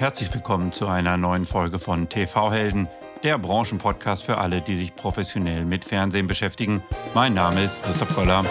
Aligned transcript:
Herzlich 0.00 0.32
willkommen 0.32 0.72
zu 0.72 0.86
einer 0.86 1.18
neuen 1.18 1.44
Folge 1.44 1.78
von 1.78 2.08
TV 2.08 2.50
Helden, 2.50 2.88
der 3.22 3.36
Branchenpodcast 3.36 4.22
für 4.22 4.38
alle, 4.38 4.62
die 4.62 4.74
sich 4.74 4.96
professionell 4.96 5.66
mit 5.66 5.84
Fernsehen 5.84 6.26
beschäftigen. 6.26 6.82
Mein 7.12 7.34
Name 7.34 7.62
ist 7.62 7.82
Christoph 7.82 8.14
Koller. 8.14 8.42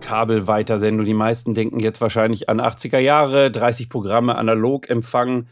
Kabelweitersendung. 0.00 1.06
Die 1.06 1.14
meisten 1.14 1.54
denken 1.54 1.78
jetzt 1.78 2.00
wahrscheinlich 2.00 2.48
an 2.48 2.60
80er 2.60 2.98
Jahre, 2.98 3.52
30 3.52 3.88
Programme 3.88 4.34
analog 4.34 4.90
empfangen. 4.90 5.48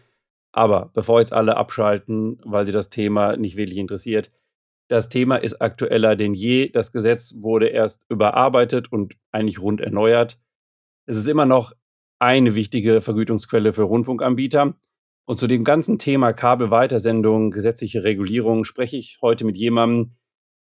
Aber 0.53 0.91
bevor 0.95 1.21
jetzt 1.21 1.33
alle 1.33 1.57
abschalten, 1.57 2.41
weil 2.45 2.67
sie 2.67 2.73
das 2.73 2.91
Thema 2.91 3.37
nicht 3.37 3.57
wirklich 3.57 3.79
interessiert, 3.79 4.33
das 4.89 5.09
Thema 5.09 5.37
ist 5.37 5.63
aktueller 5.63 6.17
denn 6.17 6.35
je. 6.35 6.69
Das 6.69 6.91
Gesetz 6.91 7.37
wurde 7.39 7.69
erst 7.69 8.05
überarbeitet 8.09 8.91
und 8.93 9.15
eigentlich 9.31 9.61
rund 9.61 9.81
erneuert. 9.81 10.41
Es 11.07 11.17
ist 11.17 11.29
immer 11.29 11.47
noch 11.47 11.73
eine 12.19 12.57
wichtige 12.57 13.01
Vergütungsquelle 13.01 13.73
für 13.73 13.85
Rundfunkanbieter. 13.85 14.75
Und 15.27 15.39
zu 15.39 15.47
dem 15.47 15.63
ganzen 15.63 15.99
Thema 15.99 16.33
Kabelweitersendung, 16.33 17.53
gesetzliche 17.53 18.03
Regulierung 18.03 18.65
spreche 18.65 18.97
ich 18.97 19.19
heute 19.23 19.45
mit 19.45 19.57
jemandem, 19.57 20.17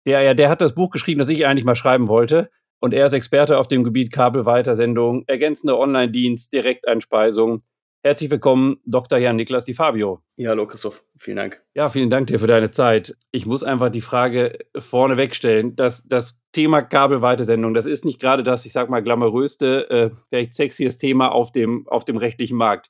der 0.06 0.22
ja, 0.22 0.36
der 0.36 0.50
hat 0.50 0.62
das 0.62 0.76
Buch 0.76 0.92
geschrieben, 0.92 1.18
das 1.18 1.30
ich 1.30 1.48
eigentlich 1.48 1.66
mal 1.66 1.74
schreiben 1.74 2.08
wollte. 2.08 2.52
Und 2.80 2.94
er 2.94 3.08
ist 3.08 3.14
Experte 3.14 3.58
auf 3.58 3.68
dem 3.68 3.84
Gebiet 3.84 4.12
Kabelweitersendung, 4.12 5.24
ergänzende 5.26 5.78
Online-Dienst, 5.78 6.54
Direkteinspeisung. 6.54 7.60
Herzlich 8.02 8.32
willkommen, 8.32 8.80
Dr. 8.86 9.18
Jan 9.18 9.36
Niklas 9.36 9.66
Di 9.66 9.74
Fabio. 9.74 10.24
Ja, 10.38 10.52
hallo 10.52 10.66
Christoph, 10.66 11.04
vielen 11.18 11.36
Dank. 11.36 11.62
Ja, 11.76 11.90
vielen 11.90 12.10
Dank 12.10 12.28
dir 12.28 12.40
für 12.40 12.48
deine 12.48 12.72
Zeit. 12.72 13.18
Ich 13.32 13.46
muss 13.46 13.62
einfach 13.62 13.90
die 13.90 14.00
Frage 14.00 14.58
vorne 14.78 15.18
wegstellen. 15.18 15.76
Das, 15.76 16.08
das 16.08 16.42
Thema 16.54 16.82
Kabelweitesendung, 16.82 17.74
das 17.74 17.86
ist 17.86 18.06
nicht 18.06 18.22
gerade 18.22 18.44
das, 18.44 18.66
ich 18.66 18.72
sag 18.72 18.90
mal, 18.90 19.04
glamouröste, 19.04 19.90
äh, 19.90 20.12
vielleicht 20.30 20.54
sexiest 20.54 21.02
Thema 21.02 21.34
auf 21.34 21.52
dem, 21.52 21.90
auf 21.90 22.06
dem 22.06 22.16
rechtlichen 22.16 22.56
Markt. 22.56 22.90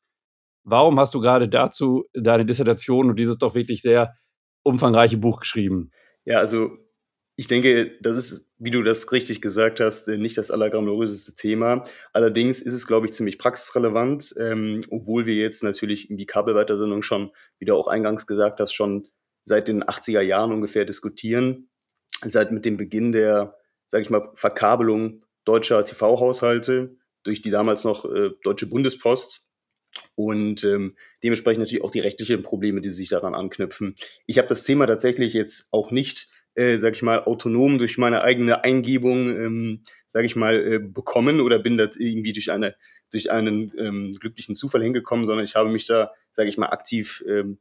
Warum 0.63 0.99
hast 0.99 1.15
du 1.15 1.21
gerade 1.21 1.49
dazu 1.49 2.05
deine 2.13 2.45
Dissertation 2.45 3.09
und 3.09 3.17
dieses 3.17 3.39
doch 3.39 3.55
wirklich 3.55 3.81
sehr 3.81 4.15
umfangreiche 4.61 5.17
Buch 5.17 5.39
geschrieben? 5.39 5.89
Ja, 6.23 6.37
also 6.37 6.77
ich 7.35 7.47
denke, 7.47 7.97
das 8.01 8.15
ist, 8.15 8.48
wie 8.59 8.71
du 8.71 8.83
das 8.83 9.09
richtig 9.11 9.41
gesagt 9.41 9.79
hast, 9.79 10.07
äh, 10.07 10.17
nicht 10.17 10.37
das 10.37 10.51
allerglamouröseste 10.51 11.33
Thema. 11.33 11.85
Allerdings 12.13 12.61
ist 12.61 12.73
es, 12.73 12.85
glaube 12.85 13.07
ich, 13.07 13.13
ziemlich 13.13 13.39
praxisrelevant, 13.39 14.35
ähm, 14.37 14.81
obwohl 14.89 15.25
wir 15.25 15.35
jetzt 15.35 15.63
natürlich 15.63 16.09
in 16.09 16.17
die 16.17 16.25
Kabelweitersendung 16.25 17.01
schon, 17.01 17.31
wie 17.57 17.65
du 17.65 17.75
auch 17.75 17.87
eingangs 17.87 18.27
gesagt 18.27 18.59
hast, 18.59 18.73
schon 18.73 19.07
seit 19.45 19.69
den 19.69 19.83
80er 19.83 20.21
Jahren 20.21 20.51
ungefähr 20.51 20.85
diskutieren. 20.85 21.69
Seit 22.21 22.51
mit 22.51 22.65
dem 22.65 22.75
Beginn 22.75 23.13
der, 23.13 23.55
sage 23.87 24.03
ich 24.03 24.09
mal, 24.09 24.29
Verkabelung 24.35 25.23
deutscher 25.45 25.83
TV-Haushalte 25.85 26.97
durch 27.23 27.41
die 27.41 27.51
damals 27.51 27.85
noch 27.85 28.05
äh, 28.05 28.31
Deutsche 28.43 28.67
Bundespost 28.67 29.47
und 30.15 30.63
ähm, 30.65 30.97
dementsprechend 31.23 31.61
natürlich 31.61 31.83
auch 31.83 31.91
die 31.91 32.01
rechtlichen 32.01 32.43
Probleme, 32.43 32.81
die 32.81 32.89
sich 32.89 33.09
daran 33.09 33.33
anknüpfen. 33.33 33.95
Ich 34.25 34.37
habe 34.37 34.49
das 34.49 34.63
Thema 34.63 34.85
tatsächlich 34.85 35.33
jetzt 35.33 35.69
auch 35.71 35.91
nicht 35.91 36.29
äh, 36.55 36.77
sag 36.77 36.95
ich 36.95 37.01
mal, 37.01 37.23
autonom 37.23 37.77
durch 37.77 37.97
meine 37.97 38.23
eigene 38.23 38.63
Eingebung, 38.63 39.29
ähm, 39.29 39.83
sag 40.07 40.25
ich 40.25 40.35
mal, 40.35 40.55
äh, 40.55 40.79
bekommen 40.79 41.41
oder 41.41 41.59
bin 41.59 41.77
da 41.77 41.89
irgendwie 41.97 42.33
durch 42.33 42.51
eine 42.51 42.75
durch 43.11 43.31
einen 43.31 43.71
ähm, 43.77 44.11
glücklichen 44.19 44.55
Zufall 44.55 44.83
hingekommen, 44.83 45.25
sondern 45.25 45.43
ich 45.43 45.55
habe 45.55 45.69
mich 45.69 45.87
da, 45.87 46.11
sage 46.33 46.49
ich 46.49 46.57
mal, 46.57 46.67
aktiv 46.67 47.23
ähm, 47.27 47.57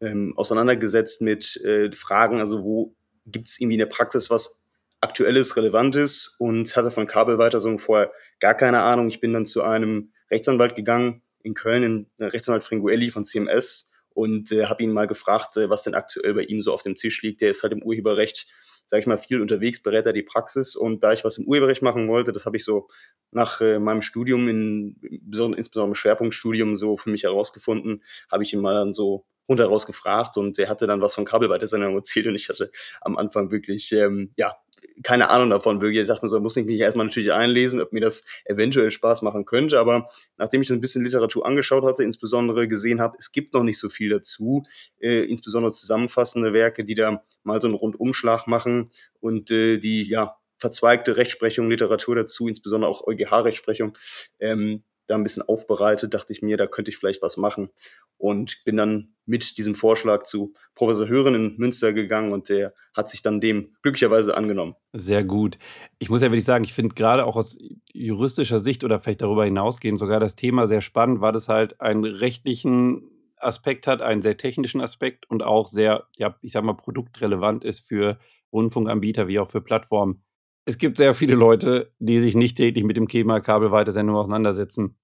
ähm, 0.00 0.34
auseinandergesetzt 0.36 1.20
mit 1.22 1.56
äh, 1.64 1.90
Fragen, 1.94 2.38
also 2.38 2.62
wo 2.62 2.94
gibt 3.26 3.48
es 3.48 3.60
irgendwie 3.60 3.80
eine 3.80 3.86
Praxis, 3.86 4.30
was 4.30 4.60
aktuelles, 5.00 5.56
relevantes? 5.56 6.36
Und 6.38 6.76
hatte 6.76 6.90
von 6.90 7.06
Kabelweiterung 7.06 7.78
vorher 7.78 8.12
gar 8.40 8.54
keine 8.54 8.82
Ahnung. 8.82 9.08
Ich 9.08 9.20
bin 9.20 9.32
dann 9.32 9.46
zu 9.46 9.62
einem 9.62 10.12
Rechtsanwalt 10.30 10.74
gegangen 10.74 11.22
in 11.42 11.54
Köln, 11.54 11.82
in, 11.82 12.06
äh, 12.18 12.26
Rechtsanwalt 12.26 12.64
Fringuelli 12.64 13.10
von 13.10 13.24
CMS 13.24 13.90
und 14.14 14.52
äh, 14.52 14.66
habe 14.66 14.82
ihn 14.82 14.92
mal 14.92 15.06
gefragt, 15.06 15.56
äh, 15.56 15.68
was 15.68 15.82
denn 15.82 15.94
aktuell 15.94 16.34
bei 16.34 16.42
ihm 16.42 16.62
so 16.62 16.72
auf 16.72 16.82
dem 16.82 16.96
Tisch 16.96 17.22
liegt. 17.22 17.40
Der 17.40 17.50
ist 17.50 17.62
halt 17.62 17.72
im 17.72 17.82
Urheberrecht, 17.82 18.46
sage 18.86 19.00
ich 19.00 19.06
mal, 19.06 19.18
viel 19.18 19.40
unterwegs, 19.40 19.82
berät 19.82 20.06
er 20.06 20.12
die 20.12 20.22
Praxis. 20.22 20.76
Und 20.76 21.02
da 21.02 21.12
ich 21.12 21.24
was 21.24 21.38
im 21.38 21.46
Urheberrecht 21.46 21.82
machen 21.82 22.08
wollte, 22.08 22.32
das 22.32 22.46
habe 22.46 22.56
ich 22.56 22.64
so 22.64 22.88
nach 23.32 23.60
äh, 23.60 23.78
meinem 23.78 24.02
Studium, 24.02 24.48
in, 24.48 24.96
insbesondere 25.02 25.88
im 25.88 25.94
Schwerpunktstudium, 25.94 26.76
so 26.76 26.96
für 26.96 27.10
mich 27.10 27.24
herausgefunden, 27.24 28.02
habe 28.30 28.44
ich 28.44 28.52
ihn 28.52 28.60
mal 28.60 28.74
dann 28.74 28.94
so 28.94 29.26
rundheraus 29.48 29.86
gefragt 29.86 30.38
und 30.38 30.56
der 30.56 30.70
hatte 30.70 30.86
dann 30.86 31.02
was 31.02 31.14
von 31.14 31.24
Kabelweitersendung 31.24 31.94
erzählt. 31.96 32.26
Und 32.26 32.36
ich 32.36 32.48
hatte 32.48 32.70
am 33.00 33.18
Anfang 33.18 33.50
wirklich, 33.50 33.92
ähm, 33.92 34.30
ja, 34.36 34.56
keine 35.02 35.30
Ahnung 35.30 35.50
davon 35.50 35.80
wirklich. 35.80 36.02
Ich 36.02 36.08
dachte 36.08 36.24
mir 36.24 36.30
so, 36.30 36.40
muss 36.40 36.56
ich 36.56 36.66
mich 36.66 36.80
erstmal 36.80 37.06
natürlich 37.06 37.32
einlesen, 37.32 37.80
ob 37.80 37.92
mir 37.92 38.00
das 38.00 38.24
eventuell 38.44 38.90
Spaß 38.90 39.22
machen 39.22 39.44
könnte. 39.44 39.78
Aber 39.78 40.08
nachdem 40.36 40.62
ich 40.62 40.70
ein 40.70 40.80
bisschen 40.80 41.04
Literatur 41.04 41.46
angeschaut 41.46 41.84
hatte, 41.84 42.02
insbesondere 42.04 42.68
gesehen 42.68 43.00
habe, 43.00 43.16
es 43.18 43.32
gibt 43.32 43.54
noch 43.54 43.62
nicht 43.62 43.78
so 43.78 43.88
viel 43.88 44.10
dazu, 44.10 44.64
äh, 45.00 45.24
insbesondere 45.24 45.72
zusammenfassende 45.72 46.52
Werke, 46.52 46.84
die 46.84 46.94
da 46.94 47.22
mal 47.42 47.60
so 47.60 47.66
einen 47.66 47.76
Rundumschlag 47.76 48.46
machen 48.46 48.90
und 49.20 49.50
äh, 49.50 49.78
die 49.78 50.08
ja 50.08 50.36
verzweigte 50.58 51.16
Rechtsprechung, 51.16 51.68
Literatur 51.68 52.14
dazu, 52.14 52.48
insbesondere 52.48 52.90
auch 52.90 53.06
EuGH-Rechtsprechung, 53.06 53.98
ähm, 54.40 54.82
da 55.06 55.14
ein 55.14 55.22
bisschen 55.22 55.42
aufbereitet, 55.42 56.14
dachte 56.14 56.32
ich 56.32 56.42
mir, 56.42 56.56
da 56.56 56.66
könnte 56.66 56.90
ich 56.90 56.96
vielleicht 56.96 57.22
was 57.22 57.36
machen. 57.36 57.70
Und 58.16 58.62
bin 58.64 58.76
dann 58.76 59.14
mit 59.26 59.58
diesem 59.58 59.74
Vorschlag 59.74 60.24
zu 60.24 60.54
Professor 60.74 61.08
Hören 61.08 61.34
in 61.34 61.56
Münster 61.56 61.92
gegangen 61.92 62.32
und 62.32 62.48
der 62.48 62.74
hat 62.94 63.08
sich 63.08 63.22
dann 63.22 63.40
dem 63.40 63.74
glücklicherweise 63.82 64.36
angenommen. 64.36 64.76
Sehr 64.92 65.24
gut. 65.24 65.58
Ich 65.98 66.10
muss 66.10 66.22
ja 66.22 66.30
wirklich 66.30 66.44
sagen, 66.44 66.64
ich 66.64 66.72
finde 66.72 66.94
gerade 66.94 67.24
auch 67.26 67.36
aus 67.36 67.58
juristischer 67.92 68.60
Sicht 68.60 68.84
oder 68.84 69.00
vielleicht 69.00 69.22
darüber 69.22 69.44
hinausgehend 69.44 69.98
sogar 69.98 70.20
das 70.20 70.36
Thema 70.36 70.66
sehr 70.66 70.80
spannend, 70.80 71.20
weil 71.20 71.34
es 71.34 71.48
halt 71.48 71.80
einen 71.80 72.04
rechtlichen 72.04 73.10
Aspekt 73.36 73.86
hat, 73.86 74.00
einen 74.00 74.22
sehr 74.22 74.36
technischen 74.36 74.80
Aspekt 74.80 75.28
und 75.28 75.42
auch 75.42 75.68
sehr, 75.68 76.06
ja, 76.16 76.36
ich 76.40 76.52
sag 76.52 76.64
mal, 76.64 76.74
produktrelevant 76.74 77.64
ist 77.64 77.80
für 77.80 78.18
Rundfunkanbieter 78.52 79.28
wie 79.28 79.38
auch 79.38 79.50
für 79.50 79.60
Plattformen 79.60 80.22
es 80.66 80.78
gibt 80.78 80.96
sehr 80.96 81.14
viele 81.14 81.34
Leute, 81.34 81.92
die 81.98 82.20
sich 82.20 82.34
nicht 82.34 82.56
täglich 82.56 82.84
mit 82.84 82.96
dem 82.96 83.08
Thema 83.08 83.40
Kabelweitersendung 83.40 84.16
auseinandersetzen. 84.16 84.96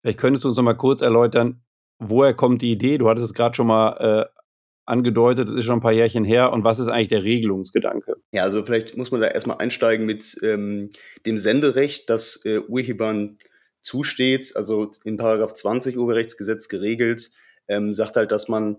Vielleicht 0.00 0.18
könntest 0.18 0.44
du 0.44 0.48
uns 0.48 0.56
noch 0.56 0.64
mal 0.64 0.74
kurz 0.74 1.02
erläutern, 1.02 1.62
woher 1.98 2.34
kommt 2.34 2.62
die 2.62 2.72
Idee? 2.72 2.98
Du 2.98 3.08
hattest 3.08 3.26
es 3.26 3.34
gerade 3.34 3.54
schon 3.54 3.66
mal 3.66 3.96
äh, 3.98 4.40
angedeutet, 4.86 5.48
es 5.48 5.54
ist 5.54 5.64
schon 5.64 5.78
ein 5.78 5.82
paar 5.82 5.92
Jährchen 5.92 6.24
her. 6.24 6.52
Und 6.52 6.64
was 6.64 6.78
ist 6.78 6.88
eigentlich 6.88 7.08
der 7.08 7.24
Regelungsgedanke? 7.24 8.16
Ja, 8.32 8.42
also 8.42 8.64
vielleicht 8.64 8.96
muss 8.96 9.10
man 9.10 9.20
da 9.20 9.28
erstmal 9.28 9.58
einsteigen 9.58 10.06
mit 10.06 10.38
ähm, 10.42 10.90
dem 11.26 11.38
Senderecht, 11.38 12.10
das 12.10 12.44
äh, 12.44 12.58
Urhebern 12.58 13.38
zusteht. 13.82 14.56
Also 14.56 14.90
in 15.04 15.16
Paragraph 15.16 15.54
20 15.54 15.96
Urheberrechtsgesetz 15.96 16.68
geregelt, 16.68 17.30
ähm, 17.68 17.94
sagt 17.94 18.16
halt, 18.16 18.32
dass 18.32 18.48
man, 18.48 18.78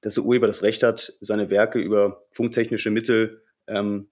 dass 0.00 0.14
der 0.14 0.24
Urheber 0.24 0.46
das 0.46 0.62
Recht 0.62 0.82
hat, 0.82 1.12
seine 1.20 1.50
Werke 1.50 1.78
über 1.78 2.22
funktechnische 2.32 2.90
Mittel 2.90 3.42
ähm, 3.66 4.08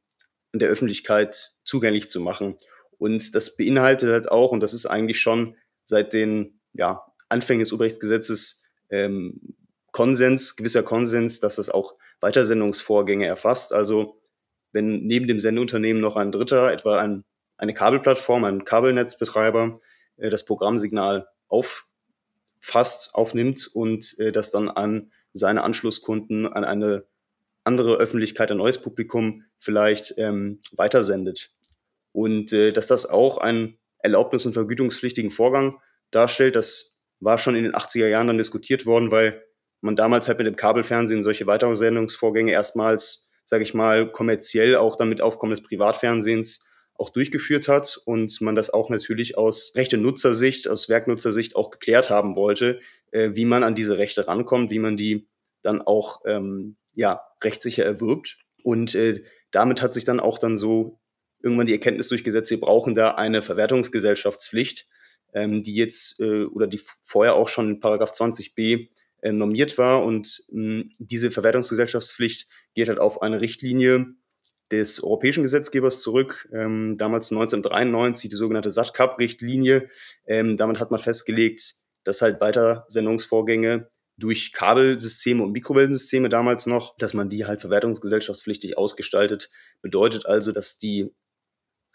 der 0.59 0.69
Öffentlichkeit 0.69 1.55
zugänglich 1.65 2.09
zu 2.09 2.21
machen. 2.21 2.57
Und 2.99 3.35
das 3.35 3.57
beinhaltet 3.57 4.11
halt 4.11 4.31
auch, 4.31 4.53
und 4.53 4.61
das 4.61 4.73
ist 4.73 4.87
eigentlich 4.87 5.21
schon 5.21 5.57
seit 5.85 6.13
den 6.13 6.61
ja, 6.73 7.05
Anfängen 7.29 7.61
des 7.61 7.73
Urheberrechtsgesetzes 7.73 8.65
ähm, 8.91 9.41
Konsens, 9.93 10.57
gewisser 10.57 10.83
Konsens, 10.83 11.41
dass 11.41 11.57
das 11.57 11.71
auch 11.71 11.97
Weitersendungsvorgänge 12.21 13.27
erfasst. 13.27 13.73
Also 13.73 14.21
wenn 14.73 15.07
neben 15.07 15.29
dem 15.29 15.41
Sendeunternehmen 15.41 16.03
noch 16.03 16.17
ein 16.17 16.33
Dritter, 16.33 16.73
etwa 16.73 16.99
ein, 16.99 17.25
eine 17.57 17.75
Kabelplattform, 17.75 18.45
ein 18.45 18.65
Kabelnetzbetreiber, 18.65 19.81
äh, 20.17 20.31
das 20.31 20.45
Programmsignal 20.45 21.29
auffasst, 21.49 23.15
aufnimmt 23.15 23.71
und 23.73 24.19
äh, 24.19 24.33
das 24.33 24.51
dann 24.51 24.69
an 24.69 25.13
seine 25.33 25.63
Anschlusskunden, 25.63 26.47
an 26.47 26.65
eine 26.65 27.05
andere 27.65 27.97
Öffentlichkeit, 27.97 28.51
ein 28.51 28.59
neues 28.59 28.81
Publikum 28.81 29.45
vielleicht 29.65 30.15
ähm, 30.19 30.61
weitersendet. 30.73 31.51
Und 32.13 32.53
äh, 32.53 32.73
dass 32.73 32.87
das 32.87 33.07
auch 33.07 33.39
einen 33.39 33.79
erlaubnis- 33.99 34.47
und 34.47 34.53
vergütungspflichtigen 34.53 35.31
Vorgang 35.31 35.81
darstellt, 36.11 36.55
das 36.55 37.01
war 37.21 37.39
schon 37.39 37.57
in 37.57 37.65
den 37.65 37.75
80er 37.75 38.09
Jahren 38.09 38.27
dann 38.27 38.39
diskutiert 38.39 38.85
worden, 38.85 39.11
weil 39.11 39.43
man 39.81 39.97
damals 39.97 40.29
halt 40.29 40.39
mit 40.39 40.47
dem 40.47 40.57
Kabelfernsehen 40.57 41.23
solche 41.23 41.47
Weitersendungsvorgänge 41.47 42.53
erstmals, 42.53 43.31
sage 43.47 43.65
ich 43.65 43.75
mal, 43.75 44.11
kommerziell 44.11 44.77
auch 44.77 44.97
dann 44.97 45.09
mit 45.09 45.21
Aufkommen 45.21 45.51
des 45.51 45.63
Privatfernsehens 45.63 46.65
auch 46.97 47.11
durchgeführt 47.11 47.67
hat 47.67 48.01
und 48.05 48.41
man 48.41 48.55
das 48.55 48.71
auch 48.71 48.89
natürlich 48.89 49.37
aus 49.37 49.73
rechte 49.75 49.97
Nutzersicht, 49.97 50.69
aus 50.69 50.89
Werknutzersicht 50.89 51.57
auch 51.57 51.71
geklärt 51.71 52.11
haben 52.11 52.37
wollte, 52.37 52.81
äh, 53.11 53.31
wie 53.35 53.45
man 53.45 53.65
an 53.65 53.75
diese 53.75 53.99
Rechte 53.99 54.29
rankommt, 54.29 54.71
wie 54.71 54.79
man 54.79 54.97
die 54.97 55.27
dann 55.63 55.83
auch 55.83 56.23
ähm, 56.27 56.77
ja, 56.95 57.23
rechtssicher 57.43 57.85
erwirbt. 57.85 58.39
Und 58.63 58.95
äh, 58.95 59.25
damit 59.55 59.83
hat 59.83 59.95
sich 59.95 60.05
dann 60.05 60.21
auch 60.21 60.39
dann 60.39 60.59
so 60.59 60.99
irgendwann 61.43 61.67
die 61.67 61.73
Erkenntnis 61.73 62.09
durchgesetzt, 62.09 62.51
wir 62.51 62.61
brauchen 62.61 62.95
da 62.95 63.13
eine 63.13 63.43
Verwertungsgesellschaftspflicht, 63.43 64.89
ähm, 65.35 65.63
die 65.63 65.75
jetzt 65.75 66.19
äh, 66.21 66.45
oder 66.45 66.67
die 66.67 66.81
vorher 67.05 67.35
auch 67.35 67.49
schon 67.49 67.71
in 67.71 67.81
Paragraph 67.81 68.13
20b 68.13 68.89
äh, 69.23 69.33
normiert 69.33 69.79
war. 69.79 70.05
Und 70.05 70.43
mh, 70.51 70.83
hm, 70.83 70.91
diese 70.99 71.31
Verwertungsgesellschaftspflicht 71.31 72.49
geht 72.75 72.89
halt 72.89 72.99
auf 72.99 73.23
eine 73.23 73.41
Richtlinie 73.41 74.07
des 74.73 75.05
europäischen 75.05 75.43
Gesetzgebers 75.43 76.01
zurück, 76.01 76.49
ähm, 76.53 76.97
damals 76.99 77.31
1993 77.31 78.31
die 78.31 78.37
sogenannte 78.37 78.71
SATCAP-Richtlinie. 78.71 79.89
Ähm, 80.27 80.57
damit 80.57 80.81
hat 80.81 80.91
man 80.91 81.01
festgelegt, 81.01 81.75
dass 82.03 82.23
halt 82.23 82.41
Weitersendungsvorgänge 82.41 83.91
durch 84.17 84.53
Kabelsysteme 84.53 85.43
und 85.43 85.53
Mikrowellensysteme 85.53 86.29
damals 86.29 86.67
noch, 86.67 86.97
dass 86.99 87.15
man 87.15 87.31
die 87.31 87.47
halt 87.47 87.61
verwertungsgesellschaftspflichtig 87.61 88.79
ausgestaltet. 88.79 89.51
Bedeutet 89.83 90.27
also, 90.27 90.53
dass 90.53 90.79
die 90.79 91.11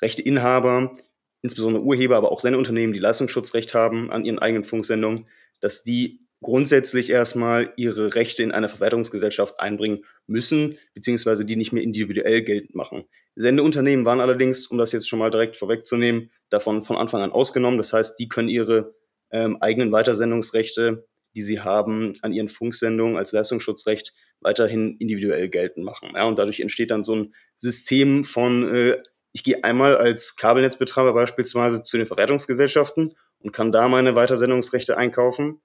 Rechteinhaber, 0.01 0.97
insbesondere 1.41 1.83
Urheber, 1.83 2.17
aber 2.17 2.31
auch 2.31 2.41
Sendeunternehmen, 2.41 2.93
die 2.93 2.99
Leistungsschutzrecht 2.99 3.73
haben 3.73 4.11
an 4.11 4.25
ihren 4.25 4.39
eigenen 4.39 4.65
Funksendungen, 4.65 5.25
dass 5.61 5.83
die 5.83 6.25
grundsätzlich 6.41 7.09
erstmal 7.09 7.73
ihre 7.75 8.15
Rechte 8.15 8.43
in 8.43 8.51
einer 8.51 8.69
Verwertungsgesellschaft 8.69 9.59
einbringen 9.59 10.05
müssen, 10.25 10.77
beziehungsweise 10.93 11.45
die 11.45 11.55
nicht 11.55 11.73
mehr 11.73 11.83
individuell 11.83 12.43
geltend 12.43 12.75
machen. 12.75 13.03
Sendeunternehmen 13.35 14.05
waren 14.05 14.21
allerdings, 14.21 14.67
um 14.67 14.77
das 14.77 14.91
jetzt 14.91 15.09
schon 15.09 15.19
mal 15.19 15.31
direkt 15.31 15.57
vorwegzunehmen, 15.57 16.31
davon 16.49 16.81
von 16.81 16.97
Anfang 16.97 17.21
an 17.21 17.31
ausgenommen. 17.31 17.77
Das 17.77 17.93
heißt, 17.93 18.17
die 18.19 18.29
können 18.29 18.49
ihre 18.49 18.95
ähm, 19.31 19.57
eigenen 19.61 19.91
Weitersendungsrechte, 19.91 21.07
die 21.39 21.43
sie 21.43 21.61
haben, 21.61 22.15
an 22.21 22.33
ihren 22.33 22.49
Funksendungen 22.49 23.17
als 23.17 23.31
Leistungsschutzrecht 23.31 24.13
weiterhin 24.41 24.97
individuell 24.97 25.49
geltend 25.49 25.85
machen. 25.85 26.11
Ja, 26.15 26.25
und 26.25 26.37
dadurch 26.37 26.59
entsteht 26.59 26.91
dann 26.91 27.03
so 27.03 27.15
ein 27.15 27.33
System 27.57 28.23
von, 28.23 28.73
äh, 28.73 28.97
ich 29.31 29.43
gehe 29.43 29.63
einmal 29.63 29.97
als 29.97 30.35
Kabelnetzbetreiber 30.35 31.13
beispielsweise 31.13 31.81
zu 31.81 31.97
den 31.97 32.07
Verwertungsgesellschaften 32.07 33.13
und 33.39 33.51
kann 33.51 33.71
da 33.71 33.87
meine 33.87 34.15
Weitersendungsrechte 34.15 34.97
einkaufen 34.97 35.61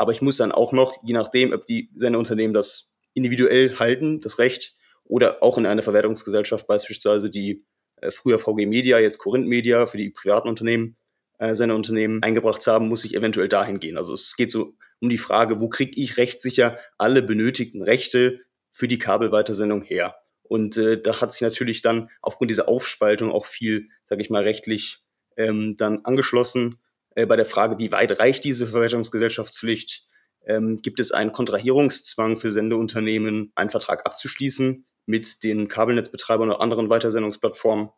aber 0.00 0.12
ich 0.12 0.22
muss 0.22 0.38
dann 0.38 0.50
auch 0.50 0.72
noch, 0.72 0.96
je 1.04 1.12
nachdem, 1.12 1.52
ob 1.52 1.66
die 1.66 1.90
Sendeunternehmen 1.94 2.54
das 2.54 2.94
individuell 3.12 3.78
halten, 3.78 4.22
das 4.22 4.38
Recht, 4.38 4.74
oder 5.04 5.42
auch 5.42 5.58
in 5.58 5.66
einer 5.66 5.82
Verwertungsgesellschaft, 5.82 6.66
beispielsweise 6.66 7.28
die 7.28 7.66
äh, 7.96 8.10
früher 8.10 8.38
VG 8.38 8.64
Media, 8.64 8.98
jetzt 8.98 9.18
Corinth 9.18 9.46
Media, 9.46 9.84
für 9.84 9.98
die 9.98 10.08
privaten 10.08 10.48
Unternehmen, 10.48 10.96
äh, 11.40 11.56
Sendeunternehmen 11.56 12.22
eingebracht 12.22 12.66
haben, 12.66 12.88
muss 12.88 13.04
ich 13.04 13.14
eventuell 13.14 13.48
dahin 13.48 13.80
gehen. 13.80 13.96
Also 13.96 14.14
es 14.14 14.36
geht 14.36 14.50
so 14.50 14.74
um 15.00 15.08
die 15.08 15.18
Frage, 15.18 15.60
wo 15.60 15.68
kriege 15.68 15.92
ich 16.00 16.18
rechtssicher 16.18 16.78
alle 16.98 17.22
benötigten 17.22 17.82
Rechte 17.82 18.40
für 18.70 18.86
die 18.86 18.98
Kabelweitersendung 18.98 19.82
her? 19.82 20.16
Und 20.42 20.76
äh, 20.76 21.00
da 21.00 21.20
hat 21.20 21.32
sich 21.32 21.40
natürlich 21.40 21.80
dann 21.80 22.10
aufgrund 22.20 22.50
dieser 22.50 22.68
Aufspaltung 22.68 23.32
auch 23.32 23.46
viel, 23.46 23.88
sage 24.04 24.20
ich 24.20 24.30
mal, 24.30 24.42
rechtlich 24.42 24.98
ähm, 25.36 25.76
dann 25.76 26.04
angeschlossen 26.04 26.78
äh, 27.14 27.26
bei 27.26 27.36
der 27.36 27.46
Frage, 27.46 27.78
wie 27.78 27.90
weit 27.90 28.18
reicht 28.18 28.44
diese 28.44 28.68
Verwertungsgesellschaftspflicht, 28.68 30.06
ähm, 30.44 30.82
gibt 30.82 31.00
es 31.00 31.12
einen 31.12 31.32
Kontrahierungszwang 31.32 32.36
für 32.36 32.52
Sendeunternehmen, 32.52 33.52
einen 33.54 33.70
Vertrag 33.70 34.06
abzuschließen 34.06 34.86
mit 35.06 35.42
den 35.42 35.68
Kabelnetzbetreibern 35.68 36.50
oder 36.50 36.60
anderen 36.60 36.90
Weitersendungsplattformen? 36.90 37.90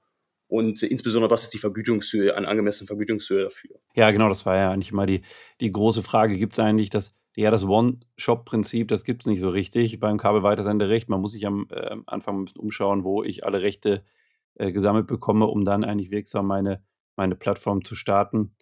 Und 0.53 0.83
insbesondere, 0.83 1.31
was 1.31 1.45
ist 1.45 1.55
die 1.55 1.59
Vergütungshöhe, 1.59 2.37
eine 2.37 2.47
angemessene 2.47 2.87
Vergütungshöhe 2.87 3.45
dafür? 3.45 3.71
Ja, 3.95 4.11
genau, 4.11 4.29
das 4.29 4.45
war 4.45 4.55
ja 4.55 4.71
eigentlich 4.71 4.93
immer 4.93 5.07
die, 5.07 5.23
die 5.63 5.73
große 5.73 6.03
Frage. 6.03 6.37
Gibt 6.37 6.53
es 6.53 6.59
eigentlich 6.59 6.91
das, 6.91 7.15
ja, 7.35 7.51
das 7.51 7.65
One-Shop-Prinzip, 7.65 8.89
das 8.89 9.05
gibt 9.05 9.23
es 9.23 9.27
nicht 9.27 9.41
so 9.41 9.49
richtig 9.49 9.99
beim 9.99 10.19
Kabelweitersenderecht. 10.19 11.09
Man 11.09 11.23
muss 11.23 11.33
sich 11.33 11.47
am 11.47 11.69
äh, 11.71 11.97
Anfang 12.05 12.37
ein 12.37 12.45
bisschen 12.45 12.61
umschauen, 12.61 13.03
wo 13.03 13.23
ich 13.23 13.47
alle 13.47 13.63
Rechte 13.63 14.05
äh, 14.57 14.73
gesammelt 14.73 15.07
bekomme, 15.07 15.47
um 15.47 15.65
dann 15.65 15.85
eigentlich 15.85 16.11
wirksam 16.11 16.49
meine, 16.49 16.85
meine 17.17 17.35
Plattform 17.35 17.83
zu 17.83 17.95
starten. 17.95 18.55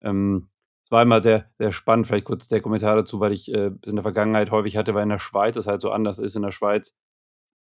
Ähm, 0.00 0.48
es 0.84 0.92
war 0.92 1.02
immer 1.02 1.24
sehr, 1.24 1.50
sehr 1.58 1.72
spannend, 1.72 2.06
vielleicht 2.06 2.26
kurz 2.26 2.46
der 2.46 2.60
Kommentar 2.60 2.94
dazu, 2.94 3.18
weil 3.18 3.32
ich 3.32 3.52
äh, 3.52 3.72
in 3.84 3.96
der 3.96 4.02
Vergangenheit 4.04 4.52
häufig 4.52 4.76
hatte, 4.76 4.94
weil 4.94 5.02
in 5.02 5.08
der 5.08 5.18
Schweiz 5.18 5.56
es 5.56 5.66
halt 5.66 5.80
so 5.80 5.90
anders 5.90 6.20
ist. 6.20 6.36
In 6.36 6.42
der 6.42 6.52
Schweiz 6.52 6.96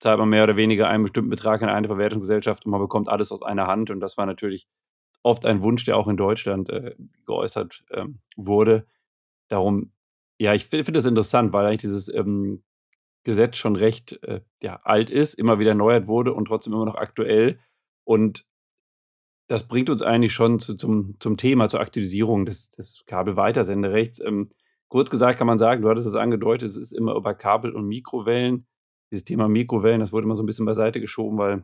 zahlt 0.05 0.19
man 0.19 0.29
mehr 0.29 0.45
oder 0.45 0.57
weniger 0.57 0.87
einen 0.89 1.03
bestimmten 1.03 1.31
Betrag 1.31 1.63
in 1.63 1.71
eine 1.71 1.87
Verwertungsgesellschaft 1.87 2.67
und 2.67 2.73
man 2.73 2.81
bekommt 2.81 3.09
alles 3.09 3.33
aus 3.33 3.43
einer 3.43 3.67
Hand. 3.69 3.91
Und 3.91 4.01
das 4.01 4.19
war 4.19 4.27
natürlich 4.27 4.69
oft 5.23 5.47
ein 5.47 5.63
Wunsch, 5.63 5.85
der 5.85 5.97
auch 5.97 6.09
in 6.09 6.19
Deutschland 6.19 6.69
äh, 6.69 6.95
geäußert 7.25 7.83
ähm, 7.91 8.19
wurde. 8.37 8.87
Darum, 9.49 9.93
ja, 10.39 10.53
ich 10.53 10.67
finde 10.67 10.85
find 10.85 10.99
das 10.99 11.07
interessant, 11.07 11.55
weil 11.55 11.65
eigentlich 11.65 11.81
dieses 11.81 12.13
ähm, 12.13 12.63
Gesetz 13.25 13.57
schon 13.57 13.77
recht 13.77 14.23
äh, 14.25 14.43
ja, 14.63 14.79
alt 14.83 15.09
ist, 15.09 15.39
immer 15.39 15.59
wieder 15.59 15.71
erneuert 15.71 16.07
wurde 16.07 16.35
und 16.35 16.49
trotzdem 16.49 16.75
immer 16.75 16.85
noch 16.85 16.97
aktuell. 16.97 17.59
Und 18.05 18.47
das 19.49 19.67
bringt 19.67 19.89
uns 19.89 20.03
eigentlich 20.03 20.35
schon 20.35 20.61
zu, 20.61 20.75
zum, 20.75 21.15
zum 21.19 21.39
Thema, 21.39 21.71
zur 21.71 21.81
Aktualisierung 21.81 22.45
des, 22.45 22.69
des 22.69 23.05
Kabelweitersenderechts. 23.07 24.21
Ähm, 24.21 24.51
kurz 24.89 25.09
gesagt 25.09 25.39
kann 25.39 25.47
man 25.47 25.59
sagen, 25.59 25.81
du 25.81 25.89
hattest 25.89 26.07
es 26.07 26.15
angedeutet, 26.15 26.69
es 26.69 26.77
ist 26.77 26.93
immer 26.93 27.15
über 27.15 27.33
Kabel- 27.33 27.75
und 27.75 27.89
Mikrowellen. 27.89 28.67
Dieses 29.15 29.25
Thema 29.25 29.47
Mikrowellen, 29.47 30.01
das 30.01 30.13
wurde 30.13 30.25
immer 30.25 30.35
so 30.35 30.43
ein 30.43 30.47
bisschen 30.47 30.67
beiseite 30.67 31.01
geschoben, 31.01 31.39
weil 31.39 31.63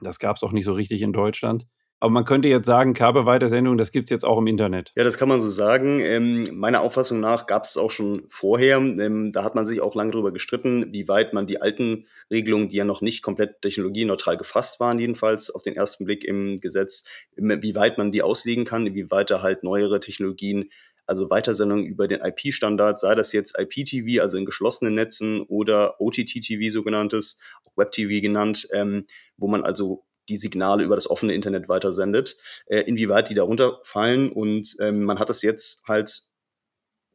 das 0.00 0.20
gab 0.20 0.36
es 0.36 0.44
auch 0.44 0.52
nicht 0.52 0.64
so 0.64 0.72
richtig 0.72 1.02
in 1.02 1.12
Deutschland. 1.12 1.66
Aber 1.98 2.10
man 2.10 2.24
könnte 2.24 2.46
jetzt 2.46 2.66
sagen, 2.66 2.94
Kabelweitersendung, 2.94 3.76
das 3.76 3.90
gibt 3.90 4.08
es 4.08 4.10
jetzt 4.10 4.24
auch 4.24 4.38
im 4.38 4.46
Internet. 4.46 4.92
Ja, 4.96 5.02
das 5.02 5.18
kann 5.18 5.28
man 5.28 5.40
so 5.40 5.48
sagen. 5.50 5.98
Ähm, 5.98 6.44
meiner 6.52 6.80
Auffassung 6.80 7.18
nach 7.18 7.46
gab 7.46 7.64
es 7.64 7.76
auch 7.76 7.90
schon 7.90 8.22
vorher. 8.28 8.76
Ähm, 8.76 9.32
da 9.32 9.42
hat 9.42 9.56
man 9.56 9.66
sich 9.66 9.80
auch 9.80 9.96
lange 9.96 10.12
darüber 10.12 10.32
gestritten, 10.32 10.92
wie 10.92 11.08
weit 11.08 11.32
man 11.32 11.48
die 11.48 11.60
alten 11.60 12.06
Regelungen, 12.30 12.68
die 12.68 12.76
ja 12.76 12.84
noch 12.84 13.00
nicht 13.00 13.22
komplett 13.22 13.60
technologieneutral 13.62 14.36
gefasst 14.36 14.78
waren, 14.78 15.00
jedenfalls 15.00 15.50
auf 15.50 15.62
den 15.62 15.74
ersten 15.74 16.04
Blick 16.04 16.24
im 16.24 16.60
Gesetz, 16.60 17.04
wie 17.34 17.74
weit 17.74 17.98
man 17.98 18.12
die 18.12 18.22
auslegen 18.22 18.64
kann, 18.64 18.94
wie 18.94 19.10
weit 19.10 19.30
da 19.30 19.42
halt 19.42 19.64
neuere 19.64 19.98
Technologien 19.98 20.70
also 21.10 21.28
Weitersendung 21.28 21.84
über 21.84 22.08
den 22.08 22.20
IP-Standard, 22.20 23.00
sei 23.00 23.14
das 23.14 23.32
jetzt 23.32 23.58
IPTV, 23.58 24.22
also 24.22 24.36
in 24.36 24.46
geschlossenen 24.46 24.94
Netzen, 24.94 25.42
oder 25.42 26.00
OTT-TV 26.00 26.72
sogenanntes, 26.72 27.38
auch 27.64 27.76
Web-TV 27.76 28.22
genannt, 28.22 28.68
ähm, 28.72 29.06
wo 29.36 29.48
man 29.48 29.64
also 29.64 30.06
die 30.28 30.36
Signale 30.36 30.84
über 30.84 30.94
das 30.94 31.10
offene 31.10 31.34
Internet 31.34 31.68
weitersendet, 31.68 32.36
äh, 32.66 32.80
inwieweit 32.82 33.28
die 33.28 33.34
darunter 33.34 33.80
fallen. 33.82 34.30
Und 34.30 34.76
ähm, 34.80 35.02
man 35.02 35.18
hat 35.18 35.28
das 35.28 35.42
jetzt 35.42 35.82
halt 35.86 36.22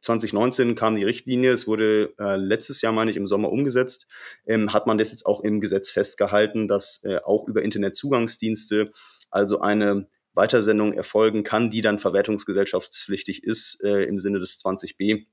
2019 0.02 0.74
kam 0.76 0.94
die 0.94 1.04
Richtlinie, 1.04 1.52
es 1.52 1.66
wurde 1.66 2.14
äh, 2.18 2.36
letztes 2.36 2.80
Jahr, 2.80 2.92
meine 2.92 3.10
ich, 3.10 3.16
im 3.16 3.26
Sommer 3.26 3.50
umgesetzt, 3.50 4.06
ähm, 4.46 4.72
hat 4.72 4.86
man 4.86 4.98
das 4.98 5.10
jetzt 5.10 5.26
auch 5.26 5.40
im 5.40 5.60
Gesetz 5.60 5.90
festgehalten, 5.90 6.68
dass 6.68 7.02
äh, 7.04 7.18
auch 7.24 7.48
über 7.48 7.62
Internetzugangsdienste 7.62 8.92
also 9.30 9.60
eine 9.60 10.06
Weitersendung 10.36 10.92
erfolgen 10.92 11.42
kann, 11.42 11.70
die 11.70 11.80
dann 11.80 11.98
verwertungsgesellschaftspflichtig 11.98 13.42
ist 13.42 13.82
äh, 13.82 14.04
im 14.04 14.20
Sinne 14.20 14.38
des 14.38 14.60
20b. 14.60 15.26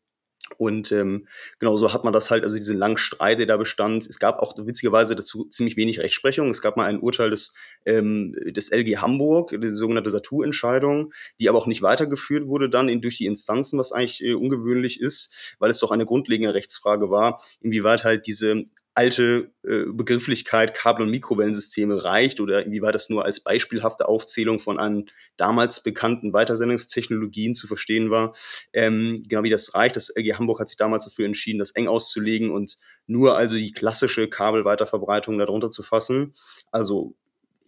Und 0.58 0.92
ähm, 0.92 1.28
genau 1.60 1.78
so 1.78 1.94
hat 1.94 2.04
man 2.04 2.12
das 2.12 2.30
halt, 2.30 2.44
also 2.44 2.58
diesen 2.58 2.78
langen 2.78 2.98
Streit, 2.98 3.40
der 3.40 3.46
da 3.46 3.58
bestand. 3.58 4.06
Es 4.06 4.20
gab 4.20 4.40
auch 4.40 4.56
witzigerweise 4.58 5.16
dazu 5.16 5.46
ziemlich 5.46 5.78
wenig 5.78 6.00
Rechtsprechung. 6.00 6.50
Es 6.50 6.62
gab 6.62 6.76
mal 6.76 6.86
ein 6.86 7.00
Urteil 7.00 7.30
des, 7.30 7.54
ähm, 7.86 8.36
des 8.46 8.70
LG 8.70 8.98
Hamburg, 8.98 9.52
die 9.52 9.70
sogenannte 9.70 10.10
Satu-Entscheidung, 10.10 11.14
die 11.40 11.48
aber 11.48 11.58
auch 11.58 11.68
nicht 11.68 11.82
weitergeführt 11.82 12.48
wurde 12.48 12.70
dann 12.70 12.90
in, 12.90 13.02
durch 13.02 13.18
die 13.18 13.26
Instanzen, 13.26 13.80
was 13.80 13.94
eigentlich 13.94 14.24
äh, 14.24 14.34
ungewöhnlich 14.34 15.00
ist, 15.00 15.56
weil 15.60 15.72
es 15.72 15.80
doch 15.80 15.92
eine 15.92 16.06
grundlegende 16.06 16.54
Rechtsfrage 16.54 17.10
war, 17.10 17.42
inwieweit 17.62 18.04
halt 18.04 18.28
diese 18.28 18.66
alte 18.96 19.52
äh, 19.64 19.86
Begrifflichkeit 19.88 20.76
Kabel- 20.76 21.04
und 21.04 21.12
Mikrowellensysteme 21.12 22.04
reicht 22.04 22.40
oder 22.40 22.66
inwieweit 22.66 22.94
das 22.94 23.10
nur 23.10 23.26
als 23.26 23.40
beispielhafte 23.40 24.08
Aufzählung 24.08 24.60
von 24.60 24.80
an 24.80 25.06
damals 25.36 25.82
bekannten 25.82 26.34
Weitersendungstechnologien 26.34 27.56
zu 27.56 27.68
verstehen 27.68 28.12
war. 28.12 28.36
Ähm, 28.72 29.24
genau 29.28 29.44
wie 29.44 29.50
das 29.50 29.74
reicht. 29.74 29.96
Das 29.96 30.10
LG 30.16 30.34
Hamburg 30.38 30.60
hat 30.60 30.70
sich 30.70 30.78
damals 30.78 31.06
dafür 31.06 31.26
entschieden, 31.26 31.60
das 31.60 31.72
eng 31.72 31.88
auszulegen 31.88 32.52
und 32.52 32.78
nur 33.08 33.36
also 33.36 33.56
die 33.56 33.72
klassische 33.72 34.28
Kabelweiterverbreitung 34.28 35.38
darunter 35.38 35.70
zu 35.70 35.84
fassen. 35.84 36.34
Also 36.72 37.16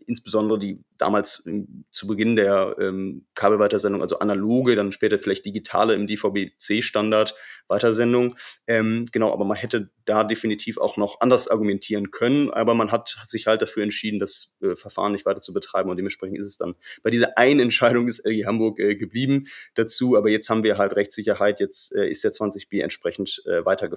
insbesondere 0.07 0.59
die 0.59 0.79
damals 0.97 1.43
zu 1.91 2.07
Beginn 2.07 2.35
der 2.35 2.75
ähm, 2.79 3.25
Kabelweitersendung, 3.35 4.01
also 4.01 4.19
analoge, 4.19 4.75
dann 4.75 4.91
später 4.91 5.19
vielleicht 5.19 5.45
digitale 5.45 5.93
im 5.93 6.07
DVB-C-Standard 6.07 7.35
Weitersendung. 7.67 8.35
Ähm, 8.67 9.07
genau, 9.12 9.33
aber 9.33 9.45
man 9.45 9.57
hätte 9.57 9.89
da 10.05 10.24
definitiv 10.24 10.77
auch 10.77 10.97
noch 10.97 11.19
anders 11.21 11.47
argumentieren 11.47 12.12
können, 12.12 12.51
aber 12.51 12.75
man 12.75 12.91
hat, 12.91 13.15
hat 13.19 13.27
sich 13.27 13.47
halt 13.47 13.62
dafür 13.62 13.83
entschieden, 13.83 14.19
das 14.19 14.55
äh, 14.62 14.75
Verfahren 14.75 15.13
nicht 15.13 15.25
weiter 15.25 15.41
zu 15.41 15.53
betreiben 15.53 15.89
und 15.89 15.97
dementsprechend 15.97 16.38
ist 16.38 16.47
es 16.47 16.57
dann 16.57 16.75
bei 17.01 17.09
dieser 17.09 17.38
einen 17.38 17.59
Entscheidung 17.59 18.05
des 18.05 18.24
LG 18.24 18.45
Hamburg 18.45 18.79
äh, 18.79 18.95
geblieben 18.95 19.47
dazu, 19.74 20.15
aber 20.15 20.29
jetzt 20.29 20.50
haben 20.50 20.63
wir 20.63 20.77
halt 20.77 20.95
Rechtssicherheit, 20.95 21.59
jetzt 21.59 21.95
äh, 21.95 22.07
ist 22.07 22.24
der 22.24 22.31
20b 22.31 22.81
entsprechend 22.81 23.41
äh, 23.45 23.65
weiter 23.65 23.89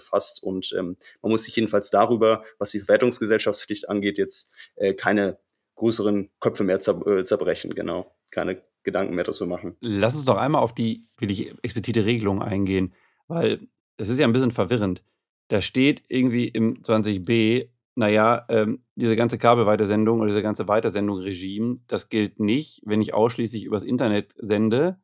und 0.42 0.74
ähm, 0.76 0.96
man 1.22 1.32
muss 1.32 1.44
sich 1.44 1.54
jedenfalls 1.56 1.90
darüber, 1.90 2.44
was 2.58 2.70
die 2.70 2.80
Verwertungsgesellschaftspflicht 2.80 3.88
angeht, 3.88 4.18
jetzt 4.18 4.52
äh, 4.76 4.94
keine 4.94 5.38
größeren 5.78 6.30
Köpfe 6.40 6.64
mehr 6.64 6.76
äh, 6.76 7.24
zerbrechen, 7.24 7.74
genau. 7.74 8.14
Keine 8.30 8.62
Gedanken 8.82 9.14
mehr 9.14 9.24
dazu 9.24 9.46
machen. 9.46 9.76
Lass 9.80 10.14
uns 10.14 10.24
doch 10.24 10.36
einmal 10.36 10.62
auf 10.62 10.74
die 10.74 11.04
wirklich 11.18 11.52
explizite 11.62 12.04
Regelung 12.04 12.42
eingehen, 12.42 12.94
weil 13.26 13.68
es 13.96 14.08
ist 14.08 14.18
ja 14.18 14.26
ein 14.26 14.32
bisschen 14.32 14.50
verwirrend. 14.50 15.02
Da 15.48 15.62
steht 15.62 16.02
irgendwie 16.08 16.48
im 16.48 16.82
20b, 16.82 17.68
naja, 17.94 18.44
ähm, 18.48 18.84
diese 18.94 19.16
ganze 19.16 19.38
Kabelweitersendung 19.38 20.20
oder 20.20 20.28
diese 20.28 20.42
ganze 20.42 20.68
Weitersendung-Regime, 20.68 21.78
das 21.86 22.08
gilt 22.08 22.38
nicht, 22.38 22.82
wenn 22.84 23.00
ich 23.00 23.14
ausschließlich 23.14 23.64
übers 23.64 23.82
Internet 23.82 24.34
sende. 24.38 25.00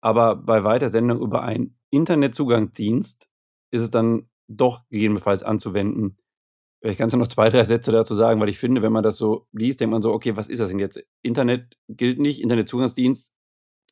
Aber 0.00 0.34
bei 0.36 0.64
Weitersendung 0.64 1.20
über 1.20 1.42
einen 1.42 1.78
Internetzugangsdienst 1.90 3.30
ist 3.70 3.82
es 3.82 3.90
dann 3.90 4.28
doch 4.48 4.88
gegebenenfalls 4.88 5.42
anzuwenden. 5.42 6.16
Ich 6.82 6.96
kann 6.96 7.10
noch 7.10 7.28
zwei, 7.28 7.50
drei 7.50 7.64
Sätze 7.64 7.92
dazu 7.92 8.14
sagen, 8.14 8.40
weil 8.40 8.48
ich 8.48 8.58
finde, 8.58 8.80
wenn 8.80 8.92
man 8.92 9.02
das 9.02 9.18
so 9.18 9.46
liest, 9.52 9.80
denkt 9.80 9.92
man 9.92 10.02
so, 10.02 10.12
okay, 10.12 10.36
was 10.36 10.48
ist 10.48 10.60
das 10.60 10.70
denn 10.70 10.78
jetzt? 10.78 11.04
Internet 11.22 11.76
gilt 11.88 12.18
nicht, 12.18 12.40
Internetzugangsdienst 12.40 13.34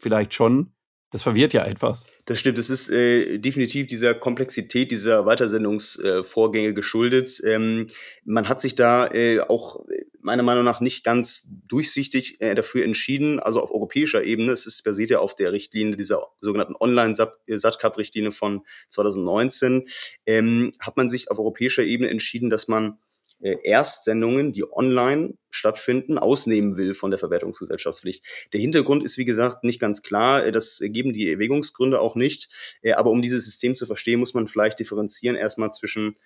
vielleicht 0.01 0.33
schon. 0.33 0.73
Das 1.11 1.23
verwirrt 1.23 1.55
ja 1.55 1.65
etwas. 1.65 2.07
Das 2.27 2.39
stimmt, 2.39 2.59
es 2.59 2.69
ist 2.69 2.91
äh, 2.91 3.39
definitiv 3.39 3.87
dieser 3.87 4.15
Komplexität 4.15 4.91
dieser 4.91 5.25
Weitersendungsvorgänge 5.25 6.69
äh, 6.69 6.73
geschuldet. 6.75 7.41
Ähm, 7.47 7.87
man 8.25 8.47
hat 8.49 8.61
sich 8.61 8.75
da 8.75 9.07
äh, 9.07 9.41
auch 9.41 9.87
meiner 10.21 10.43
Meinung 10.43 10.65
nach 10.65 10.81
nicht 10.81 11.05
ganz 11.05 11.49
durchsichtig 11.67 12.43
äh, 12.43 12.55
dafür 12.55 12.85
entschieden, 12.85 13.41
also 13.41 13.63
auf 13.63 13.73
europäischer 13.73 14.23
Ebene. 14.23 14.53
Es 14.53 14.67
ist 14.67 14.83
basiert 14.83 15.09
ja 15.09 15.21
auf 15.21 15.35
der 15.35 15.53
Richtlinie 15.53 15.97
dieser 15.97 16.27
sogenannten 16.43 16.77
Online-SATCAP-Richtlinie 16.79 18.33
von 18.33 18.67
2019. 18.91 19.87
Ähm, 20.27 20.75
hat 20.79 20.99
man 20.99 21.09
sich 21.09 21.31
auf 21.31 21.39
europäischer 21.39 21.85
Ebene 21.85 22.11
entschieden, 22.11 22.51
dass 22.51 22.69
man 22.69 22.99
äh, 23.41 23.57
Erstsendungen, 23.63 24.53
die 24.53 24.65
online 24.69 25.35
stattfinden, 25.51 26.19
ausnehmen 26.19 26.77
will 26.77 26.93
von 26.95 27.11
der 27.13 27.21
Verwertungsgesellschaftspflicht. 27.21 28.25
Der 28.53 28.61
Hintergrund 28.61 29.05
ist, 29.05 29.17
wie 29.17 29.25
gesagt, 29.25 29.63
nicht 29.63 29.81
ganz 29.81 30.03
klar. 30.03 30.45
Äh, 30.45 30.51
das 30.51 30.81
geben 30.83 31.13
die 31.13 31.31
Erwägungsgründe 31.31 32.01
auch 32.01 32.17
nicht. 32.17 32.49
Äh, 32.83 32.95
aber 32.95 33.11
um 33.11 33.23
dieses 33.23 33.45
System 33.45 33.77
zu 33.77 33.87
verstehen, 33.87 34.19
muss 34.19 34.35
man 34.35 34.49
vielleicht 34.49 34.81
differenzieren 34.81 35.37
erstmal 35.37 35.73
zwischen 35.73 36.17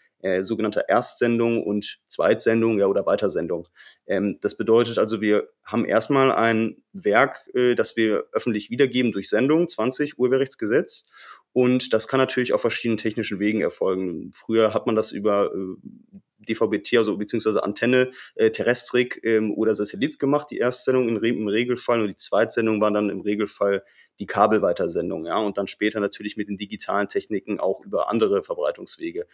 sogenannter 0.43 0.83
Erstsendung 0.83 1.65
und 1.65 1.99
Zweitsendung 2.07 2.79
ja, 2.79 2.87
oder 2.87 3.07
Weitersendung. 3.07 3.67
Ähm, 4.07 4.39
das 4.41 4.57
bedeutet 4.57 4.97
also, 5.01 5.21
wir 5.21 5.49
haben 5.65 5.85
erstmal 5.85 6.31
ein 6.31 6.77
Werk, 6.93 7.45
das 7.77 7.97
wir 7.97 8.27
öffentlich 8.31 8.71
wiedergeben 8.71 9.11
durch 9.11 9.29
Sendung, 9.29 9.69
20 9.69 10.21
Urheberrechtsgesetz. 10.21 11.07
Und 11.53 11.93
das 11.93 12.07
kann 12.07 12.19
natürlich 12.19 12.53
auf 12.53 12.61
verschiedenen 12.61 12.99
technischen 12.99 13.41
Wegen 13.41 13.63
erfolgen. 13.63 14.31
Früher 14.33 14.73
hat 14.73 14.87
man 14.87 14.95
das 14.95 15.11
über 15.11 15.51
DVB-T, 16.43 16.99
also 16.99 17.17
beziehungsweise 17.17 17.63
Antenne, 17.63 18.13
äh, 18.35 18.51
Terrestrik 18.51 19.21
ähm, 19.25 19.53
oder 19.53 19.75
Satellit 19.75 20.19
gemacht, 20.19 20.49
die 20.51 20.59
Erstsendung 20.59 21.09
im, 21.09 21.23
im 21.23 21.49
Regelfall 21.49 22.01
und 22.03 22.09
die 22.09 22.17
Zweitsendung 22.17 22.81
waren 22.81 22.95
dann 22.95 23.11
im 23.11 23.21
Regelfall 23.21 23.83
die 24.19 24.27
Kabelweitersendung, 24.27 25.27
ja, 25.27 25.39
und 25.39 25.59
dann 25.59 25.67
später 25.67 26.01
natürlich 26.01 26.37
mit 26.37 26.49
den 26.49 26.59
digitalen 26.59 27.09
Techniken 27.09 27.59
auch 27.59 27.85
über 27.85 28.11
andere 28.11 28.43
Verbreitungswege. 28.43 29.27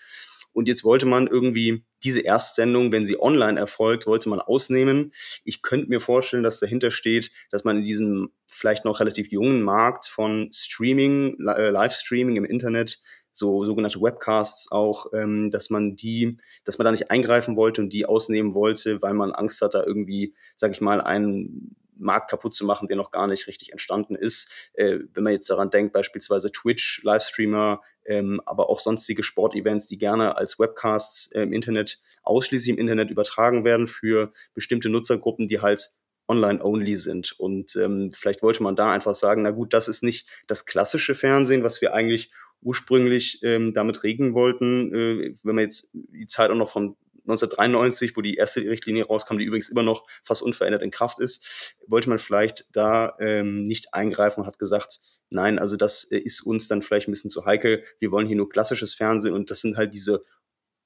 Und 0.53 0.67
jetzt 0.67 0.85
wollte 0.85 1.07
man 1.07 1.27
irgendwie 1.27 1.85
diese 2.03 2.25
Erstsendung, 2.25 2.91
wenn 2.91 3.07
sie 3.07 3.21
online 3.21 3.59
erfolgt, 3.59 4.07
wollte 4.07 4.29
man 4.29 4.41
ausnehmen. 4.41 5.13
Ich 5.45 5.63
könnte 5.63 5.89
mir 5.89 6.01
vorstellen, 6.01 6.43
dass 6.43 6.61
dahinter 6.61 6.91
steht, 6.91 7.31
dass 7.51 7.65
man 7.65 7.79
in 7.79 7.85
diesem 7.85 8.31
vielleicht 8.47 8.85
noch 8.85 9.01
relativ 9.01 9.31
jungen 9.31 9.63
Markt 9.63 10.07
von 10.07 10.51
Streaming, 10.53 11.37
äh, 11.47 11.71
Livestreaming 11.71 12.37
im 12.37 12.45
Internet 12.45 13.01
so 13.39 13.65
sogenannte 13.65 14.01
Webcasts 14.01 14.71
auch, 14.71 15.07
ähm, 15.13 15.51
dass 15.51 15.71
man 15.71 15.97
die, 15.97 16.39
dass 16.65 16.79
man 16.79 16.85
da 16.85 16.91
nicht 16.91 17.11
eingreifen 17.11 17.57
wollte 17.57 17.81
und 17.81 17.93
die 17.93 18.07
ausnehmen 18.07 18.55
wollte, 18.55 19.01
weil 19.03 19.15
man 19.15 19.33
Angst 19.33 19.63
hat, 19.63 19.75
da 19.75 19.85
irgendwie, 19.85 20.35
sag 20.57 20.73
ich 20.73 20.81
mal, 20.81 21.01
einen 21.01 21.77
Markt 21.99 22.31
kaputt 22.31 22.55
zu 22.55 22.65
machen, 22.65 22.89
der 22.89 22.97
noch 22.97 23.11
gar 23.11 23.27
nicht 23.27 23.47
richtig 23.47 23.73
entstanden 23.73 24.15
ist. 24.15 24.51
Äh, 24.75 25.01
wenn 25.15 25.25
man 25.25 25.33
jetzt 25.33 25.51
daran 25.51 25.71
denkt, 25.71 25.93
beispielsweise 25.93 26.53
Twitch, 26.53 27.03
Livestreamer, 27.03 27.81
ähm, 28.05 28.41
aber 28.47 28.71
auch 28.71 28.81
sonstige 28.81 29.23
Sportevents, 29.23 29.87
die 29.87 29.99
gerne 29.99 30.37
als 30.37 30.59
Webcasts 30.59 31.33
äh, 31.33 31.43
im 31.43 31.53
Internet, 31.53 32.01
ausschließlich 32.23 32.71
im 32.71 32.79
Internet 32.79 33.11
übertragen 33.11 33.65
werden 33.65 33.89
für 33.89 34.33
bestimmte 34.55 34.89
Nutzergruppen, 34.89 35.49
die 35.49 35.61
halt 35.61 35.93
online-only 36.29 36.97
sind. 36.97 37.33
Und 37.39 37.75
ähm, 37.77 38.13
vielleicht 38.15 38.43
wollte 38.43 38.63
man 38.63 38.77
da 38.77 38.93
einfach 38.93 39.15
sagen, 39.15 39.43
na 39.43 39.51
gut, 39.51 39.73
das 39.73 39.89
ist 39.89 40.03
nicht 40.03 40.29
das 40.47 40.67
klassische 40.67 41.15
Fernsehen, 41.15 41.65
was 41.65 41.81
wir 41.81 41.95
eigentlich 41.95 42.31
ursprünglich 42.61 43.41
ähm, 43.43 43.73
damit 43.73 44.03
regeln 44.03 44.35
wollten. 44.35 44.95
Äh, 44.95 45.35
wenn 45.43 45.55
man 45.55 45.65
jetzt 45.65 45.91
die 45.93 46.27
Zeit 46.27 46.51
auch 46.51 46.57
noch 46.57 46.71
von 46.71 46.97
1993, 47.29 48.17
wo 48.17 48.23
die 48.23 48.37
erste 48.37 48.63
Richtlinie 48.63 49.07
rauskam, 49.07 49.39
die 49.39 49.45
übrigens 49.45 49.69
immer 49.69 49.83
noch 49.83 50.07
fast 50.25 50.43
unverändert 50.43 50.83
in 50.83 50.91
Kraft 50.91 51.21
ist, 51.21 51.77
wollte 51.87 52.09
man 52.09 52.19
vielleicht 52.19 52.67
da 52.73 53.17
ähm, 53.21 53.65
nicht 53.65 53.93
eingreifen 53.93 54.41
und 54.41 54.47
hat 54.47 54.59
gesagt, 54.59 55.01
nein, 55.31 55.59
also 55.59 55.77
das 55.77 56.05
äh, 56.05 56.19
ist 56.19 56.41
uns 56.41 56.69
dann 56.69 56.83
vielleicht 56.83 57.09
ein 57.09 57.13
bisschen 57.13 57.31
zu 57.31 57.45
heikel. 57.45 57.85
Wir 58.01 58.11
wollen 58.11 58.27
hier 58.27 58.37
nur 58.37 58.49
klassisches 58.49 58.95
Fernsehen 58.95 59.35
und 59.35 59.51
das 59.51 59.61
sind 59.61 59.77
halt 59.77 59.95
diese 59.95 60.25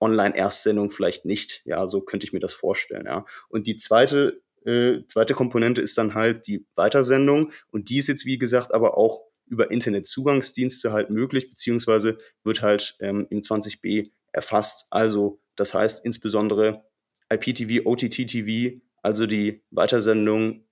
Online-Erstsendungen 0.00 0.90
vielleicht 0.90 1.24
nicht. 1.24 1.62
Ja, 1.64 1.86
so 1.86 2.00
könnte 2.00 2.26
ich 2.26 2.32
mir 2.32 2.40
das 2.40 2.52
vorstellen. 2.52 3.06
Ja. 3.06 3.24
Und 3.48 3.68
die 3.68 3.76
zweite, 3.76 4.42
äh, 4.64 5.06
zweite 5.06 5.34
Komponente 5.34 5.80
ist 5.80 5.96
dann 5.96 6.14
halt 6.14 6.48
die 6.48 6.66
Weitersendung 6.74 7.52
und 7.70 7.88
die 7.88 7.98
ist 7.98 8.08
jetzt, 8.08 8.26
wie 8.26 8.38
gesagt, 8.38 8.74
aber 8.74 8.98
auch 8.98 9.22
über 9.52 9.70
Internetzugangsdienste 9.70 10.92
halt 10.92 11.10
möglich, 11.10 11.50
beziehungsweise 11.50 12.16
wird 12.42 12.62
halt 12.62 12.96
ähm, 13.00 13.26
im 13.28 13.42
20b 13.42 14.10
erfasst. 14.32 14.86
Also 14.90 15.42
das 15.56 15.74
heißt 15.74 16.04
insbesondere 16.06 16.86
IPTV, 17.30 17.84
OTT-TV, 17.84 18.80
also 19.02 19.26
die 19.26 19.62
Weitersendung 19.70 20.64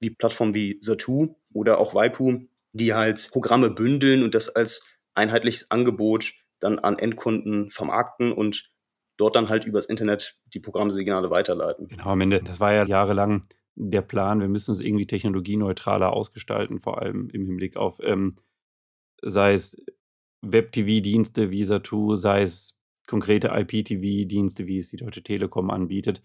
wie 0.00 0.10
Plattformen 0.10 0.54
wie 0.54 0.78
Satu 0.80 1.36
oder 1.52 1.78
auch 1.78 1.94
Waipu, 1.94 2.46
die 2.72 2.94
halt 2.94 3.28
Programme 3.30 3.68
bündeln 3.68 4.22
und 4.22 4.34
das 4.34 4.48
als 4.48 4.82
einheitliches 5.14 5.70
Angebot 5.70 6.32
dann 6.58 6.78
an 6.78 6.98
Endkunden 6.98 7.70
vermarkten 7.70 8.32
und 8.32 8.70
dort 9.18 9.36
dann 9.36 9.50
halt 9.50 9.66
übers 9.66 9.86
Internet 9.86 10.38
die 10.54 10.60
Programmsignale 10.60 11.28
weiterleiten. 11.30 11.88
Genau, 11.88 12.06
am 12.06 12.20
Ende, 12.22 12.42
das 12.42 12.60
war 12.60 12.72
ja 12.72 12.86
jahrelang 12.86 13.46
der 13.76 14.02
Plan, 14.02 14.40
wir 14.40 14.48
müssen 14.48 14.72
es 14.72 14.80
irgendwie 14.80 15.06
technologieneutraler 15.06 16.12
ausgestalten, 16.12 16.80
vor 16.80 17.00
allem 17.00 17.28
im 17.30 17.44
Hinblick 17.44 17.76
auf, 17.76 18.00
ähm, 18.02 18.34
sei 19.22 19.52
es 19.52 19.76
Web-TV-Dienste 20.42 21.50
wie 21.50 21.64
Satu, 21.64 22.16
sei 22.16 22.42
es 22.42 22.78
konkrete 23.06 23.48
IPTV-Dienste, 23.48 24.66
wie 24.66 24.78
es 24.78 24.90
die 24.90 24.96
Deutsche 24.96 25.22
Telekom 25.22 25.70
anbietet. 25.70 26.22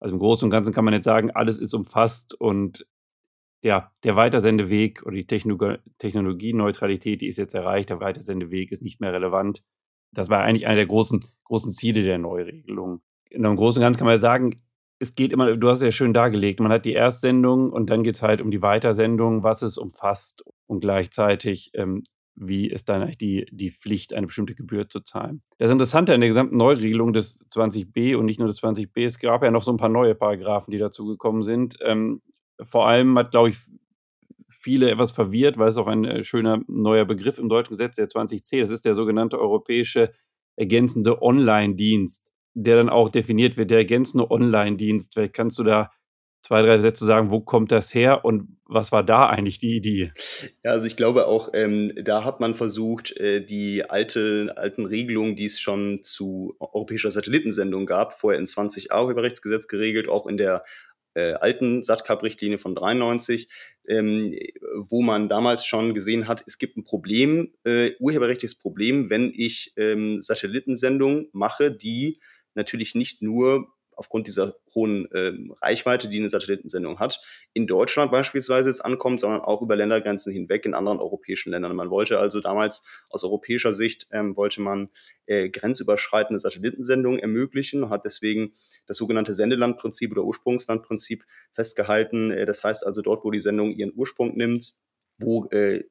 Also 0.00 0.14
im 0.14 0.20
Großen 0.20 0.46
und 0.46 0.50
Ganzen 0.50 0.72
kann 0.72 0.84
man 0.84 0.94
jetzt 0.94 1.04
sagen, 1.04 1.30
alles 1.30 1.58
ist 1.58 1.74
umfasst 1.74 2.34
und 2.34 2.86
ja, 3.62 3.92
der 4.02 4.16
Weitersendeweg 4.16 5.04
oder 5.04 5.14
die 5.14 5.26
Techno 5.26 5.56
Technologieneutralität, 5.98 7.20
die 7.20 7.28
ist 7.28 7.38
jetzt 7.38 7.54
erreicht, 7.54 7.90
der 7.90 8.00
Weitersendeweg 8.00 8.72
ist 8.72 8.82
nicht 8.82 9.00
mehr 9.00 9.12
relevant. 9.12 9.62
Das 10.12 10.30
war 10.30 10.42
eigentlich 10.42 10.66
einer 10.66 10.76
der 10.76 10.86
großen, 10.86 11.24
großen 11.44 11.72
Ziele 11.72 12.02
der 12.02 12.18
Neuregelung. 12.18 13.02
Im 13.30 13.56
Großen 13.56 13.80
und 13.80 13.86
Ganzen 13.86 13.98
kann 13.98 14.08
man 14.08 14.18
sagen, 14.18 14.62
es 15.02 15.16
geht 15.16 15.32
immer, 15.32 15.56
du 15.56 15.68
hast 15.68 15.78
es 15.78 15.84
ja 15.84 15.90
schön 15.90 16.14
dargelegt, 16.14 16.60
man 16.60 16.70
hat 16.70 16.84
die 16.84 16.94
Erstsendung 16.94 17.70
und 17.70 17.90
dann 17.90 18.04
geht 18.04 18.14
es 18.14 18.22
halt 18.22 18.40
um 18.40 18.52
die 18.52 18.62
Weitersendung, 18.62 19.42
was 19.42 19.62
es 19.62 19.76
umfasst 19.76 20.44
und 20.66 20.80
gleichzeitig, 20.80 21.70
ähm, 21.74 22.04
wie 22.36 22.68
ist 22.68 22.88
dann 22.88 23.02
eigentlich 23.02 23.18
die, 23.18 23.46
die 23.50 23.72
Pflicht, 23.72 24.14
eine 24.14 24.26
bestimmte 24.28 24.54
Gebühr 24.54 24.88
zu 24.88 25.00
zahlen. 25.00 25.42
Das 25.58 25.72
Interessante 25.72 26.14
an 26.14 26.20
der 26.20 26.28
gesamten 26.28 26.56
Neuregelung 26.56 27.12
des 27.12 27.44
20b 27.50 28.16
und 28.16 28.26
nicht 28.26 28.38
nur 28.38 28.46
des 28.46 28.62
20b, 28.62 29.04
es 29.04 29.18
gab 29.18 29.42
ja 29.42 29.50
noch 29.50 29.64
so 29.64 29.72
ein 29.72 29.76
paar 29.76 29.88
neue 29.88 30.14
Paragraphen, 30.14 30.70
die 30.70 30.78
dazugekommen 30.78 31.42
sind. 31.42 31.76
Ähm, 31.82 32.22
vor 32.62 32.86
allem 32.86 33.18
hat, 33.18 33.32
glaube 33.32 33.48
ich, 33.48 33.56
viele 34.48 34.88
etwas 34.88 35.10
verwirrt, 35.10 35.58
weil 35.58 35.68
es 35.68 35.78
auch 35.78 35.88
ein 35.88 36.04
äh, 36.04 36.22
schöner 36.22 36.62
neuer 36.68 37.06
Begriff 37.06 37.38
im 37.38 37.48
deutschen 37.48 37.76
Gesetz, 37.76 37.96
der 37.96 38.08
20c, 38.08 38.60
das 38.60 38.70
ist 38.70 38.84
der 38.84 38.94
sogenannte 38.94 39.40
europäische 39.40 40.12
ergänzende 40.54 41.20
Online-Dienst 41.22 42.31
der 42.54 42.76
dann 42.76 42.88
auch 42.88 43.08
definiert 43.08 43.56
wird, 43.56 43.70
der 43.70 43.78
ergänzende 43.78 44.30
Online-Dienst. 44.30 45.14
Vielleicht 45.14 45.34
kannst 45.34 45.58
du 45.58 45.64
da 45.64 45.90
zwei, 46.42 46.62
drei 46.62 46.78
Sätze 46.78 47.06
sagen, 47.06 47.30
wo 47.30 47.40
kommt 47.40 47.72
das 47.72 47.94
her 47.94 48.24
und 48.24 48.56
was 48.66 48.90
war 48.90 49.04
da 49.04 49.28
eigentlich 49.28 49.58
die 49.58 49.76
Idee? 49.76 50.12
Ja, 50.64 50.72
also 50.72 50.86
ich 50.86 50.96
glaube 50.96 51.26
auch, 51.26 51.50
ähm, 51.54 51.92
da 52.02 52.24
hat 52.24 52.40
man 52.40 52.54
versucht, 52.54 53.16
äh, 53.16 53.44
die 53.44 53.88
alte, 53.88 54.52
alten 54.56 54.86
Regelungen, 54.86 55.36
die 55.36 55.46
es 55.46 55.60
schon 55.60 56.02
zu 56.02 56.56
europäischer 56.58 57.10
Satellitensendung 57.10 57.86
gab, 57.86 58.12
vorher 58.12 58.40
in 58.40 58.46
20a 58.46 59.02
Urheberrechtsgesetz 59.02 59.68
geregelt, 59.68 60.08
auch 60.08 60.26
in 60.26 60.36
der 60.36 60.64
äh, 61.14 61.34
alten 61.34 61.82
SATCAP-Richtlinie 61.82 62.58
von 62.58 62.74
93, 62.74 63.48
ähm, 63.86 64.34
wo 64.74 65.02
man 65.02 65.28
damals 65.28 65.66
schon 65.66 65.92
gesehen 65.94 66.26
hat, 66.26 66.42
es 66.46 66.58
gibt 66.58 66.76
ein 66.76 66.84
Problem, 66.84 67.52
äh, 67.64 67.92
urheberrechtliches 67.98 68.58
Problem, 68.58 69.10
wenn 69.10 69.32
ich 69.34 69.72
ähm, 69.76 70.22
Satellitensendungen 70.22 71.28
mache, 71.32 71.70
die 71.70 72.20
natürlich 72.54 72.94
nicht 72.94 73.22
nur 73.22 73.68
aufgrund 73.94 74.26
dieser 74.26 74.56
hohen 74.74 75.06
ähm, 75.14 75.54
Reichweite, 75.60 76.08
die 76.08 76.18
eine 76.18 76.30
Satellitensendung 76.30 76.98
hat, 76.98 77.20
in 77.52 77.66
Deutschland 77.66 78.10
beispielsweise 78.10 78.70
jetzt 78.70 78.84
ankommt, 78.84 79.20
sondern 79.20 79.40
auch 79.40 79.62
über 79.62 79.76
Ländergrenzen 79.76 80.32
hinweg 80.32 80.64
in 80.64 80.74
anderen 80.74 80.98
europäischen 80.98 81.50
Ländern. 81.50 81.76
Man 81.76 81.90
wollte 81.90 82.18
also 82.18 82.40
damals 82.40 82.84
aus 83.10 83.24
europäischer 83.24 83.72
Sicht, 83.72 84.08
ähm, 84.12 84.36
wollte 84.36 84.60
man 84.60 84.88
äh, 85.26 85.48
grenzüberschreitende 85.50 86.40
Satellitensendungen 86.40 87.20
ermöglichen, 87.20 87.90
hat 87.90 88.04
deswegen 88.04 88.52
das 88.86 88.96
sogenannte 88.96 89.34
Sendelandprinzip 89.34 90.12
oder 90.12 90.24
Ursprungslandprinzip 90.24 91.24
festgehalten. 91.52 92.30
Äh, 92.30 92.46
das 92.46 92.64
heißt 92.64 92.86
also 92.86 93.02
dort, 93.02 93.24
wo 93.24 93.30
die 93.30 93.40
Sendung 93.40 93.72
ihren 93.72 93.92
Ursprung 93.94 94.36
nimmt, 94.36 94.74
wo 95.18 95.46
äh, 95.50 95.84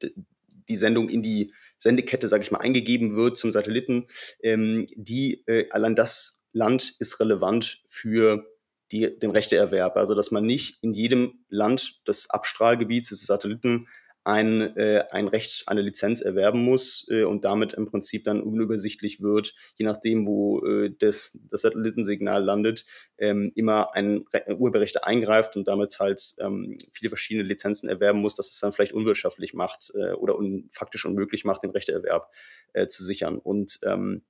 die 0.70 0.78
Sendung 0.78 1.10
in 1.10 1.22
die 1.22 1.54
Sendekette, 1.78 2.28
sage 2.28 2.44
ich 2.44 2.52
mal, 2.52 2.60
eingegeben 2.60 3.16
wird 3.16 3.38
zum 3.38 3.52
Satelliten, 3.52 4.08
ähm, 4.44 4.86
die 4.96 5.44
äh, 5.48 5.70
allein 5.70 5.96
das 5.96 6.41
Land 6.54 6.96
ist 7.00 7.20
relevant 7.20 7.82
für 7.88 8.46
die, 8.92 9.18
den 9.18 9.32
Rechteerwerb. 9.32 9.96
Also 9.96 10.16
dass 10.16 10.32
man 10.32 10.46
nicht 10.46 10.78
in 10.82 10.94
jedem 10.94 11.46
Land 11.50 12.08
des 12.08 12.30
Abstrahlgebiets 12.30 13.10
des 13.10 13.26
Satelliten 13.26 13.88
ein, 14.24 14.78
äh, 14.78 15.04
ein 15.10 15.28
Recht, 15.28 15.64
eine 15.68 15.82
Lizenz 15.82 16.22
erwerben 16.22 16.64
muss 16.64 17.08
äh, 17.10 17.24
und 17.24 17.44
damit 17.44 17.74
im 17.74 17.88
Prinzip 17.88 18.24
dann 18.24 18.42
unübersichtlich 18.42 19.22
wird, 19.22 19.56
je 19.78 19.86
nachdem, 19.86 20.28
wo 20.28 20.64
äh, 20.64 20.94
das, 21.00 21.36
das 21.50 21.62
Satellitensignal 21.62 22.44
landet, 22.44 22.86
ähm, 23.18 23.52
immer 23.56 23.96
ein 23.96 24.26
Re 24.32 24.56
Urheberrechte 24.56 25.06
eingreift 25.06 25.56
und 25.56 25.68
damit 25.68 26.00
halt 26.00 26.36
ähm, 26.40 26.78
viele 26.94 27.10
verschiedene 27.10 27.48
Lizenzen 27.48 27.90
erwerben 27.90 28.20
muss, 28.20 28.36
dass 28.36 28.52
es 28.52 28.60
dann 28.60 28.74
vielleicht 28.74 28.94
unwirtschaftlich 28.94 29.56
macht 29.56 29.92
äh, 29.96 30.12
oder 30.12 30.38
un 30.38 30.70
faktisch 30.72 31.06
unmöglich 31.06 31.44
macht, 31.44 31.64
den 31.64 31.72
Rechteerwerb 31.72 32.32
äh, 32.74 32.88
zu 32.88 33.04
sichern. 33.04 33.40
Und 33.40 33.80
ähm, 33.84 34.22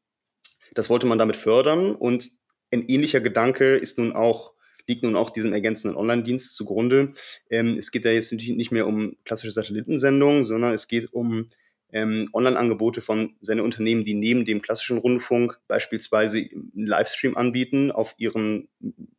das 0.74 0.90
wollte 0.90 1.08
man 1.08 1.18
damit 1.18 1.38
fördern 1.38 1.96
und 1.96 2.30
ein 2.72 2.88
ähnlicher 2.88 3.20
Gedanke 3.20 3.76
ist 3.76 3.98
nun 3.98 4.14
auch 4.14 4.54
liegt 4.88 5.04
nun 5.04 5.16
auch 5.16 5.30
diesem 5.30 5.54
ergänzenden 5.54 5.98
Online-Dienst 5.98 6.56
zugrunde. 6.56 7.14
Ähm, 7.50 7.78
es 7.78 7.92
geht 7.92 8.04
da 8.04 8.10
jetzt 8.10 8.32
nicht 8.32 8.72
mehr 8.72 8.88
um 8.88 9.16
klassische 9.26 9.52
Satellitensendungen, 9.52 10.44
sondern 10.44 10.74
es 10.74 10.88
geht 10.88 11.14
um 11.14 11.50
ähm, 11.94 12.30
Online-Angebote 12.34 13.02
von 13.02 13.36
Sendeunternehmen, 13.42 14.06
die 14.06 14.14
neben 14.14 14.46
dem 14.46 14.62
klassischen 14.62 14.98
Rundfunk 14.98 15.60
beispielsweise 15.68 16.38
einen 16.40 16.88
Livestream 16.88 17.36
anbieten 17.38 17.92
auf 17.92 18.16
ihren 18.18 18.70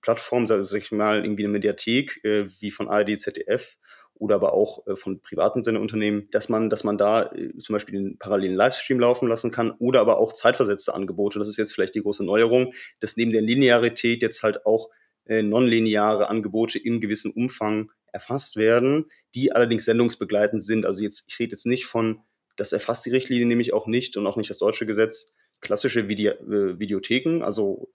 Plattformen, 0.01 0.51
also 0.51 0.65
sag 0.65 0.83
ich 0.83 0.93
mal 0.93 1.25
irgendwie 1.25 1.45
eine 1.45 1.53
Mediathek 1.53 2.25
äh, 2.25 2.47
wie 2.61 2.71
von 2.71 2.89
ARD, 2.89 3.21
ZDF 3.21 3.77
oder 4.14 4.37
aber 4.37 4.52
auch 4.54 4.87
äh, 4.87 4.97
von 4.97 5.21
privaten 5.21 5.64
Sendeunternehmen, 5.64 6.28
dass 6.31 6.49
man, 6.49 6.71
dass 6.71 6.85
man 6.85 6.99
da 6.99 7.33
äh, 7.33 7.57
zum 7.59 7.75
Beispiel 7.75 7.95
den 7.95 8.19
parallelen 8.19 8.57
Livestream 8.57 9.00
laufen 9.00 9.28
lassen 9.28 9.50
kann 9.50 9.73
oder 9.78 10.00
aber 10.00 10.19
auch 10.19 10.33
zeitversetzte 10.33 10.95
Angebote. 10.95 11.38
Das 11.38 11.49
ist 11.49 11.57
jetzt 11.57 11.73
vielleicht 11.73 11.95
die 11.95 12.02
große 12.02 12.25
Neuerung, 12.25 12.75
dass 13.00 13.16
neben 13.16 13.33
der 13.33 13.42
Linearität 13.42 14.23
jetzt 14.23 14.42
halt 14.42 14.64
auch 14.66 14.90
äh, 15.26 15.42
nonlineare 15.42 16.28
Angebote 16.28 16.78
im 16.78 17.00
gewissen 17.00 17.33
Umfang 17.33 17.90
erfasst 18.12 18.57
werden, 18.57 19.07
die 19.35 19.52
allerdings 19.52 19.85
sendungsbegleitend 19.85 20.62
sind. 20.62 20.87
Also 20.87 21.02
jetzt, 21.02 21.25
ich 21.28 21.38
rede 21.38 21.52
jetzt 21.52 21.66
nicht 21.66 21.87
von, 21.87 22.21
das 22.57 22.73
erfasst 22.73 23.07
die 23.07 23.11
Richtlinie 23.11 23.47
nämlich 23.47 23.73
auch 23.73 23.87
nicht 23.87 24.16
und 24.16 24.26
auch 24.26 24.37
nicht 24.37 24.50
das 24.50 24.59
deutsche 24.59 24.87
Gesetz, 24.87 25.33
klassische 25.61 26.09
Video, 26.09 26.33
äh, 26.33 26.78
Videotheken, 26.78 27.42
also 27.42 27.90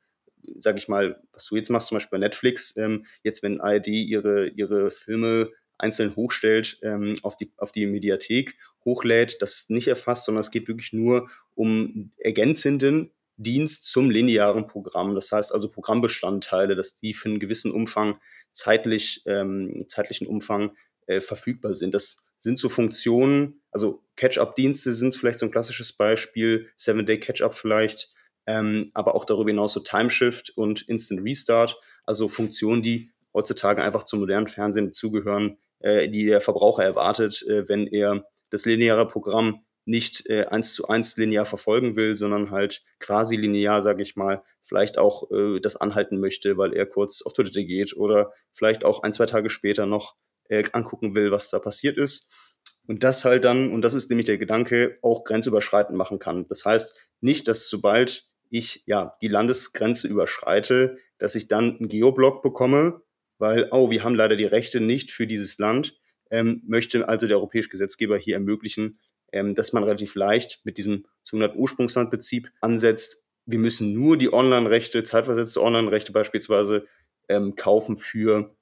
sage 0.60 0.78
ich 0.78 0.88
mal, 0.88 1.22
was 1.34 1.46
du 1.46 1.56
jetzt 1.56 1.70
machst, 1.70 1.90
zum 1.90 1.98
Beispiel 1.98 2.18
bei 2.18 2.26
Netflix, 2.26 2.76
ähm, 2.78 3.06
jetzt 3.24 3.44
wenn 3.44 3.62
ARD 3.62 3.88
ihre, 3.88 4.48
ihre 4.48 4.92
Filme 4.92 5.52
einzeln 5.78 6.16
hochstellt, 6.16 6.80
ähm, 6.82 7.18
auf, 7.24 7.38
die, 7.38 7.52
auf 7.58 7.72
die 7.72 7.86
Mediathek 7.86 8.56
hochlädt, 8.86 9.42
das 9.42 9.56
ist 9.56 9.70
nicht 9.70 9.88
erfasst, 9.88 10.26
sondern 10.26 10.42
es 10.42 10.52
geht 10.52 10.68
wirklich 10.68 10.94
nur 10.94 11.30
um 11.56 12.12
ergänzenden 12.18 13.12
Dienst 13.38 13.86
zum 13.86 14.10
linearen 14.10 14.68
Programm. 14.68 15.14
Das 15.14 15.32
heißt 15.32 15.54
also 15.54 15.70
Programmbestandteile, 15.70 16.76
dass 16.76 16.96
die 16.96 17.14
für 17.14 17.30
einen 17.30 17.40
gewissen 17.40 17.72
Umfang 17.72 18.20
zeitlich, 18.52 19.22
ähm, 19.26 19.86
zeitlichen 19.88 20.28
Umfang 20.28 20.76
äh, 21.06 21.22
verfügbar 21.22 21.76
sind. 21.76 21.94
Das 21.94 22.26
sind 22.40 22.58
so 22.58 22.70
Funktionen, 22.70 23.62
also 23.72 24.04
Catch-up-Dienste 24.16 24.94
sind 24.94 25.16
vielleicht 25.16 25.40
so 25.40 25.46
ein 25.46 25.52
klassisches 25.52 25.94
Beispiel, 25.94 26.70
Seven-Day 26.78 27.20
Catch-up 27.20 27.56
vielleicht, 27.56 28.12
ähm, 28.48 28.92
aber 28.94 29.16
auch 29.16 29.26
darüber 29.26 29.52
hinaus 29.52 29.74
so 29.74 29.82
Timeshift 29.82 30.52
und 30.56 30.82
Instant 30.84 31.24
Restart, 31.24 31.80
also 32.06 32.28
Funktionen, 32.28 32.82
die 32.82 33.12
heutzutage 33.34 33.84
einfach 33.84 34.06
zum 34.06 34.22
modernen 34.22 34.48
Fernsehen 34.48 34.94
zugehören, 34.94 35.58
die 35.82 36.26
der 36.26 36.42
Verbraucher 36.42 36.84
erwartet, 36.84 37.44
äh, 37.48 37.68
wenn 37.70 37.88
er 37.88 38.26
das 38.50 38.66
lineare 38.66 39.08
Programm 39.08 39.66
nicht 39.86 40.30
äh, 40.30 40.46
eins 40.46 40.74
zu 40.74 40.88
eins 40.90 41.16
linear 41.18 41.46
verfolgen 41.46 41.96
will, 41.96 42.18
sondern 42.18 42.52
halt 42.52 42.84
quasi 43.00 43.38
linear, 43.38 43.82
sage 43.82 44.04
ich 44.04 44.16
mal, 44.16 44.44
vielleicht 44.64 44.98
auch 44.98 45.32
äh, 45.32 45.60
das 45.62 45.78
anhalten 45.78 46.20
möchte, 46.20 46.58
weil 46.58 46.74
er 46.74 46.86
kurz 46.86 47.22
auf 47.22 47.34
Toilette 47.34 47.64
geht 47.66 47.96
oder 47.96 48.34
vielleicht 48.54 48.84
auch 48.84 49.04
ein, 49.04 49.14
zwei 49.14 49.26
Tage 49.26 49.50
später 49.50 49.86
noch 49.86 50.16
äh, 50.50 50.66
angucken 50.74 51.16
will, 51.16 51.32
was 51.32 51.50
da 51.50 51.60
passiert 51.60 51.98
ist. 51.98 52.30
Und 52.86 53.04
das 53.04 53.24
halt 53.24 53.46
dann, 53.46 53.72
und 53.72 53.82
das 53.82 53.94
ist 53.94 54.10
nämlich 54.10 54.26
der 54.26 54.38
Gedanke, 54.38 54.98
auch 55.02 55.24
grenzüberschreitend 55.24 55.98
machen 55.98 56.20
kann. 56.20 56.46
Das 56.50 56.66
heißt 56.66 56.96
nicht, 57.22 57.48
dass 57.48 57.70
sobald 57.70 58.26
ich 58.50 58.84
ja 58.86 59.16
die 59.22 59.28
Landesgrenze 59.30 60.08
überschreite, 60.08 60.98
dass 61.18 61.36
ich 61.36 61.48
dann 61.48 61.78
einen 61.78 61.90
Geoblock 61.90 62.42
bekomme, 62.44 63.02
weil, 63.38 63.70
oh, 63.72 63.90
wir 63.90 64.04
haben 64.04 64.16
leider 64.16 64.36
die 64.36 64.46
Rechte 64.46 64.80
nicht 64.80 65.12
für 65.12 65.28
dieses 65.28 65.58
Land, 65.58 65.96
ähm, 66.32 66.62
möchte 66.66 67.08
also 67.08 67.28
der 67.28 67.38
europäische 67.38 67.70
Gesetzgeber 67.70 68.18
hier 68.18 68.36
ermöglichen, 68.36 69.00
ähm, 69.32 69.56
dass 69.56 69.74
man 69.74 69.84
relativ 69.84 70.16
leicht 70.16 70.62
mit 70.64 70.78
diesem 70.78 71.06
sogenannten 71.24 71.60
Ursprungslandprinzip 71.60 72.52
ansetzt. 72.62 73.26
Wir 73.46 73.60
müssen 73.60 73.94
nur 73.94 74.18
die 74.18 74.34
Online-Rechte, 74.34 75.04
zeitversetzte 75.04 75.62
Online-Rechte 75.62 76.12
beispielsweise 76.12 76.88
ähm, 77.30 77.56
kaufen 77.56 77.98
für 77.98 78.56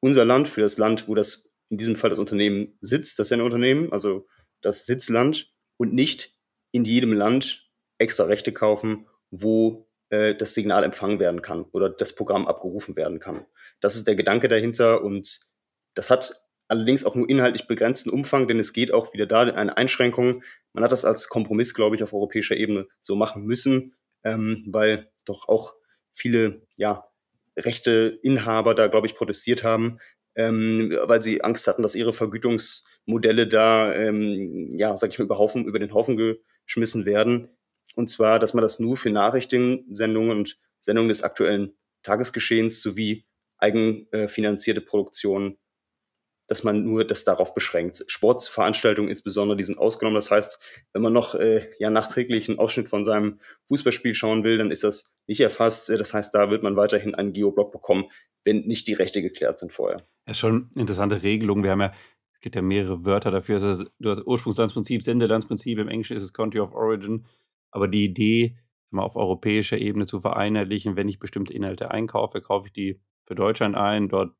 unser 0.00 0.24
Land, 0.24 0.48
für 0.48 0.60
das 0.60 0.78
Land, 0.78 1.08
wo 1.08 1.14
das 1.14 1.52
in 1.68 1.78
diesem 1.78 1.96
Fall 1.96 2.10
das 2.10 2.18
Unternehmen 2.18 2.76
sitzt, 2.80 3.18
das 3.18 3.28
Sendeunternehmen, 3.28 3.92
also 3.92 4.26
das 4.62 4.86
Sitzland 4.86 5.52
und 5.76 5.92
nicht 5.92 6.34
in 6.72 6.84
jedem 6.84 7.12
Land 7.12 7.68
extra 7.98 8.24
Rechte 8.24 8.52
kaufen, 8.52 9.06
wo 9.30 9.88
äh, 10.10 10.34
das 10.34 10.54
Signal 10.54 10.84
empfangen 10.84 11.18
werden 11.18 11.42
kann 11.42 11.64
oder 11.72 11.88
das 11.88 12.14
Programm 12.14 12.46
abgerufen 12.46 12.96
werden 12.96 13.18
kann. 13.18 13.46
Das 13.80 13.96
ist 13.96 14.06
der 14.06 14.16
Gedanke 14.16 14.48
dahinter 14.48 15.02
und 15.02 15.40
das 15.94 16.10
hat 16.10 16.40
allerdings 16.68 17.04
auch 17.04 17.14
nur 17.14 17.28
inhaltlich 17.28 17.66
begrenzten 17.66 18.10
Umfang, 18.10 18.48
denn 18.48 18.58
es 18.58 18.72
geht 18.72 18.92
auch 18.92 19.12
wieder 19.12 19.26
da 19.26 19.42
eine 19.42 19.76
Einschränkung. 19.76 20.42
Man 20.72 20.84
hat 20.84 20.92
das 20.92 21.04
als 21.04 21.28
Kompromiss, 21.28 21.74
glaube 21.74 21.96
ich, 21.96 22.02
auf 22.02 22.12
europäischer 22.12 22.56
Ebene 22.56 22.88
so 23.00 23.14
machen 23.14 23.44
müssen, 23.44 23.94
ähm, 24.24 24.64
weil 24.68 25.10
doch 25.24 25.48
auch 25.48 25.74
viele 26.12 26.66
ja, 26.76 27.06
rechte 27.56 28.18
Inhaber 28.22 28.74
da, 28.74 28.88
glaube 28.88 29.06
ich, 29.06 29.14
protestiert 29.14 29.62
haben, 29.62 29.98
ähm, 30.34 30.96
weil 31.04 31.22
sie 31.22 31.42
Angst 31.42 31.66
hatten, 31.66 31.82
dass 31.82 31.94
ihre 31.94 32.12
Vergütungsmodelle 32.12 33.46
da, 33.46 33.94
ähm, 33.94 34.76
ja, 34.76 34.96
sag 34.96 35.10
ich 35.10 35.18
mal, 35.18 35.24
über, 35.24 35.38
Haufen, 35.38 35.66
über 35.66 35.78
den 35.78 35.94
Haufen 35.94 36.36
geschmissen 36.66 37.06
werden. 37.06 37.48
Und 37.94 38.10
zwar, 38.10 38.38
dass 38.38 38.52
man 38.52 38.62
das 38.62 38.78
nur 38.78 38.96
für 38.96 39.10
Nachrichtensendungen 39.10 40.36
und 40.36 40.58
Sendungen 40.80 41.08
des 41.08 41.22
aktuellen 41.22 41.76
Tagesgeschehens 42.02 42.82
sowie 42.82 43.25
eigenfinanzierte 43.58 44.80
Produktionen 44.80 45.58
dass 46.46 46.62
man 46.62 46.84
nur 46.84 47.04
das 47.04 47.24
darauf 47.24 47.54
beschränkt. 47.54 48.04
Sportveranstaltungen 48.06 49.10
insbesondere, 49.10 49.56
die 49.56 49.64
sind 49.64 49.78
ausgenommen. 49.78 50.16
Das 50.16 50.30
heißt, 50.30 50.58
wenn 50.92 51.02
man 51.02 51.12
noch 51.12 51.34
äh, 51.34 51.68
ja 51.78 51.90
nachträglich 51.90 52.48
einen 52.48 52.58
Ausschnitt 52.58 52.88
von 52.88 53.04
seinem 53.04 53.40
Fußballspiel 53.68 54.14
schauen 54.14 54.44
will, 54.44 54.58
dann 54.58 54.70
ist 54.70 54.84
das 54.84 55.14
nicht 55.26 55.40
erfasst. 55.40 55.88
Das 55.88 56.14
heißt, 56.14 56.34
da 56.34 56.50
wird 56.50 56.62
man 56.62 56.76
weiterhin 56.76 57.14
einen 57.14 57.32
Geoblock 57.32 57.72
bekommen, 57.72 58.06
wenn 58.44 58.66
nicht 58.66 58.86
die 58.86 58.92
Rechte 58.92 59.22
geklärt 59.22 59.58
sind 59.58 59.72
vorher. 59.72 60.06
Ja, 60.28 60.34
schon 60.34 60.70
interessante 60.76 61.22
Regelung. 61.22 61.64
Wir 61.64 61.72
haben 61.72 61.80
ja, 61.80 61.92
es 62.32 62.40
gibt 62.40 62.54
ja 62.54 62.62
mehrere 62.62 63.04
Wörter 63.04 63.32
dafür. 63.32 63.60
Also 63.60 63.84
du 63.98 64.10
hast 64.10 64.24
Ursprungslandsprinzip, 64.24 65.02
Sendelandsprinzip, 65.02 65.78
im 65.78 65.88
Englischen 65.88 66.16
ist 66.16 66.22
es 66.22 66.32
Country 66.32 66.60
of 66.60 66.74
Origin. 66.74 67.26
Aber 67.72 67.88
die 67.88 68.04
Idee, 68.04 68.56
mal 68.90 69.02
auf 69.02 69.16
europäischer 69.16 69.78
Ebene 69.78 70.06
zu 70.06 70.20
vereinheitlichen, 70.20 70.94
wenn 70.96 71.08
ich 71.08 71.18
bestimmte 71.18 71.52
Inhalte 71.52 71.90
einkaufe, 71.90 72.40
kaufe 72.40 72.68
ich 72.68 72.72
die 72.72 73.00
für 73.26 73.34
Deutschland 73.34 73.76
ein. 73.76 74.08
Dort 74.08 74.34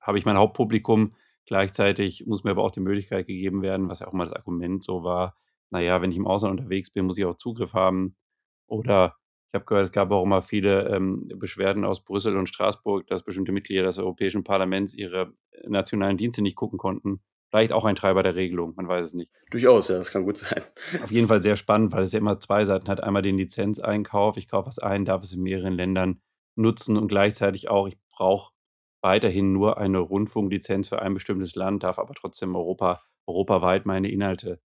habe 0.00 0.18
ich 0.18 0.24
mein 0.24 0.36
Hauptpublikum. 0.36 1.14
Gleichzeitig 1.46 2.26
muss 2.26 2.44
mir 2.44 2.52
aber 2.52 2.62
auch 2.62 2.70
die 2.70 2.80
Möglichkeit 2.80 3.26
gegeben 3.26 3.62
werden, 3.62 3.88
was 3.88 4.00
ja 4.00 4.06
auch 4.06 4.12
mal 4.12 4.24
das 4.24 4.32
Argument 4.32 4.82
so 4.82 5.02
war, 5.02 5.36
naja, 5.74 6.00
wenn 6.00 6.10
ich 6.12 6.16
im 6.16 6.26
Ausland 6.26 6.60
unterwegs 6.60 6.90
bin, 6.90 7.04
muss 7.04 7.18
ich 7.18 7.24
auch 7.24 7.36
Zugriff 7.36 7.74
haben. 7.74 8.16
Oder 8.66 9.16
ich 9.48 9.54
habe 9.54 9.64
gehört, 9.64 9.86
es 9.86 9.92
gab 9.92 10.10
auch 10.12 10.22
immer 10.22 10.40
viele 10.40 10.88
ähm, 10.88 11.28
Beschwerden 11.36 11.84
aus 11.84 12.04
Brüssel 12.04 12.36
und 12.36 12.48
Straßburg, 12.48 13.06
dass 13.08 13.24
bestimmte 13.24 13.52
Mitglieder 13.52 13.82
des 13.82 13.98
Europäischen 13.98 14.44
Parlaments 14.44 14.94
ihre 14.94 15.34
nationalen 15.66 16.16
Dienste 16.16 16.42
nicht 16.42 16.56
gucken 16.56 16.78
konnten. 16.78 17.22
Vielleicht 17.50 17.72
auch 17.72 17.84
ein 17.84 17.96
Treiber 17.96 18.22
der 18.22 18.36
Regelung, 18.36 18.74
man 18.76 18.88
weiß 18.88 19.06
es 19.06 19.14
nicht. 19.14 19.30
Durchaus, 19.50 19.88
ja, 19.88 19.98
das 19.98 20.10
kann 20.10 20.24
gut 20.24 20.38
sein. 20.38 20.62
Auf 21.02 21.10
jeden 21.10 21.28
Fall 21.28 21.42
sehr 21.42 21.56
spannend, 21.56 21.92
weil 21.92 22.04
es 22.04 22.12
ja 22.12 22.20
immer 22.20 22.38
zwei 22.38 22.64
Seiten 22.64 22.88
hat. 22.88 23.02
Einmal 23.02 23.22
den 23.22 23.36
Lizenzeinkauf, 23.36 24.36
ich 24.36 24.48
kaufe 24.48 24.68
was 24.68 24.78
ein, 24.78 25.04
darf 25.04 25.22
es 25.24 25.32
in 25.32 25.42
mehreren 25.42 25.74
Ländern 25.74 26.20
nutzen 26.56 26.96
und 26.96 27.08
gleichzeitig 27.08 27.68
auch, 27.68 27.88
ich 27.88 27.98
brauche 28.10 28.52
weiterhin 29.02 29.52
nur 29.52 29.78
eine 29.78 29.98
Rundfunklizenz 29.98 30.88
für 30.88 31.02
ein 31.02 31.14
bestimmtes 31.14 31.54
Land, 31.54 31.82
darf 31.82 31.98
aber 31.98 32.14
trotzdem 32.14 32.56
Europa, 32.56 33.02
europaweit 33.26 33.86
meine 33.86 34.10
Inhalte 34.10 34.60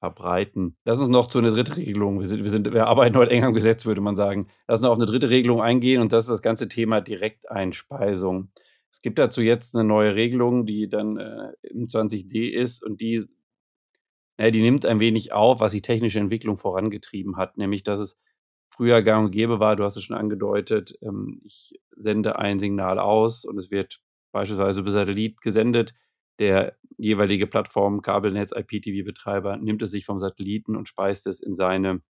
verbreiten. 0.00 0.76
Lass 0.84 0.98
uns 0.98 1.08
noch 1.08 1.26
zu 1.26 1.38
einer 1.38 1.52
dritten 1.52 1.72
Regelung. 1.72 2.20
Wir, 2.20 2.28
sind, 2.28 2.42
wir, 2.42 2.50
sind, 2.50 2.72
wir 2.72 2.86
arbeiten 2.86 3.16
heute 3.16 3.30
eng 3.30 3.44
am 3.44 3.54
Gesetz, 3.54 3.86
würde 3.86 4.00
man 4.00 4.16
sagen. 4.16 4.48
Lass 4.68 4.80
uns 4.80 4.84
noch 4.84 4.90
auf 4.90 4.98
eine 4.98 5.06
dritte 5.06 5.30
Regelung 5.30 5.62
eingehen 5.62 6.02
und 6.02 6.12
das 6.12 6.24
ist 6.24 6.30
das 6.30 6.42
ganze 6.42 6.68
Thema 6.68 7.00
Direkteinspeisung. 7.00 8.50
Es 8.90 9.00
gibt 9.00 9.18
dazu 9.18 9.40
jetzt 9.40 9.74
eine 9.74 9.84
neue 9.84 10.14
Regelung, 10.14 10.66
die 10.66 10.88
dann 10.88 11.16
äh, 11.16 11.52
im 11.62 11.86
20d 11.86 12.50
ist 12.50 12.82
und 12.82 13.00
die, 13.00 13.24
äh, 14.36 14.50
die 14.50 14.62
nimmt 14.62 14.84
ein 14.84 15.00
wenig 15.00 15.32
auf, 15.32 15.60
was 15.60 15.72
die 15.72 15.82
technische 15.82 16.18
Entwicklung 16.18 16.56
vorangetrieben 16.56 17.36
hat, 17.36 17.56
nämlich 17.56 17.82
dass 17.82 18.00
es 18.00 18.16
früher 18.76 19.02
gang 19.02 19.26
und 19.26 19.30
gäbe 19.30 19.58
war, 19.60 19.76
du 19.76 19.84
hast 19.84 19.96
es 19.96 20.04
schon 20.04 20.16
angedeutet, 20.16 20.98
ähm, 21.02 21.40
ich 21.44 21.80
sende 21.96 22.38
ein 22.38 22.58
Signal 22.58 22.98
aus 22.98 23.44
und 23.44 23.56
es 23.56 23.70
wird 23.70 24.00
beispielsweise 24.32 24.80
über 24.80 24.90
Satellit 24.90 25.40
gesendet. 25.40 25.94
Der 26.38 26.76
jeweilige 26.98 27.46
Plattform, 27.46 28.02
Kabelnetz, 28.02 28.52
IPTV-Betreiber 28.52 29.56
nimmt 29.56 29.82
es 29.82 29.90
sich 29.90 30.04
vom 30.04 30.18
Satelliten 30.18 30.76
und 30.76 30.88
speist 30.88 31.26
es 31.26 31.40
in 31.40 31.54
seine, 31.54 32.02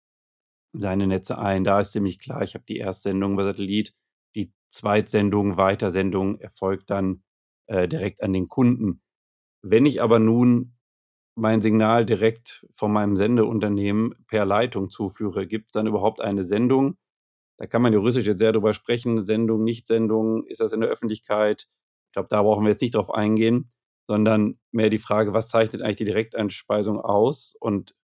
seine 0.74 1.08
Netze 1.08 1.38
ein. 1.38 1.64
Da 1.64 1.80
ist 1.80 1.92
ziemlich 1.92 2.20
klar, 2.20 2.44
ich 2.44 2.56
habe 2.56 2.66
die 2.68 2.80
Erstsendung 2.80 3.34
über 3.34 3.46
Satellit, 3.46 3.94
die 4.36 4.52
Zweitsendung, 4.70 5.58
Weitersendung 5.58 6.40
erfolgt 6.40 6.90
dann 6.90 7.24
äh, 7.68 7.88
direkt 7.88 8.24
an 8.24 8.34
den 8.34 8.48
Kunden. 8.50 9.02
Wenn 9.62 9.86
ich 9.86 10.02
aber 10.02 10.20
nun 10.20 10.75
mein 11.36 11.62
Signal 11.62 12.06
direkt 12.06 12.66
von 12.74 12.92
meinem 12.92 13.16
Sendeunternehmen 13.16 14.16
per 14.28 14.46
Leitung 14.46 14.90
zuführe. 14.90 15.48
Gibt 15.48 15.68
es 15.68 15.72
dann 15.74 15.88
überhaupt 15.88 16.22
eine 16.22 16.44
Sendung? 16.44 16.98
Da 17.58 17.68
kann 17.68 17.82
man 17.82 17.94
juristisch 17.94 18.26
jetzt 18.26 18.40
sehr 18.40 18.52
drüber 18.52 18.74
sprechen. 18.74 19.24
Sendung, 19.24 19.64
Nicht-Sendung, 19.64 20.46
ist 20.48 20.62
das 20.62 20.74
in 20.74 20.82
der 20.82 20.90
Öffentlichkeit? 20.90 21.68
Ich 22.08 22.14
glaube, 22.14 22.30
da 22.30 22.42
brauchen 22.42 22.64
wir 22.64 22.72
jetzt 22.72 22.82
nicht 22.82 22.96
drauf 22.96 23.12
eingehen, 23.14 23.72
sondern 24.08 24.60
mehr 24.72 24.90
die 24.90 25.00
Frage, 25.00 25.34
was 25.34 25.50
zeichnet 25.50 25.82
eigentlich 25.82 25.98
die 25.98 26.06
Direkteinspeisung 26.06 27.00
aus 27.00 27.56
und 27.60 27.96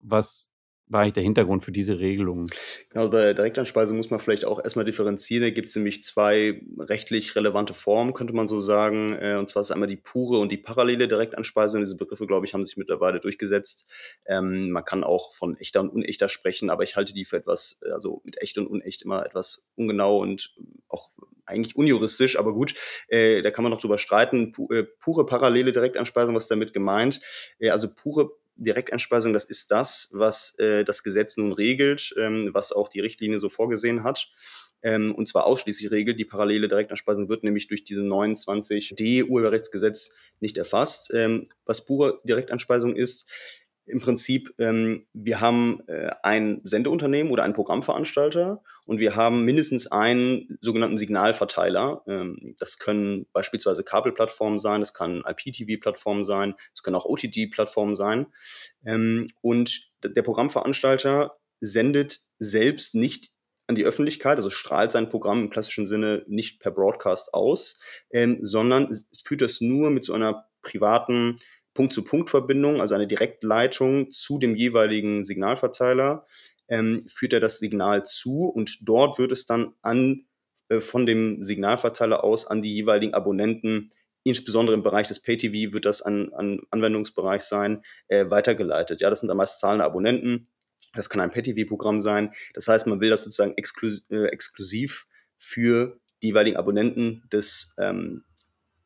was 0.00 0.51
war 0.92 1.00
eigentlich 1.00 1.14
der 1.14 1.22
Hintergrund 1.22 1.64
für 1.64 1.72
diese 1.72 1.98
Regelung? 1.98 2.48
Genau, 2.90 3.08
bei 3.08 3.22
der 3.22 3.34
Direktanspeisung 3.34 3.96
muss 3.96 4.10
man 4.10 4.20
vielleicht 4.20 4.44
auch 4.44 4.62
erstmal 4.62 4.84
differenzieren. 4.84 5.42
Da 5.42 5.50
gibt 5.50 5.68
es 5.68 5.76
nämlich 5.76 6.02
zwei 6.02 6.60
rechtlich 6.78 7.34
relevante 7.34 7.74
Formen, 7.74 8.12
könnte 8.12 8.34
man 8.34 8.48
so 8.48 8.60
sagen. 8.60 9.16
Äh, 9.20 9.36
und 9.36 9.48
zwar 9.48 9.62
ist 9.62 9.70
einmal 9.70 9.88
die 9.88 9.96
pure 9.96 10.38
und 10.38 10.52
die 10.52 10.58
parallele 10.58 11.08
Direktanspeisung. 11.08 11.80
Diese 11.80 11.96
Begriffe, 11.96 12.26
glaube 12.26 12.46
ich, 12.46 12.54
haben 12.54 12.64
sich 12.64 12.76
mittlerweile 12.76 13.20
durchgesetzt. 13.20 13.88
Ähm, 14.26 14.70
man 14.70 14.84
kann 14.84 15.02
auch 15.04 15.32
von 15.32 15.56
echter 15.56 15.80
und 15.80 15.90
unechter 15.90 16.28
sprechen, 16.28 16.70
aber 16.70 16.84
ich 16.84 16.96
halte 16.96 17.14
die 17.14 17.24
für 17.24 17.36
etwas, 17.36 17.80
also 17.92 18.20
mit 18.24 18.40
echt 18.42 18.58
und 18.58 18.66
unecht 18.66 19.02
immer 19.02 19.24
etwas 19.24 19.68
ungenau 19.76 20.18
und 20.18 20.54
auch 20.88 21.10
eigentlich 21.46 21.76
unjuristisch, 21.76 22.38
aber 22.38 22.52
gut, 22.52 22.74
äh, 23.08 23.42
da 23.42 23.50
kann 23.50 23.62
man 23.64 23.72
noch 23.72 23.80
drüber 23.80 23.98
streiten. 23.98 24.52
Pu 24.52 24.68
äh, 24.72 24.84
pure 24.84 25.26
parallele 25.26 25.72
Direktanspeisung, 25.72 26.34
was 26.34 26.48
damit 26.48 26.72
gemeint? 26.72 27.20
Äh, 27.58 27.70
also 27.70 27.92
pure 27.92 28.32
Direkteinspeisung, 28.56 29.32
das 29.32 29.44
ist 29.44 29.70
das, 29.70 30.10
was 30.12 30.58
äh, 30.58 30.84
das 30.84 31.02
Gesetz 31.02 31.36
nun 31.36 31.52
regelt, 31.52 32.14
ähm, 32.18 32.50
was 32.52 32.72
auch 32.72 32.88
die 32.88 33.00
Richtlinie 33.00 33.38
so 33.38 33.48
vorgesehen 33.48 34.04
hat. 34.04 34.28
Ähm, 34.82 35.14
und 35.14 35.28
zwar 35.28 35.46
ausschließlich 35.46 35.90
regelt. 35.90 36.18
Die 36.18 36.24
parallele 36.24 36.68
Direkteinspeisung 36.68 37.28
wird 37.28 37.44
nämlich 37.44 37.68
durch 37.68 37.84
diese 37.84 38.02
29d 38.02 39.24
Urheberrechtsgesetz 39.24 40.14
nicht 40.40 40.58
erfasst. 40.58 41.12
Ähm, 41.14 41.48
was 41.64 41.84
pure 41.84 42.20
Direkteinspeisung 42.24 42.96
ist, 42.96 43.30
im 43.86 44.00
Prinzip, 44.00 44.54
ähm, 44.58 45.06
wir 45.12 45.40
haben 45.40 45.80
äh, 45.88 46.10
ein 46.22 46.60
Sendeunternehmen 46.62 47.32
oder 47.32 47.42
einen 47.42 47.54
Programmveranstalter 47.54 48.62
und 48.84 49.00
wir 49.00 49.16
haben 49.16 49.44
mindestens 49.44 49.90
einen 49.90 50.58
sogenannten 50.60 50.98
Signalverteiler. 50.98 52.02
Ähm, 52.06 52.54
das 52.58 52.78
können 52.78 53.26
beispielsweise 53.32 53.84
Kabelplattformen 53.84 54.58
sein, 54.58 54.80
das 54.80 54.94
kann 54.94 55.24
IPTV-Plattformen 55.26 56.24
sein, 56.24 56.54
das 56.74 56.82
können 56.82 56.96
auch 56.96 57.06
OTT-Plattformen 57.06 57.96
sein. 57.96 58.26
Ähm, 58.84 59.28
und 59.40 59.90
der 60.04 60.22
Programmveranstalter 60.22 61.36
sendet 61.60 62.20
selbst 62.38 62.94
nicht 62.94 63.30
an 63.68 63.76
die 63.76 63.84
Öffentlichkeit, 63.84 64.36
also 64.36 64.50
strahlt 64.50 64.92
sein 64.92 65.08
Programm 65.08 65.42
im 65.42 65.50
klassischen 65.50 65.86
Sinne 65.86 66.24
nicht 66.26 66.60
per 66.60 66.72
Broadcast 66.72 67.34
aus, 67.34 67.80
ähm, 68.10 68.40
sondern 68.42 68.92
führt 69.24 69.40
das 69.40 69.60
nur 69.60 69.90
mit 69.90 70.04
so 70.04 70.14
einer 70.14 70.46
privaten 70.62 71.36
Punkt-zu-Punkt-Verbindung, 71.74 72.80
also 72.80 72.94
eine 72.94 73.06
Direktleitung 73.06 74.10
zu 74.10 74.38
dem 74.38 74.54
jeweiligen 74.54 75.24
Signalverteiler, 75.24 76.26
ähm, 76.68 77.04
führt 77.08 77.32
er 77.32 77.40
das 77.40 77.58
Signal 77.58 78.04
zu 78.04 78.46
und 78.46 78.78
dort 78.88 79.18
wird 79.18 79.32
es 79.32 79.46
dann 79.46 79.74
an, 79.82 80.26
äh, 80.68 80.80
von 80.80 81.06
dem 81.06 81.42
Signalverteiler 81.44 82.24
aus 82.24 82.46
an 82.46 82.62
die 82.62 82.74
jeweiligen 82.74 83.14
Abonnenten, 83.14 83.90
insbesondere 84.24 84.74
im 84.74 84.82
Bereich 84.82 85.08
des 85.08 85.20
Pay-TV 85.20 85.72
wird 85.72 85.84
das 85.84 86.02
an, 86.02 86.32
an 86.34 86.60
Anwendungsbereich 86.70 87.42
sein, 87.42 87.82
äh, 88.08 88.30
weitergeleitet. 88.30 89.00
Ja, 89.00 89.10
das 89.10 89.20
sind 89.20 89.28
dann 89.28 89.36
meist 89.36 89.58
zahlende 89.58 89.84
Abonnenten. 89.84 90.48
Das 90.94 91.08
kann 91.08 91.20
ein 91.20 91.30
Pay-TV-Programm 91.30 92.00
sein. 92.00 92.32
Das 92.54 92.68
heißt, 92.68 92.86
man 92.86 93.00
will 93.00 93.10
das 93.10 93.24
sozusagen 93.24 93.54
exklus 93.56 94.06
äh, 94.10 94.26
exklusiv 94.26 95.06
für 95.38 95.98
die 96.22 96.28
jeweiligen 96.28 96.56
Abonnenten 96.56 97.24
des 97.32 97.74
ähm, 97.78 98.24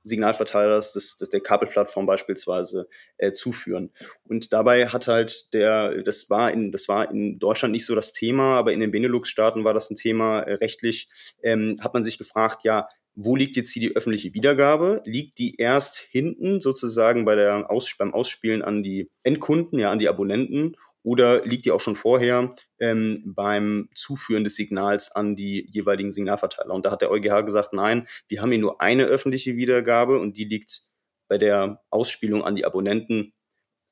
Signalverteilers, 0.06 0.92
des, 0.92 1.16
des, 1.16 1.28
der 1.30 1.40
Kabelplattform 1.40 2.06
beispielsweise 2.06 2.88
äh, 3.18 3.32
zuführen. 3.32 3.90
Und 4.24 4.52
dabei 4.52 4.88
hat 4.88 5.08
halt 5.08 5.52
der, 5.52 6.02
das 6.02 6.30
war 6.30 6.52
in, 6.52 6.72
das 6.72 6.88
war 6.88 7.10
in 7.10 7.38
Deutschland 7.38 7.72
nicht 7.72 7.86
so 7.86 7.94
das 7.94 8.12
Thema, 8.12 8.56
aber 8.56 8.72
in 8.72 8.80
den 8.80 8.92
Benelux-Staaten 8.92 9.64
war 9.64 9.74
das 9.74 9.90
ein 9.90 9.96
Thema 9.96 10.40
äh, 10.40 10.54
rechtlich, 10.54 11.08
ähm, 11.42 11.76
hat 11.80 11.94
man 11.94 12.04
sich 12.04 12.18
gefragt, 12.18 12.62
ja, 12.64 12.88
wo 13.16 13.34
liegt 13.34 13.56
jetzt 13.56 13.70
hier 13.70 13.88
die 13.88 13.96
öffentliche 13.96 14.34
Wiedergabe? 14.34 15.00
Liegt 15.06 15.38
die 15.38 15.56
erst 15.56 15.96
hinten 15.96 16.60
sozusagen 16.60 17.24
bei 17.24 17.34
der 17.34 17.70
Aus, 17.70 17.94
beim 17.98 18.12
Ausspielen 18.12 18.60
an 18.60 18.82
die 18.82 19.10
Endkunden, 19.22 19.78
ja, 19.78 19.90
an 19.90 19.98
die 19.98 20.08
Abonnenten? 20.08 20.76
Oder 21.06 21.46
liegt 21.46 21.66
die 21.66 21.70
auch 21.70 21.80
schon 21.80 21.94
vorher 21.94 22.50
ähm, 22.80 23.22
beim 23.24 23.88
Zuführen 23.94 24.42
des 24.42 24.56
Signals 24.56 25.14
an 25.14 25.36
die 25.36 25.64
jeweiligen 25.70 26.10
Signalverteiler? 26.10 26.74
Und 26.74 26.84
da 26.84 26.90
hat 26.90 27.00
der 27.00 27.12
EuGH 27.12 27.44
gesagt, 27.44 27.72
nein, 27.72 28.08
wir 28.26 28.42
haben 28.42 28.50
hier 28.50 28.58
nur 28.58 28.80
eine 28.80 29.04
öffentliche 29.04 29.54
Wiedergabe 29.54 30.18
und 30.18 30.36
die 30.36 30.46
liegt 30.46 30.82
bei 31.28 31.38
der 31.38 31.80
Ausspielung 31.90 32.42
an 32.42 32.56
die 32.56 32.64
Abonnenten. 32.64 33.34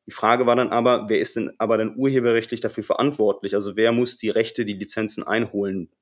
Die 0.06 0.10
Frage 0.10 0.44
war 0.46 0.56
dann 0.56 0.72
aber, 0.72 1.08
wer 1.08 1.20
ist 1.20 1.36
denn 1.36 1.52
aber 1.58 1.78
dann 1.78 1.94
urheberrechtlich 1.96 2.60
dafür 2.60 2.82
verantwortlich? 2.82 3.54
Also 3.54 3.76
wer 3.76 3.92
muss 3.92 4.18
die 4.18 4.30
Rechte, 4.30 4.64
die 4.64 4.74
Lizenzen 4.74 5.22
einholen? 5.22 5.92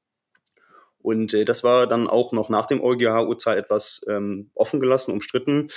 Und 0.97 1.35
äh, 1.35 1.45
das 1.45 1.63
war 1.63 1.87
dann 1.87 2.09
auch 2.09 2.33
noch 2.33 2.49
nach 2.49 2.65
dem 2.65 2.81
EuGH-Urteil 2.81 3.59
etwas 3.59 4.03
ähm, 4.09 4.51
offen 4.55 4.81
gelassen, 4.81 5.13
umstritten. 5.13 5.69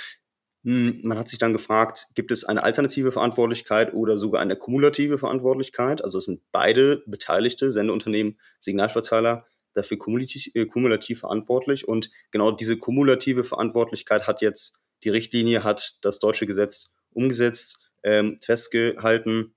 Hm, 0.66 0.98
man 1.04 1.16
hat 1.16 1.28
sich 1.28 1.38
dann 1.38 1.52
gefragt, 1.52 2.08
gibt 2.16 2.32
es 2.32 2.44
eine 2.44 2.64
alternative 2.64 3.12
Verantwortlichkeit 3.12 3.94
oder 3.94 4.18
sogar 4.18 4.42
eine 4.42 4.56
kumulative 4.56 5.16
Verantwortlichkeit? 5.16 6.02
Also 6.02 6.18
es 6.18 6.24
sind 6.24 6.42
beide 6.50 7.04
beteiligte 7.06 7.70
Sendeunternehmen, 7.70 8.40
Signalverteiler 8.58 9.46
dafür 9.74 9.96
kumulativ, 9.96 10.50
äh, 10.54 10.66
kumulativ 10.66 11.20
verantwortlich. 11.20 11.86
Und 11.86 12.10
genau 12.32 12.50
diese 12.50 12.78
kumulative 12.78 13.44
Verantwortlichkeit 13.44 14.26
hat 14.26 14.42
jetzt 14.42 14.80
die 15.04 15.10
Richtlinie, 15.10 15.62
hat 15.62 15.98
das 16.02 16.18
deutsche 16.18 16.48
Gesetz 16.48 16.92
umgesetzt, 17.12 17.78
ähm, 18.02 18.40
festgehalten, 18.42 19.54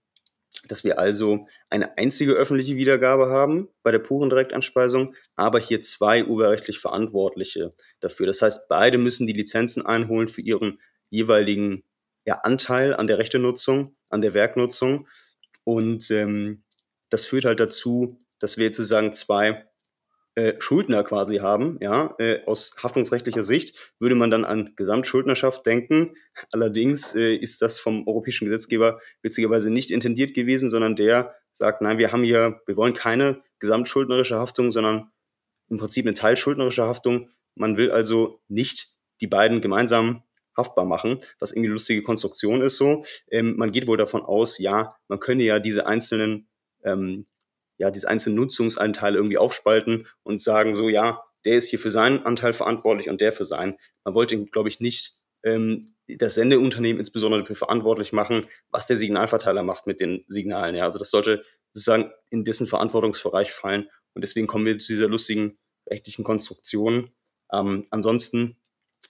dass 0.67 0.83
wir 0.83 0.99
also 0.99 1.47
eine 1.71 1.97
einzige 1.97 2.33
öffentliche 2.33 2.75
Wiedergabe 2.75 3.29
haben 3.29 3.69
bei 3.81 3.91
der 3.91 3.99
puren 3.99 4.29
Direktanspeisung, 4.29 5.15
aber 5.35 5.59
hier 5.59 5.81
zwei 5.81 6.25
urheberrechtlich 6.25 6.77
Verantwortliche 6.77 7.73
dafür. 7.99 8.27
Das 8.27 8.43
heißt, 8.43 8.67
beide 8.69 8.99
müssen 8.99 9.25
die 9.25 9.33
Lizenzen 9.33 9.85
einholen 9.85 10.27
für 10.27 10.41
ihren 10.41 10.79
jeweiligen 11.09 11.83
ja, 12.25 12.35
Anteil 12.35 12.93
an 12.93 13.07
der 13.07 13.17
Rechtenutzung, 13.17 13.95
an 14.09 14.21
der 14.21 14.33
Werknutzung. 14.33 15.07
Und 15.63 16.09
ähm, 16.11 16.63
das 17.09 17.25
führt 17.25 17.45
halt 17.45 17.59
dazu, 17.59 18.23
dass 18.39 18.57
wir 18.57 18.67
sozusagen 18.67 19.13
zwei 19.13 19.65
äh, 20.35 20.55
Schuldner 20.59 21.03
quasi 21.03 21.37
haben. 21.37 21.77
Ja, 21.81 22.15
äh, 22.19 22.45
aus 22.45 22.75
haftungsrechtlicher 22.81 23.43
Sicht 23.43 23.75
würde 23.99 24.15
man 24.15 24.31
dann 24.31 24.45
an 24.45 24.73
Gesamtschuldnerschaft 24.75 25.65
denken. 25.65 26.15
Allerdings 26.51 27.15
äh, 27.15 27.35
ist 27.35 27.61
das 27.61 27.79
vom 27.79 28.07
europäischen 28.07 28.45
Gesetzgeber 28.45 29.01
witzigerweise 29.21 29.69
nicht 29.69 29.91
intendiert 29.91 30.33
gewesen, 30.33 30.69
sondern 30.69 30.95
der 30.95 31.35
sagt, 31.51 31.81
nein, 31.81 31.97
wir 31.97 32.11
haben 32.11 32.23
hier, 32.23 32.61
wir 32.67 32.77
wollen 32.77 32.93
keine 32.93 33.41
gesamtschuldnerische 33.59 34.37
Haftung, 34.37 34.71
sondern 34.71 35.11
im 35.69 35.77
Prinzip 35.77 36.05
eine 36.05 36.13
teilschuldnerische 36.13 36.83
Haftung. 36.83 37.31
Man 37.55 37.75
will 37.75 37.91
also 37.91 38.41
nicht 38.47 38.93
die 39.21 39.27
beiden 39.27 39.61
gemeinsam 39.61 40.23
haftbar 40.59 40.85
machen, 40.85 41.21
was 41.39 41.51
irgendwie 41.51 41.69
eine 41.69 41.73
lustige 41.73 42.03
Konstruktion 42.03 42.61
ist 42.61 42.77
so. 42.77 43.03
Ähm, 43.31 43.55
man 43.57 43.71
geht 43.71 43.87
wohl 43.87 43.97
davon 43.97 44.21
aus, 44.21 44.59
ja, 44.59 44.95
man 45.07 45.19
könne 45.19 45.43
ja 45.43 45.59
diese 45.59 45.87
einzelnen, 45.87 46.47
ähm, 46.83 47.25
ja, 47.77 47.89
diese 47.89 48.09
einzelnen 48.09 48.35
Nutzungsanteile 48.35 49.17
irgendwie 49.17 49.37
aufspalten 49.37 50.07
und 50.23 50.41
sagen 50.41 50.75
so, 50.75 50.89
ja, 50.89 51.23
der 51.45 51.57
ist 51.57 51.69
hier 51.69 51.79
für 51.79 51.91
seinen 51.91 52.25
Anteil 52.25 52.53
verantwortlich 52.53 53.09
und 53.09 53.21
der 53.21 53.31
für 53.31 53.45
seinen. 53.45 53.77
Man 54.03 54.13
wollte, 54.13 54.45
glaube 54.45 54.69
ich, 54.69 54.79
nicht 54.79 55.17
ähm, 55.43 55.95
das 56.07 56.35
Sendeunternehmen 56.35 56.99
insbesondere 56.99 57.41
dafür 57.41 57.55
verantwortlich 57.55 58.11
machen, 58.11 58.47
was 58.69 58.87
der 58.87 58.97
Signalverteiler 58.97 59.63
macht 59.63 59.87
mit 59.87 60.01
den 60.01 60.25
Signalen. 60.27 60.75
Ja, 60.75 60.85
also 60.85 60.99
das 60.99 61.11
sollte 61.11 61.43
sozusagen 61.73 62.11
in 62.29 62.43
dessen 62.43 62.67
Verantwortungsbereich 62.67 63.51
fallen. 63.51 63.89
Und 64.13 64.23
deswegen 64.23 64.47
kommen 64.47 64.65
wir 64.65 64.79
zu 64.79 64.93
dieser 64.93 65.07
lustigen 65.07 65.57
rechtlichen 65.89 66.23
Konstruktion. 66.23 67.11
Ähm, 67.51 67.87
ansonsten 67.91 68.57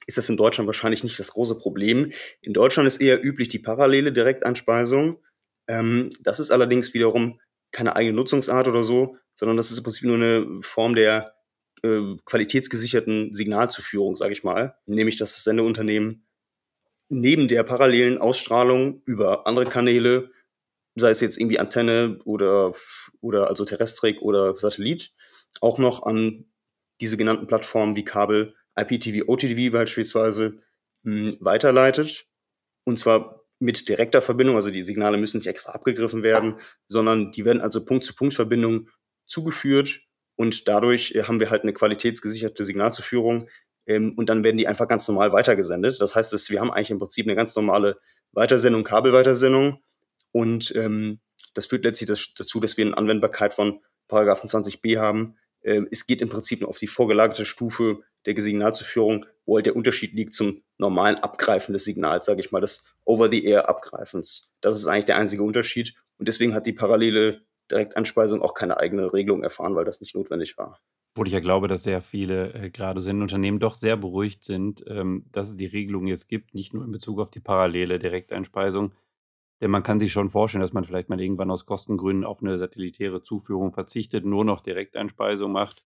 ist 0.09 0.17
das 0.17 0.27
in 0.27 0.37
Deutschland 0.37 0.65
wahrscheinlich 0.65 1.03
nicht 1.03 1.19
das 1.19 1.31
große 1.31 1.55
Problem. 1.55 2.11
In 2.41 2.53
Deutschland 2.53 2.87
ist 2.87 2.99
eher 2.99 3.23
üblich 3.23 3.47
die 3.47 3.59
parallele 3.59 4.11
Direktanspeisung. 4.11 5.23
Ähm, 5.67 6.09
das 6.21 6.39
ist 6.39 6.49
allerdings 6.49 6.95
wiederum 6.95 7.39
keine 7.71 7.95
eigene 7.95 8.15
Nutzungsart 8.15 8.67
oder 8.67 8.83
so, 8.83 9.15
sondern 9.35 9.55
das 9.55 9.69
ist 9.69 9.77
im 9.77 9.83
Prinzip 9.83 10.05
nur 10.05 10.15
eine 10.15 10.61
Form 10.61 10.95
der 10.95 11.35
äh, 11.83 12.01
qualitätsgesicherten 12.25 13.35
Signalzuführung, 13.35 14.15
sage 14.15 14.33
ich 14.33 14.43
mal. 14.43 14.75
Nämlich, 14.87 15.17
dass 15.17 15.35
das 15.35 15.43
Sendeunternehmen 15.43 16.25
neben 17.09 17.47
der 17.47 17.63
parallelen 17.63 18.17
Ausstrahlung 18.17 19.03
über 19.05 19.45
andere 19.45 19.65
Kanäle, 19.65 20.31
sei 20.95 21.11
es 21.11 21.21
jetzt 21.21 21.37
irgendwie 21.37 21.59
Antenne 21.59 22.19
oder, 22.25 22.73
oder 23.21 23.47
also 23.47 23.63
Terrestrik 23.63 24.23
oder 24.23 24.57
Satellit, 24.57 25.13
auch 25.61 25.77
noch 25.77 26.01
an 26.01 26.45
diese 26.99 27.15
genannten 27.15 27.45
Plattformen 27.45 27.95
wie 27.95 28.03
Kabel 28.03 28.55
IPTV, 28.77 29.27
OTTV 29.27 29.71
beispielsweise 29.71 30.61
mh, 31.03 31.31
hm, 31.31 31.37
weiterleitet. 31.39 32.25
Und 32.83 32.99
zwar 32.99 33.41
mit 33.59 33.89
direkter 33.89 34.21
Verbindung, 34.21 34.55
also 34.55 34.71
die 34.71 34.83
Signale 34.83 35.17
müssen 35.17 35.37
nicht 35.37 35.47
extra 35.47 35.73
abgegriffen 35.73 36.23
werden, 36.23 36.59
sondern 36.87 37.31
die 37.31 37.45
werden 37.45 37.61
also 37.61 37.83
Punkt-zu-Punkt-Verbindung 37.83 38.89
zugeführt 39.25 40.01
und 40.35 40.67
dadurch 40.69 41.13
äh, 41.15 41.23
haben 41.23 41.41
wir 41.41 41.49
halt 41.49 41.63
eine 41.63 41.73
qualitätsgesicherte 41.73 42.63
Signalzuführung 42.63 43.49
ähm, 43.85 44.13
und 44.15 44.29
dann 44.29 44.43
werden 44.43 44.57
die 44.57 44.67
einfach 44.67 44.87
ganz 44.87 45.07
normal 45.07 45.33
weitergesendet. 45.33 45.99
Das 45.99 46.15
heißt, 46.15 46.49
wir 46.49 46.61
haben 46.61 46.71
eigentlich 46.71 46.91
im 46.91 46.99
Prinzip 46.99 47.25
eine 47.25 47.35
ganz 47.35 47.55
normale 47.55 47.99
Weitersendung, 48.31 48.83
Kabelweitersendung. 48.83 49.81
Und 50.31 50.73
ähm, 50.75 51.19
das 51.55 51.65
führt 51.65 51.83
letztlich 51.83 52.07
das, 52.07 52.33
dazu, 52.37 52.59
dass 52.59 52.77
wir 52.77 52.85
eine 52.85 52.97
Anwendbarkeit 52.97 53.53
von 53.53 53.81
Paragraphen 54.07 54.47
20b 54.47 54.97
haben. 54.97 55.37
Äh, 55.61 55.81
es 55.91 56.07
geht 56.07 56.21
im 56.21 56.29
Prinzip 56.29 56.61
nur 56.61 56.69
auf 56.69 56.79
die 56.79 56.87
vorgelagerte 56.87 57.45
Stufe 57.45 58.01
der 58.25 58.39
Signalzuführung, 58.39 59.25
wo 59.45 59.55
halt 59.55 59.65
der 59.65 59.75
Unterschied 59.75 60.13
liegt 60.13 60.33
zum 60.33 60.61
normalen 60.77 61.17
Abgreifen 61.17 61.73
des 61.73 61.85
Signals, 61.85 62.25
sage 62.25 62.41
ich 62.41 62.51
mal, 62.51 62.61
des 62.61 62.85
Over-the-Air-Abgreifens. 63.05 64.51
Das 64.61 64.77
ist 64.77 64.87
eigentlich 64.87 65.05
der 65.05 65.17
einzige 65.17 65.43
Unterschied. 65.43 65.95
Und 66.17 66.27
deswegen 66.27 66.53
hat 66.53 66.67
die 66.67 66.73
parallele 66.73 67.41
Direktanspeisung 67.71 68.41
auch 68.41 68.53
keine 68.53 68.77
eigene 68.77 69.13
Regelung 69.13 69.43
erfahren, 69.43 69.75
weil 69.75 69.85
das 69.85 70.01
nicht 70.01 70.15
notwendig 70.15 70.57
war. 70.57 70.79
Obwohl 71.13 71.27
ich 71.27 71.33
ja 71.33 71.39
glaube, 71.39 71.67
dass 71.67 71.83
sehr 71.83 72.01
viele, 72.01 72.53
äh, 72.53 72.69
gerade 72.69 73.01
Sendeunternehmen 73.01 73.59
doch 73.59 73.75
sehr 73.75 73.97
beruhigt 73.97 74.43
sind, 74.43 74.83
ähm, 74.87 75.25
dass 75.31 75.49
es 75.49 75.57
die 75.57 75.65
Regelung 75.65 76.07
jetzt 76.07 76.27
gibt, 76.27 76.53
nicht 76.53 76.73
nur 76.73 76.85
in 76.85 76.91
Bezug 76.91 77.19
auf 77.19 77.31
die 77.31 77.39
parallele 77.39 77.99
Direkteinspeisung. 77.99 78.93
Denn 79.61 79.71
man 79.71 79.83
kann 79.83 79.99
sich 79.99 80.11
schon 80.11 80.29
vorstellen, 80.29 80.61
dass 80.61 80.73
man 80.73 80.83
vielleicht 80.83 81.09
mal 81.09 81.19
irgendwann 81.19 81.51
aus 81.51 81.65
Kostengründen 81.65 82.23
auf 82.23 82.41
eine 82.41 82.57
satellitäre 82.57 83.21
Zuführung 83.21 83.73
verzichtet, 83.73 84.25
nur 84.25 84.45
noch 84.45 84.61
Direkteinspeisung 84.61 85.51
macht. 85.51 85.83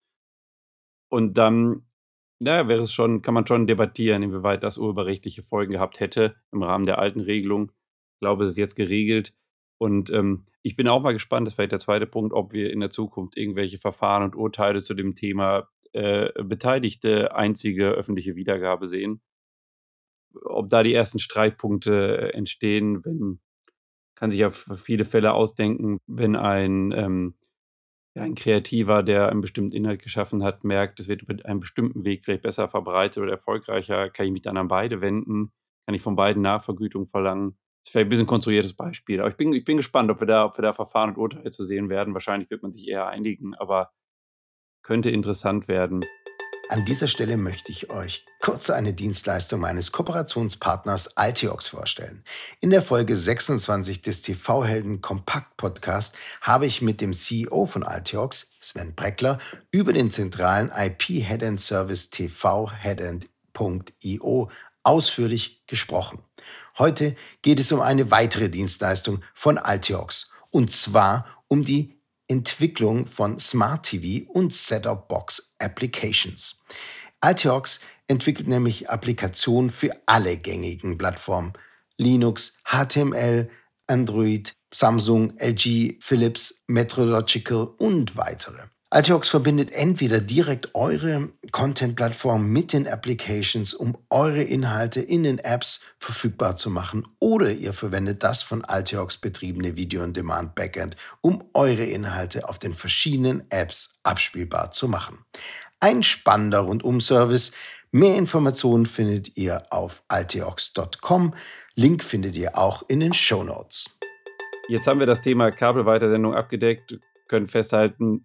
Und 1.09 1.37
dann, 1.37 1.85
ja, 2.39 2.67
wäre 2.67 2.83
es 2.83 2.93
schon 2.93 3.21
kann 3.21 3.33
man 3.33 3.47
schon 3.47 3.67
debattieren, 3.67 4.23
inwieweit 4.23 4.63
das 4.63 4.77
urheberrechtliche 4.77 5.43
Folgen 5.43 5.73
gehabt 5.73 5.99
hätte 5.99 6.35
im 6.51 6.63
Rahmen 6.63 6.85
der 6.85 6.99
alten 6.99 7.21
Regelung. 7.21 7.71
Ich 8.15 8.19
glaube, 8.21 8.43
es 8.43 8.51
ist 8.51 8.57
jetzt 8.57 8.75
geregelt. 8.75 9.33
Und 9.77 10.09
ähm, 10.11 10.43
ich 10.61 10.75
bin 10.75 10.87
auch 10.87 11.01
mal 11.01 11.13
gespannt, 11.13 11.47
das 11.47 11.53
ist 11.53 11.55
vielleicht 11.55 11.71
der 11.71 11.79
zweite 11.79 12.07
Punkt, 12.07 12.33
ob 12.33 12.53
wir 12.53 12.71
in 12.71 12.81
der 12.81 12.91
Zukunft 12.91 13.37
irgendwelche 13.37 13.79
Verfahren 13.79 14.23
und 14.23 14.35
Urteile 14.35 14.83
zu 14.83 14.93
dem 14.93 15.15
Thema 15.15 15.69
äh, 15.93 16.31
Beteiligte 16.43 17.35
einzige 17.35 17.89
öffentliche 17.89 18.35
Wiedergabe 18.35 18.85
sehen. 18.85 19.21
Ob 20.45 20.69
da 20.69 20.83
die 20.83 20.93
ersten 20.93 21.19
Streitpunkte 21.19 22.33
entstehen, 22.33 23.03
wenn, 23.03 23.39
kann 24.21 24.29
sich 24.29 24.39
ja 24.39 24.51
viele 24.51 25.03
Fälle 25.03 25.33
ausdenken, 25.33 25.97
wenn 26.05 26.35
ein, 26.35 26.91
ähm, 26.91 27.33
ein 28.15 28.35
Kreativer, 28.35 29.01
der 29.01 29.29
einen 29.29 29.41
bestimmten 29.41 29.75
Inhalt 29.75 30.03
geschaffen 30.03 30.43
hat, 30.43 30.63
merkt, 30.63 30.99
es 30.99 31.07
wird 31.07 31.23
über 31.23 31.43
einen 31.43 31.59
bestimmten 31.59 32.05
Weg 32.05 32.23
vielleicht 32.23 32.43
besser 32.43 32.69
verbreitet 32.69 33.17
oder 33.17 33.31
erfolgreicher, 33.31 34.11
kann 34.11 34.27
ich 34.27 34.31
mich 34.31 34.43
dann 34.43 34.57
an 34.57 34.67
beide 34.67 35.01
wenden, 35.01 35.51
kann 35.87 35.95
ich 35.95 36.03
von 36.03 36.13
beiden 36.13 36.43
Nachvergütung 36.43 37.07
verlangen. 37.07 37.57
Das 37.79 37.87
ist 37.87 37.91
vielleicht 37.93 38.05
ein 38.05 38.09
bisschen 38.09 38.27
konstruiertes 38.27 38.75
Beispiel. 38.75 39.21
Aber 39.21 39.29
ich 39.29 39.37
bin, 39.37 39.53
ich 39.53 39.65
bin 39.65 39.77
gespannt, 39.77 40.11
ob 40.11 40.19
wir, 40.19 40.27
da, 40.27 40.45
ob 40.45 40.55
wir 40.55 40.61
da 40.61 40.73
Verfahren 40.73 41.09
und 41.09 41.17
Urteile 41.17 41.49
zu 41.49 41.63
sehen 41.63 41.89
werden. 41.89 42.13
Wahrscheinlich 42.13 42.51
wird 42.51 42.61
man 42.61 42.71
sich 42.71 42.87
eher 42.87 43.07
einigen, 43.07 43.55
aber 43.55 43.91
könnte 44.83 45.09
interessant 45.09 45.67
werden. 45.67 46.05
An 46.71 46.85
dieser 46.85 47.07
Stelle 47.09 47.35
möchte 47.35 47.69
ich 47.69 47.89
euch 47.89 48.25
kurz 48.39 48.69
eine 48.69 48.93
Dienstleistung 48.93 49.59
meines 49.59 49.91
Kooperationspartners 49.91 51.17
Altiox 51.17 51.67
vorstellen. 51.67 52.23
In 52.61 52.69
der 52.69 52.81
Folge 52.81 53.17
26 53.17 54.03
des 54.03 54.21
TV-Helden 54.21 55.01
Kompakt 55.01 55.57
Podcast 55.57 56.15
habe 56.39 56.65
ich 56.65 56.81
mit 56.81 57.01
dem 57.01 57.11
CEO 57.11 57.65
von 57.65 57.83
Altiox, 57.83 58.53
Sven 58.61 58.95
Breckler, 58.95 59.39
über 59.71 59.91
den 59.91 60.11
zentralen 60.11 60.71
IP 60.73 61.09
Headend 61.09 61.59
Service 61.59 62.09
tvheadend.io 62.09 63.29
ausführlich 64.83 65.65
gesprochen. 65.67 66.19
Heute 66.77 67.17
geht 67.41 67.59
es 67.59 67.73
um 67.73 67.81
eine 67.81 68.11
weitere 68.11 68.47
Dienstleistung 68.47 69.21
von 69.33 69.57
Altiox 69.57 70.31
und 70.51 70.71
zwar 70.71 71.43
um 71.49 71.65
die 71.65 72.00
Entwicklung 72.31 73.07
von 73.07 73.37
Smart 73.39 73.85
TV 73.85 74.25
und 74.31 74.53
Setup-Box 74.53 75.55
Applications. 75.59 76.63
Altiox 77.19 77.81
entwickelt 78.07 78.47
nämlich 78.47 78.89
Applikationen 78.89 79.69
für 79.69 79.91
alle 80.05 80.37
gängigen 80.37 80.97
Plattformen 80.97 81.51
Linux, 81.97 82.53
HTML, 82.63 83.49
Android, 83.85 84.53
Samsung, 84.73 85.33
LG, 85.39 85.97
Philips, 85.99 86.63
Metrological 86.67 87.75
und 87.77 88.15
weitere. 88.15 88.70
Altiox 88.93 89.29
verbindet 89.29 89.71
entweder 89.71 90.19
direkt 90.19 90.75
eure 90.75 91.29
Content-Plattform 91.53 92.51
mit 92.51 92.73
den 92.73 92.89
Applications, 92.89 93.73
um 93.73 93.97
eure 94.09 94.43
Inhalte 94.43 94.99
in 94.99 95.23
den 95.23 95.39
Apps 95.39 95.79
verfügbar 95.97 96.57
zu 96.57 96.69
machen, 96.69 97.07
oder 97.17 97.53
ihr 97.53 97.71
verwendet 97.71 98.21
das 98.21 98.43
von 98.43 98.65
Altiox 98.65 99.17
betriebene 99.17 99.77
Video-on-Demand-Backend, 99.77 100.97
um 101.21 101.41
eure 101.53 101.85
Inhalte 101.85 102.49
auf 102.49 102.59
den 102.59 102.73
verschiedenen 102.73 103.49
Apps 103.49 104.01
abspielbar 104.03 104.71
zu 104.71 104.89
machen. 104.89 105.19
Ein 105.79 106.03
spannender 106.03 106.59
Rundum-Service. 106.59 107.53
Mehr 107.91 108.17
Informationen 108.17 108.85
findet 108.85 109.37
ihr 109.37 109.63
auf 109.69 110.03
altiox.com. 110.09 111.33
Link 111.75 112.03
findet 112.03 112.35
ihr 112.35 112.57
auch 112.57 112.83
in 112.89 112.99
den 112.99 113.13
Show 113.13 113.45
Notes. 113.45 113.97
Jetzt 114.67 114.85
haben 114.85 114.99
wir 114.99 115.07
das 115.07 115.21
Thema 115.21 115.49
Kabelweitersendung 115.49 116.35
abgedeckt, 116.35 116.99
können 117.29 117.47
festhalten, 117.47 118.21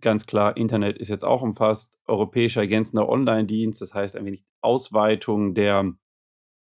Ganz 0.00 0.26
klar, 0.26 0.56
Internet 0.56 0.98
ist 0.98 1.08
jetzt 1.08 1.24
auch 1.24 1.42
umfasst, 1.42 1.98
europäischer 2.06 2.62
ergänzender 2.62 3.08
Online-Dienst, 3.08 3.82
das 3.82 3.94
heißt 3.94 4.16
ein 4.16 4.24
wenig 4.24 4.44
Ausweitung 4.62 5.54
der 5.54 5.92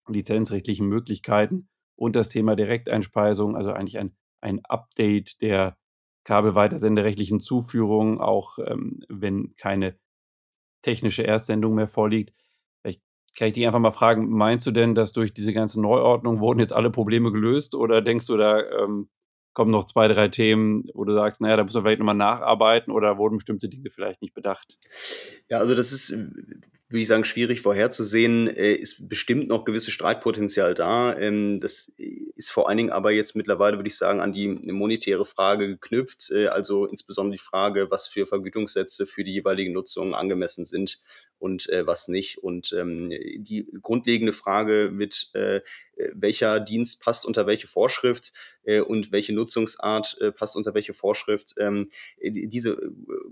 lizenzrechtlichen 0.09 0.87
Möglichkeiten 0.87 1.69
und 1.97 2.17
das 2.17 2.29
Thema 2.29 2.57
Direkteinspeisung, 2.57 3.57
also 3.57 3.73
eigentlich 3.73 3.99
ein, 3.99 4.15
ein 4.43 4.65
Update 4.67 5.41
der 5.41 5.79
kabelweitersenderechtlichen 6.25 7.41
Zuführung, 7.41 8.21
auch 8.21 8.59
ähm, 8.59 9.01
wenn 9.09 9.55
keine 9.57 9.99
technische 10.83 11.27
Erstsendung 11.27 11.75
mehr 11.75 11.89
vorliegt. 11.89 12.35
Vielleicht 12.83 13.03
kann 13.37 13.49
ich 13.49 13.55
dich 13.55 13.67
einfach 13.67 13.79
mal 13.79 13.91
fragen, 13.91 14.29
meinst 14.29 14.67
du 14.67 14.71
denn, 14.71 14.95
dass 14.95 15.13
durch 15.13 15.33
diese 15.33 15.53
ganze 15.55 15.81
Neuordnung 15.81 16.41
wurden 16.41 16.61
jetzt 16.61 16.73
alle 16.73 16.91
Probleme 16.91 17.33
gelöst 17.33 17.75
oder 17.75 18.03
denkst 18.03 18.27
du, 18.27 18.37
da 18.37 18.61
ähm, 18.61 19.09
kommen 19.55 19.71
noch 19.71 19.87
zwei, 19.87 20.09
drei 20.09 20.29
Themen, 20.29 20.85
wo 20.93 21.05
du 21.05 21.15
sagst, 21.15 21.41
naja, 21.41 21.57
da 21.57 21.65
muss 21.65 21.75
man 21.75 21.85
vielleicht 21.85 22.01
nochmal 22.01 22.15
nacharbeiten 22.15 22.93
oder 22.93 23.17
wurden 23.17 23.39
bestimmte 23.39 23.69
Dinge 23.69 23.91
vielleicht 23.91 24.21
nicht 24.21 24.35
bedacht? 24.35 24.79
Ja, 25.49 25.59
also 25.59 25.75
das 25.75 25.93
ist, 25.93 26.11
würde 26.11 27.01
ich 27.01 27.09
sagen, 27.09 27.25
schwierig 27.25 27.61
vorherzusehen. 27.61 28.49
Äh, 28.49 28.75
ist 28.75 29.09
bestimmt 29.09 29.49
noch 29.49 29.65
gewisses 29.65 29.93
Streitpotenzial 29.93 30.75
da. 30.75 31.17
Ähm, 31.17 31.61
das 31.61 31.93
ist 32.37 32.51
vor 32.51 32.69
allen 32.69 32.79
Dingen 32.79 32.91
aber 32.91 33.13
jetzt 33.13 33.37
mittlerweile, 33.37 33.79
würde 33.79 33.89
ich 33.89 33.97
sagen, 33.97 34.21
an 34.21 34.33
die 34.33 34.49
monetäre 34.49 35.25
Frage 35.25 35.69
geknüpft. 35.69 36.31
Äh, 36.31 36.49
also 36.49 36.87
insbesondere 36.87 37.37
die 37.37 37.43
Frage, 37.43 37.91
was 37.91 38.09
für 38.09 38.27
Vergütungssätze 38.27 39.07
für 39.07 39.25
die 39.25 39.33
jeweilige 39.33 39.73
Nutzung 39.73 40.15
angemessen 40.15 40.67
sind 40.67 41.01
und 41.39 41.69
äh, 41.69 41.87
was 41.87 42.09
nicht. 42.09 42.39
Und 42.39 42.73
ähm, 42.73 43.11
die 43.11 43.67
grundlegende 43.83 44.33
Frage 44.33 44.91
mit 44.93 45.33
welcher 46.13 46.61
Dienst 46.61 47.03
passt 47.03 47.27
unter 47.27 47.47
welche 47.47 47.69
Vorschrift 47.69 48.33
äh, 48.65 48.81
und 48.81 49.13
welche 49.13 49.35
Nutzungsart 49.35 50.17
äh, 50.21 50.33
passt 50.33 50.57
unter 50.57 50.75
welche 50.75 50.95
Vorschrift. 50.95 51.55
Ähm, 51.59 51.91
diese 52.23 52.77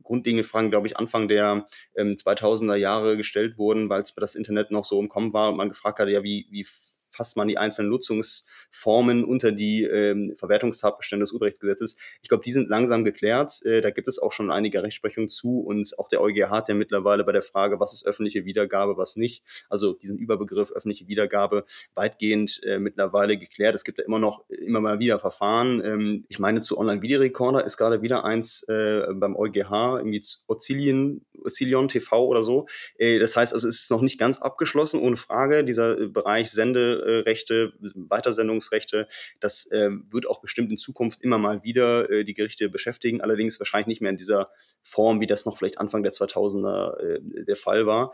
grundlegenden 0.03 0.49
Fragen, 0.49 0.71
glaube 0.71 0.87
ich, 0.87 0.97
Anfang 0.97 1.29
der 1.29 1.67
ähm, 1.97 2.17
2000er 2.17 2.77
Jahre 2.77 3.17
gestellt 3.17 3.59
wurden, 3.59 3.89
weil 3.89 4.03
es 4.03 4.15
das 4.15 4.35
Internet 4.35 4.71
noch 4.71 4.85
so 4.85 5.01
im 5.01 5.09
Kommen 5.09 5.33
war 5.33 5.51
und 5.51 5.57
man 5.57 5.69
gefragt 5.69 5.99
hat, 5.99 6.09
ja, 6.09 6.23
wie, 6.23 6.47
wie 6.51 6.67
fasst 7.13 7.37
man 7.37 7.49
die 7.49 7.59
einzelnen 7.59 7.91
Nutzungsformen 7.91 9.25
unter 9.25 9.53
die 9.53 9.85
ähm, 9.85 10.35
Verwertungstatbestände 10.37 11.25
des 11.25 11.33
Urheberrechtsgesetzes. 11.33 11.99
Ich 12.23 12.29
glaube, 12.29 12.43
die 12.45 12.53
sind 12.53 12.69
langsam 12.69 13.05
geklärt. 13.05 13.65
Äh, 13.65 13.81
da 13.81 13.91
gibt 13.91 14.09
es 14.09 14.19
auch 14.19 14.33
schon 14.33 14.51
einige 14.51 14.83
Rechtsprechungen 14.83 15.29
zu 15.29 15.61
und 15.61 15.99
auch 15.99 16.09
der 16.09 16.21
EuGH 16.21 16.51
hat 16.51 16.69
ja 16.69 16.75
mittlerweile 16.75 17.25
bei 17.25 17.33
der 17.33 17.43
Frage, 17.43 17.81
was 17.81 17.93
ist 17.93 18.07
öffentliche 18.07 18.45
Wiedergabe, 18.45 18.97
was 18.97 19.17
nicht, 19.17 19.45
also 19.69 19.93
diesen 19.95 20.19
Überbegriff 20.19 20.73
öffentliche 20.73 21.07
Wiedergabe 21.09 21.65
weitgehend 21.95 22.61
äh, 22.65 22.79
mittlerweile 22.79 23.37
geklärt. 23.37 23.75
Es 23.75 23.85
gibt 23.85 23.99
ja 23.99 24.05
immer 24.05 24.19
noch 24.19 24.49
immer 24.49 24.81
mal 24.81 24.99
wieder 24.99 25.19
Verfahren. 25.19 25.83
Ähm, 25.85 26.25
ich 26.29 26.39
meine, 26.39 26.61
zu 26.61 26.79
Online-Videorekorder 26.79 27.65
ist 27.65 27.77
gerade 27.77 28.03
wieder 28.03 28.25
eins 28.25 28.63
äh, 28.69 29.03
beim 29.13 29.37
EuGH, 29.37 29.99
irgendwie 29.99 30.23
Ozilien, 30.47 31.25
Ozilion 31.45 31.89
TV 31.89 32.27
oder 32.27 32.43
so. 32.43 32.67
Äh, 32.97 33.19
das 33.19 33.37
heißt 33.37 33.53
also, 33.53 33.69
es 33.69 33.81
ist 33.81 33.91
noch 33.91 34.03
nicht 34.03 34.19
ganz 34.19 34.39
abgeschlossen, 34.39 35.01
ohne 35.01 35.17
Frage. 35.17 35.65
Dieser 35.65 35.99
äh, 35.99 36.07
Bereich 36.07 36.51
Sende 36.51 37.02
Rechte, 37.03 37.73
Weitersendungsrechte. 37.81 39.09
Das 39.41 39.71
äh, 39.71 39.91
wird 40.11 40.27
auch 40.27 40.41
bestimmt 40.41 40.71
in 40.71 40.79
Zukunft 40.79 41.23
immer 41.23 41.39
mal 41.39 41.63
wieder 41.63 42.11
äh, 42.11 42.25
die 42.25 42.35
Gerichte 42.35 42.69
beschäftigen, 42.69 43.21
allerdings 43.21 43.61
wahrscheinlich 43.61 43.87
nicht 43.87 44.01
mehr 44.01 44.11
in 44.11 44.17
dieser 44.17 44.51
Form, 44.83 45.21
wie 45.21 45.27
das 45.27 45.45
noch 45.45 45.59
vielleicht 45.59 45.79
Anfang 45.79 46.03
der 46.03 46.13
2000er 46.13 46.99
äh, 46.99 47.45
der 47.45 47.57
Fall 47.57 47.87
war. 47.87 48.13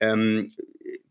Ähm, 0.00 0.52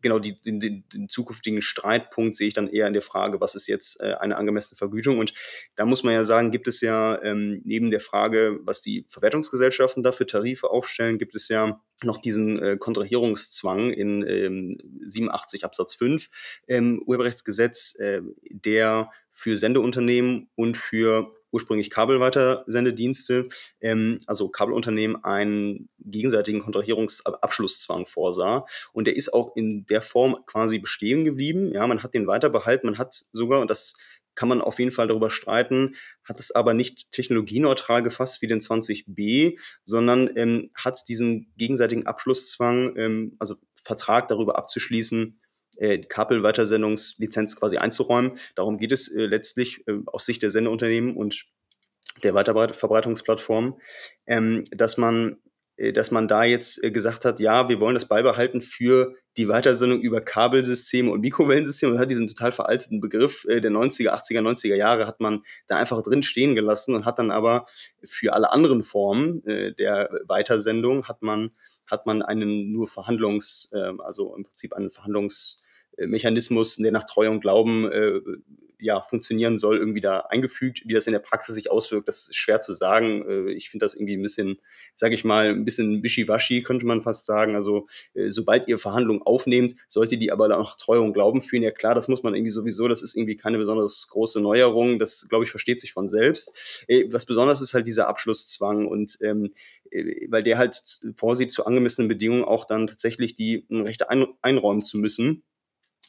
genau, 0.02 0.18
die, 0.18 0.40
den, 0.40 0.60
den, 0.60 1.08
zukünftigen 1.08 1.62
Streitpunkt 1.62 2.36
sehe 2.36 2.48
ich 2.48 2.54
dann 2.54 2.68
eher 2.68 2.86
in 2.86 2.92
der 2.92 3.02
Frage, 3.02 3.40
was 3.40 3.54
ist 3.54 3.66
jetzt 3.66 4.00
äh, 4.00 4.14
eine 4.14 4.36
angemessene 4.36 4.76
Vergütung? 4.76 5.18
Und 5.18 5.32
da 5.76 5.84
muss 5.84 6.02
man 6.02 6.14
ja 6.14 6.24
sagen, 6.24 6.50
gibt 6.50 6.68
es 6.68 6.80
ja 6.80 7.20
ähm, 7.22 7.62
neben 7.64 7.90
der 7.90 8.00
Frage, 8.00 8.60
was 8.62 8.80
die 8.80 9.06
Verwertungsgesellschaften 9.08 10.02
dafür 10.02 10.26
Tarife 10.26 10.70
aufstellen, 10.70 11.18
gibt 11.18 11.34
es 11.34 11.48
ja 11.48 11.80
noch 12.02 12.18
diesen 12.18 12.58
äh, 12.60 12.76
Kontrahierungszwang 12.78 13.90
in 13.90 14.26
ähm, 14.26 14.78
87 15.04 15.64
Absatz 15.64 15.94
5 15.94 16.28
ähm, 16.68 17.02
Urheberrechtsgesetz, 17.06 17.96
äh, 17.98 18.22
der 18.48 19.10
für 19.32 19.58
Sendeunternehmen 19.58 20.50
und 20.54 20.76
für 20.76 21.34
ursprünglich 21.52 21.90
Kabelweitersendedienste, 21.90 23.48
ähm, 23.80 24.18
also 24.26 24.48
Kabelunternehmen, 24.48 25.22
einen 25.24 25.88
gegenseitigen 25.98 26.60
Kontrahierungsabschlusszwang 26.60 28.06
vorsah. 28.06 28.66
Und 28.92 29.06
der 29.06 29.16
ist 29.16 29.32
auch 29.32 29.56
in 29.56 29.86
der 29.86 30.02
Form 30.02 30.38
quasi 30.46 30.78
bestehen 30.78 31.24
geblieben. 31.24 31.72
Ja, 31.72 31.86
man 31.86 32.02
hat 32.02 32.14
den 32.14 32.26
weiter 32.26 32.50
behalten, 32.50 32.86
man 32.86 32.98
hat 32.98 33.24
sogar, 33.32 33.60
und 33.60 33.70
das 33.70 33.94
kann 34.34 34.48
man 34.48 34.60
auf 34.62 34.78
jeden 34.78 34.92
Fall 34.92 35.08
darüber 35.08 35.30
streiten, 35.30 35.96
hat 36.24 36.40
es 36.40 36.50
aber 36.52 36.72
nicht 36.72 37.10
technologieneutral 37.12 38.02
gefasst 38.02 38.40
wie 38.42 38.46
den 38.46 38.60
20b, 38.60 39.58
sondern 39.84 40.30
ähm, 40.36 40.70
hat 40.74 41.08
diesen 41.08 41.52
gegenseitigen 41.56 42.06
Abschlusszwang, 42.06 42.96
ähm, 42.96 43.36
also 43.38 43.56
Vertrag 43.84 44.28
darüber 44.28 44.56
abzuschließen, 44.56 45.39
äh, 45.80 45.98
Kabelweitersendungslizenz 45.98 47.56
quasi 47.56 47.78
einzuräumen. 47.78 48.38
Darum 48.54 48.78
geht 48.78 48.92
es 48.92 49.08
äh, 49.08 49.26
letztlich 49.26 49.86
äh, 49.88 49.94
aus 50.06 50.26
Sicht 50.26 50.42
der 50.42 50.50
Sendeunternehmen 50.50 51.16
und 51.16 51.46
der 52.22 52.34
Weiterverbreitungsplattform, 52.34 53.80
ähm, 54.26 54.64
dass 54.70 54.96
man 54.96 55.38
äh, 55.80 55.92
dass 55.92 56.10
man 56.10 56.28
da 56.28 56.44
jetzt 56.44 56.84
äh, 56.84 56.90
gesagt 56.90 57.24
hat, 57.24 57.40
ja, 57.40 57.68
wir 57.68 57.80
wollen 57.80 57.94
das 57.94 58.06
beibehalten 58.06 58.60
für 58.60 59.14
die 59.36 59.48
Weitersendung 59.48 60.00
über 60.00 60.20
Kabelsysteme 60.20 61.10
und 61.10 61.20
Mikrowellensysteme. 61.20 61.92
Man 61.92 62.00
hat 62.00 62.10
diesen 62.10 62.28
total 62.28 62.52
veralteten 62.52 63.00
Begriff 63.00 63.46
äh, 63.46 63.60
der 63.60 63.70
90er, 63.70 64.10
80er, 64.10 64.40
90er 64.40 64.74
Jahre 64.74 65.06
hat 65.06 65.20
man 65.20 65.42
da 65.66 65.78
einfach 65.78 66.02
drin 66.02 66.22
stehen 66.22 66.54
gelassen 66.54 66.94
und 66.94 67.06
hat 67.06 67.18
dann 67.18 67.30
aber 67.30 67.66
für 68.04 68.34
alle 68.34 68.52
anderen 68.52 68.82
Formen 68.82 69.42
der 69.44 70.10
Weitersendung 70.26 71.06
hat 71.08 71.22
man, 71.22 71.52
hat 71.86 72.06
man 72.06 72.22
einen 72.22 72.72
nur 72.72 72.86
Verhandlungs, 72.86 73.72
ähm, 73.74 74.00
also 74.00 74.34
im 74.36 74.44
Prinzip 74.44 74.74
einen 74.74 74.90
Verhandlungsmechanismus, 76.00 76.76
der 76.76 76.92
nach 76.92 77.04
Treu 77.04 77.30
und 77.30 77.40
Glauben 77.40 77.90
ja, 78.80 79.00
funktionieren 79.00 79.58
soll, 79.58 79.78
irgendwie 79.78 80.00
da 80.00 80.20
eingefügt. 80.20 80.82
Wie 80.86 80.94
das 80.94 81.06
in 81.06 81.12
der 81.12 81.20
Praxis 81.20 81.54
sich 81.54 81.70
auswirkt, 81.70 82.08
das 82.08 82.28
ist 82.28 82.36
schwer 82.36 82.60
zu 82.60 82.72
sagen. 82.72 83.24
Äh, 83.28 83.52
ich 83.52 83.70
finde 83.70 83.84
das 83.84 83.94
irgendwie 83.94 84.16
ein 84.16 84.22
bisschen, 84.22 84.58
sage 84.94 85.14
ich 85.14 85.24
mal, 85.24 85.50
ein 85.50 85.64
bisschen 85.64 86.02
wischiwaschi, 86.02 86.62
könnte 86.62 86.86
man 86.86 87.02
fast 87.02 87.26
sagen. 87.26 87.54
Also 87.54 87.86
äh, 88.14 88.30
sobald 88.30 88.68
ihr 88.68 88.78
Verhandlungen 88.78 89.22
aufnehmt, 89.22 89.76
sollte 89.88 90.18
die 90.18 90.32
aber 90.32 90.48
dann 90.48 90.60
auch 90.60 90.76
Treu 90.76 91.00
und 91.00 91.12
Glauben 91.12 91.42
führen. 91.42 91.62
Ja 91.62 91.70
klar, 91.70 91.94
das 91.94 92.08
muss 92.08 92.22
man 92.22 92.34
irgendwie 92.34 92.50
sowieso, 92.50 92.88
das 92.88 93.02
ist 93.02 93.16
irgendwie 93.16 93.36
keine 93.36 93.58
besonders 93.58 94.08
große 94.10 94.40
Neuerung. 94.40 94.98
Das, 94.98 95.28
glaube 95.28 95.44
ich, 95.44 95.50
versteht 95.50 95.80
sich 95.80 95.92
von 95.92 96.08
selbst. 96.08 96.84
Äh, 96.88 97.04
was 97.10 97.26
besonders 97.26 97.60
ist 97.60 97.74
halt 97.74 97.86
dieser 97.86 98.08
Abschlusszwang 98.08 98.86
und 98.86 99.18
ähm, 99.22 99.52
weil 100.28 100.44
der 100.44 100.56
halt 100.56 100.80
vorsieht, 101.16 101.50
zu 101.50 101.66
angemessenen 101.66 102.06
Bedingungen 102.06 102.44
auch 102.44 102.64
dann 102.64 102.86
tatsächlich 102.86 103.34
die 103.34 103.66
Rechte 103.70 104.08
ein, 104.08 104.28
einräumen 104.40 104.82
zu 104.82 104.98
müssen 104.98 105.42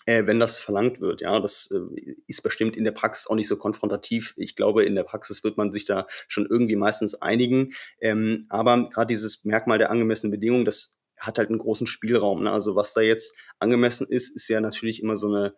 äh, 0.06 0.26
wenn 0.26 0.40
das 0.40 0.60
verlangt 0.60 1.02
wird. 1.02 1.22
Ja, 1.22 1.40
das 1.40 1.72
äh, 1.72 2.16
ist 2.28 2.42
bestimmt 2.42 2.76
in 2.76 2.84
der 2.84 2.92
Praxis 2.92 3.28
auch 3.28 3.36
nicht 3.36 3.48
so 3.48 3.58
konfrontativ. 3.58 4.34
Ich 4.38 4.56
glaube, 4.56 4.84
in 4.84 4.96
der 4.96 5.04
Praxis 5.04 5.44
wird 5.44 5.58
man 5.58 5.72
sich 5.72 5.86
da 5.86 6.08
schon 6.28 6.46
irgendwie 6.46 6.76
meistens 6.76 7.16
einigen. 7.16 7.74
Ähm, 8.00 8.46
aber 8.50 8.90
gerade 8.90 9.08
dieses 9.08 9.46
Merkmal 9.46 9.78
der 9.78 9.92
angemessenen 9.92 10.32
Bedingungen, 10.32 10.66
das 10.66 10.98
hat 11.18 11.38
halt 11.38 11.50
einen 11.50 11.60
großen 11.60 11.88
Spielraum. 11.88 12.44
Ne? 12.44 12.52
Also 12.52 12.76
was 12.76 12.94
da 12.94 13.02
jetzt 13.02 13.36
angemessen 13.60 14.08
ist, 14.08 14.36
ist 14.36 14.48
ja 14.48 14.60
natürlich 14.60 15.02
immer 15.02 15.18
so 15.18 15.28
eine 15.28 15.54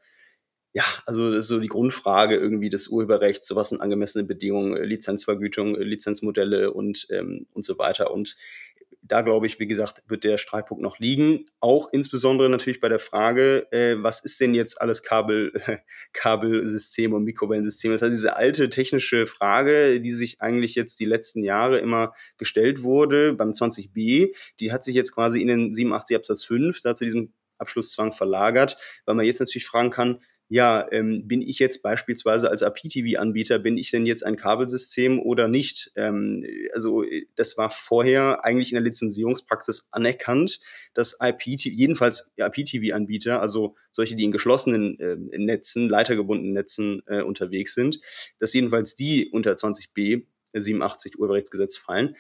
ja, 0.76 0.84
also 1.06 1.40
so 1.42 1.60
die 1.60 1.68
Grundfrage 1.68 2.36
irgendwie 2.36 2.72
des 2.72 2.88
Urheberrechts, 2.88 3.48
so 3.48 3.56
was 3.56 3.70
sind 3.70 3.80
angemessene 3.80 4.24
Bedingungen, 4.24 4.76
Lizenzvergütung, 4.84 5.76
Lizenzmodelle 5.76 6.74
und, 6.74 7.06
ähm, 7.12 7.46
und 7.54 7.64
so 7.64 7.78
weiter. 7.78 8.12
Und 8.12 8.36
da 9.06 9.22
glaube 9.22 9.48
ich, 9.48 9.60
wie 9.60 9.68
gesagt, 9.68 10.02
wird 10.08 10.24
der 10.24 10.38
Streitpunkt 10.38 10.82
noch 10.82 10.98
liegen. 10.98 11.46
Auch 11.60 11.90
insbesondere 11.92 12.50
natürlich 12.50 12.80
bei 12.80 12.90
der 12.90 13.00
Frage, 13.00 13.68
äh, 13.72 14.02
was 14.02 14.24
ist 14.24 14.40
denn 14.40 14.54
jetzt 14.54 14.82
alles 14.82 15.04
Kabel, 15.04 15.52
Kabelsystem 16.14 17.14
und 17.14 17.24
Mikrowellensystem? 17.26 17.92
Das 17.92 18.02
heißt, 18.02 18.14
diese 18.14 18.38
alte 18.38 18.70
technische 18.70 19.28
Frage, 19.28 20.00
die 20.00 20.12
sich 20.14 20.42
eigentlich 20.42 20.76
jetzt 20.76 21.00
die 21.00 21.06
letzten 21.06 21.44
Jahre 21.44 21.80
immer 21.80 22.14
gestellt 22.38 22.84
wurde 22.84 23.34
beim 23.34 23.52
20b, 23.52 24.34
die 24.60 24.72
hat 24.72 24.84
sich 24.84 24.96
jetzt 24.96 25.14
quasi 25.14 25.42
in 25.42 25.48
den 25.48 25.74
87 25.74 26.16
Absatz 26.16 26.46
5 26.46 26.82
da 26.82 26.96
zu 26.96 27.04
diesem 27.04 27.34
Abschlusszwang 27.58 28.14
verlagert, 28.14 28.78
weil 29.06 29.16
man 29.16 29.26
jetzt 29.26 29.40
natürlich 29.40 29.66
fragen 29.66 29.90
kann, 29.90 30.22
ja, 30.54 30.86
ähm, 30.92 31.28
bin 31.28 31.42
ich 31.42 31.58
jetzt 31.58 31.82
beispielsweise 31.82 32.48
als 32.48 32.62
IPTV-Anbieter, 32.62 33.58
bin 33.58 33.76
ich 33.76 33.90
denn 33.90 34.06
jetzt 34.06 34.24
ein 34.24 34.36
Kabelsystem 34.36 35.20
oder 35.20 35.48
nicht? 35.48 35.92
Ähm, 35.96 36.46
also 36.76 37.04
das 37.36 37.58
war 37.58 37.72
vorher 37.72 38.46
eigentlich 38.46 38.72
in 38.72 38.76
der 38.76 38.84
Lizenzierungspraxis 38.84 39.88
anerkannt, 39.90 40.60
dass 40.94 41.18
IPTV, 41.20 41.72
jedenfalls 41.72 42.32
IPTV-Anbieter, 42.38 43.42
also 43.42 43.76
solche, 43.92 44.16
die 44.16 44.26
in 44.26 44.32
geschlossenen 44.32 45.00
äh, 45.00 45.16
Netzen, 45.40 45.90
leitergebundenen 45.90 46.54
Netzen 46.54 47.02
äh, 47.08 47.24
unterwegs 47.24 47.74
sind, 47.74 48.00
dass 48.38 48.54
jedenfalls 48.54 48.94
die 48.94 49.32
unter 49.32 49.54
20b 49.54 50.28
87 50.54 51.18
Urheberrechtsgesetz 51.18 51.78
fallen. 51.78 52.16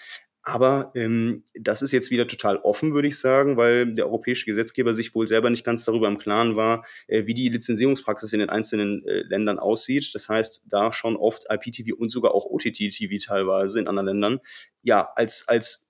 Aber 0.45 0.91
ähm, 0.93 1.43
das 1.57 1.81
ist 1.81 1.93
jetzt 1.93 2.11
wieder 2.11 2.27
total 2.27 2.57
offen, 2.57 2.93
würde 2.93 3.07
ich 3.07 3.17
sagen, 3.17 3.55
weil 3.55 3.93
der 3.93 4.07
europäische 4.07 4.45
Gesetzgeber 4.45 4.93
sich 4.93 5.15
wohl 5.15 5.25
selber 5.25 5.49
nicht 5.49 5.63
ganz 5.63 5.85
darüber 5.85 6.09
im 6.09 6.17
Klaren 6.17 6.57
war, 6.57 6.85
äh, 7.07 7.25
wie 7.25 7.33
die 7.33 7.47
Lizenzierungspraxis 7.47 8.33
in 8.33 8.39
den 8.39 8.49
einzelnen 8.49 9.07
äh, 9.07 9.21
Ländern 9.21 9.57
aussieht. 9.57 10.13
Das 10.13 10.27
heißt, 10.27 10.65
da 10.67 10.91
schon 10.91 11.15
oft 11.15 11.45
IPTV 11.49 11.95
und 11.97 12.11
sogar 12.11 12.35
auch 12.35 12.45
OTT-TV 12.45 13.25
teilweise 13.25 13.79
in 13.79 13.87
anderen 13.87 14.07
Ländern 14.07 14.39
ja 14.81 15.09
als, 15.15 15.47
als 15.47 15.89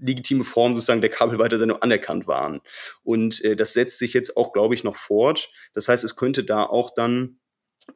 legitime 0.00 0.44
Form 0.44 0.74
sozusagen 0.74 1.00
der 1.00 1.10
Kabelweitersendung 1.10 1.82
anerkannt 1.82 2.28
waren. 2.28 2.60
Und 3.02 3.44
äh, 3.44 3.56
das 3.56 3.72
setzt 3.72 3.98
sich 3.98 4.14
jetzt 4.14 4.36
auch, 4.36 4.52
glaube 4.52 4.76
ich, 4.76 4.84
noch 4.84 4.96
fort. 4.96 5.48
Das 5.74 5.88
heißt, 5.88 6.04
es 6.04 6.14
könnte 6.14 6.44
da 6.44 6.62
auch 6.62 6.94
dann 6.94 7.40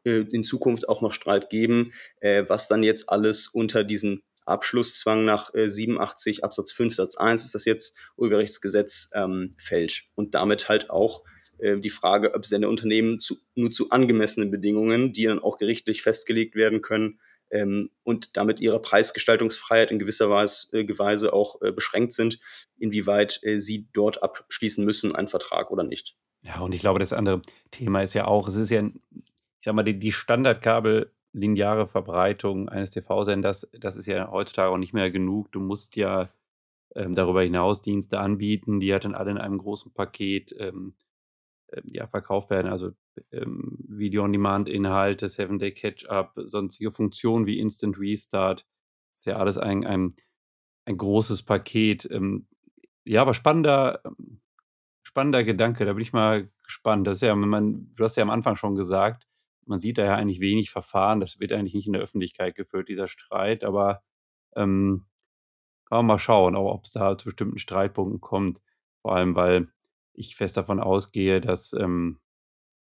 äh, 0.04 0.24
in 0.30 0.42
Zukunft 0.42 0.88
auch 0.88 1.00
noch 1.00 1.12
Streit 1.12 1.48
geben, 1.48 1.92
äh, 2.20 2.44
was 2.48 2.66
dann 2.66 2.82
jetzt 2.82 3.08
alles 3.08 3.46
unter 3.48 3.84
diesen 3.84 4.22
Abschlusszwang 4.46 5.24
nach 5.24 5.52
äh, 5.54 5.68
87 5.68 6.44
Absatz 6.44 6.72
5 6.72 6.94
Satz 6.94 7.16
1 7.16 7.44
ist 7.44 7.54
das 7.54 7.64
jetzt 7.64 7.96
Urheberrechtsgesetz 8.16 9.10
ähm, 9.14 9.54
fällt. 9.58 10.04
Und 10.14 10.34
damit 10.34 10.68
halt 10.68 10.90
auch 10.90 11.22
äh, 11.58 11.78
die 11.78 11.90
Frage, 11.90 12.34
ob 12.34 12.46
Sendeunternehmen 12.46 13.20
zu, 13.20 13.38
nur 13.54 13.70
zu 13.70 13.90
angemessenen 13.90 14.50
Bedingungen, 14.50 15.12
die 15.12 15.24
dann 15.24 15.40
auch 15.40 15.58
gerichtlich 15.58 16.02
festgelegt 16.02 16.54
werden 16.54 16.80
können, 16.80 17.20
ähm, 17.50 17.90
und 18.02 18.36
damit 18.36 18.60
ihre 18.60 18.80
Preisgestaltungsfreiheit 18.80 19.90
in 19.90 19.98
gewisser 19.98 20.30
Weise, 20.30 20.76
äh, 20.76 20.98
Weise 20.98 21.32
auch 21.32 21.60
äh, 21.62 21.72
beschränkt 21.72 22.12
sind, 22.12 22.38
inwieweit 22.78 23.40
äh, 23.42 23.60
sie 23.60 23.88
dort 23.92 24.22
abschließen 24.22 24.84
müssen, 24.84 25.14
einen 25.14 25.28
Vertrag 25.28 25.70
oder 25.70 25.84
nicht. 25.84 26.16
Ja, 26.44 26.60
und 26.60 26.74
ich 26.74 26.80
glaube, 26.80 26.98
das 26.98 27.12
andere 27.12 27.42
Thema 27.70 28.02
ist 28.02 28.14
ja 28.14 28.26
auch, 28.26 28.48
es 28.48 28.56
ist 28.56 28.70
ja, 28.70 28.82
ich 28.82 29.64
sag 29.64 29.74
mal, 29.74 29.82
die, 29.82 29.98
die 29.98 30.12
Standardkabel 30.12 31.12
lineare 31.36 31.86
Verbreitung 31.86 32.68
eines 32.68 32.90
TV-Senders, 32.90 33.68
das 33.78 33.96
ist 33.96 34.06
ja 34.06 34.30
heutzutage 34.30 34.70
auch 34.70 34.78
nicht 34.78 34.94
mehr 34.94 35.10
genug. 35.10 35.52
Du 35.52 35.60
musst 35.60 35.96
ja 35.96 36.30
ähm, 36.94 37.14
darüber 37.14 37.42
hinaus 37.42 37.82
Dienste 37.82 38.18
anbieten, 38.18 38.80
die 38.80 38.86
ja 38.86 38.98
dann 38.98 39.14
alle 39.14 39.32
in 39.32 39.38
einem 39.38 39.58
großen 39.58 39.92
Paket 39.92 40.56
ähm, 40.58 40.94
äh, 41.68 41.82
ja, 41.84 42.06
verkauft 42.06 42.48
werden. 42.48 42.72
Also 42.72 42.92
ähm, 43.32 43.76
Video-on-Demand-Inhalte, 43.86 45.28
Seven-Day 45.28 45.72
Catch-up, 45.72 46.32
sonstige 46.36 46.90
Funktionen 46.90 47.46
wie 47.46 47.58
Instant 47.58 47.98
Restart. 47.98 48.66
Das 49.12 49.20
ist 49.20 49.26
ja 49.26 49.36
alles 49.36 49.58
ein, 49.58 49.84
ein, 49.84 50.14
ein 50.86 50.96
großes 50.96 51.42
Paket. 51.42 52.08
Ähm, 52.10 52.46
ja, 53.04 53.20
aber 53.20 53.34
spannender, 53.34 54.00
spannender 55.02 55.44
Gedanke, 55.44 55.84
da 55.84 55.92
bin 55.92 56.02
ich 56.02 56.14
mal 56.14 56.50
gespannt. 56.64 57.06
Das 57.06 57.20
ja, 57.20 57.34
man, 57.34 57.92
du 57.94 58.04
hast 58.04 58.16
ja 58.16 58.22
am 58.22 58.30
Anfang 58.30 58.56
schon 58.56 58.74
gesagt, 58.74 59.26
man 59.66 59.80
sieht 59.80 59.98
da 59.98 60.04
ja 60.04 60.14
eigentlich 60.16 60.40
wenig 60.40 60.70
Verfahren. 60.70 61.20
Das 61.20 61.40
wird 61.40 61.52
eigentlich 61.52 61.74
nicht 61.74 61.86
in 61.86 61.92
der 61.92 62.02
Öffentlichkeit 62.02 62.54
geführt, 62.54 62.88
dieser 62.88 63.08
Streit. 63.08 63.64
Aber 63.64 64.02
ähm, 64.54 65.06
kann 65.86 65.98
man 65.98 66.06
mal 66.06 66.18
schauen, 66.18 66.56
ob 66.56 66.84
es 66.84 66.92
da 66.92 67.16
zu 67.18 67.26
bestimmten 67.26 67.58
Streitpunkten 67.58 68.20
kommt. 68.20 68.62
Vor 69.02 69.14
allem, 69.14 69.34
weil 69.34 69.68
ich 70.12 70.36
fest 70.36 70.56
davon 70.56 70.80
ausgehe, 70.80 71.40
dass 71.40 71.72
ähm, 71.72 72.20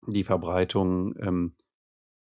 die 0.08 0.24
Verbreitung 0.24 1.16
ähm, 1.20 1.54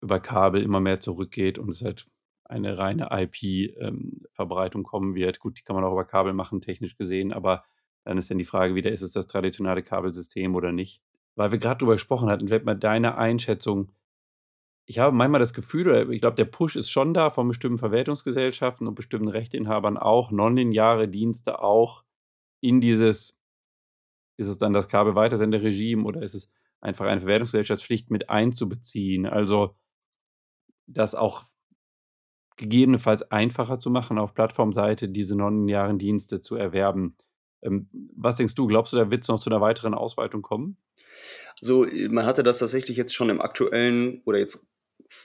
über 0.03 0.21
Kabel 0.21 0.63
immer 0.63 0.81
mehr 0.81 1.01
zurückgeht 1.01 1.59
und 1.59 1.71
es 1.71 1.83
halt 1.83 2.07
eine 2.45 2.79
reine 2.79 3.09
IP-Verbreitung 3.13 4.81
ähm, 4.81 4.85
kommen 4.85 5.15
wird. 5.15 5.39
Gut, 5.39 5.59
die 5.59 5.63
kann 5.63 5.77
man 5.77 5.85
auch 5.85 5.93
über 5.93 6.05
Kabel 6.05 6.33
machen, 6.33 6.61
technisch 6.61 6.97
gesehen, 6.97 7.33
aber 7.33 7.65
dann 8.05 8.19
ist 8.19 8.31
dann 8.31 8.39
die 8.39 8.45
Frage 8.45 8.75
wieder, 8.75 8.91
ist 8.91 9.03
es 9.03 9.13
das 9.13 9.27
traditionelle 9.27 9.83
Kabelsystem 9.83 10.55
oder 10.55 10.73
nicht? 10.73 11.03
Weil 11.37 11.53
wir 11.53 11.59
gerade 11.59 11.79
darüber 11.79 11.93
gesprochen 11.93 12.29
hatten, 12.29 12.49
vielleicht 12.49 12.65
mal 12.65 12.75
deine 12.75 13.17
Einschätzung, 13.17 13.93
ich 14.91 14.99
habe 14.99 15.15
manchmal 15.15 15.39
das 15.39 15.55
Gefühl, 15.55 16.11
ich 16.11 16.21
glaube, 16.21 16.35
der 16.35 16.47
Push 16.47 16.75
ist 16.75 16.91
schon 16.91 17.15
da 17.15 17.31
von 17.31 17.47
bestimmten 17.47 17.79
Verwertungsgesellschaften 17.79 18.89
und 18.89 18.97
bestimmten 18.97 19.29
Rechteinhabern 19.29 19.97
auch, 19.97 20.33
nonlineare 20.33 21.07
Dienste 21.07 21.63
auch 21.63 22.03
in 22.61 22.81
dieses, 22.81 23.39
ist 24.37 24.49
es 24.49 24.59
dann 24.59 24.73
das 24.73 24.89
Kabelweitersenderegime 24.89 26.03
oder 26.03 26.23
ist 26.23 26.35
es 26.35 26.51
einfach 26.81 27.07
eine 27.07 27.21
Verwertungsgesellschaftspflicht 27.21 28.11
mit 28.11 28.31
einzubeziehen? 28.31 29.27
Also 29.27 29.77
das 30.89 31.15
auch 31.15 31.45
gegebenenfalls 32.57 33.31
einfacher 33.31 33.79
zu 33.79 33.91
machen, 33.91 34.19
auf 34.19 34.35
Plattformseite 34.35 35.09
diese 35.09 35.37
nonlinearen 35.37 36.01
Dienste 36.01 36.41
zu 36.41 36.57
erwerben. 36.57 37.17
Ähm, 37.63 37.89
was 38.17 38.39
denkst 38.39 38.57
du, 38.57 38.67
glaubst 38.67 38.93
du, 38.93 38.97
da 38.97 39.09
wird 39.09 39.23
es 39.23 39.29
noch 39.29 39.39
zu 39.39 39.51
einer 39.51 39.61
weiteren 39.61 39.95
Ausweitung 39.95 40.43
kommen? 40.43 40.79
So, 41.61 41.87
man 42.09 42.27
hatte 42.27 42.43
das 42.43 42.59
tatsächlich 42.59 42.97
jetzt 42.97 43.15
schon 43.15 43.31
im 43.31 43.41
aktuellen 43.41 44.23
oder 44.25 44.39
jetzt 44.39 44.67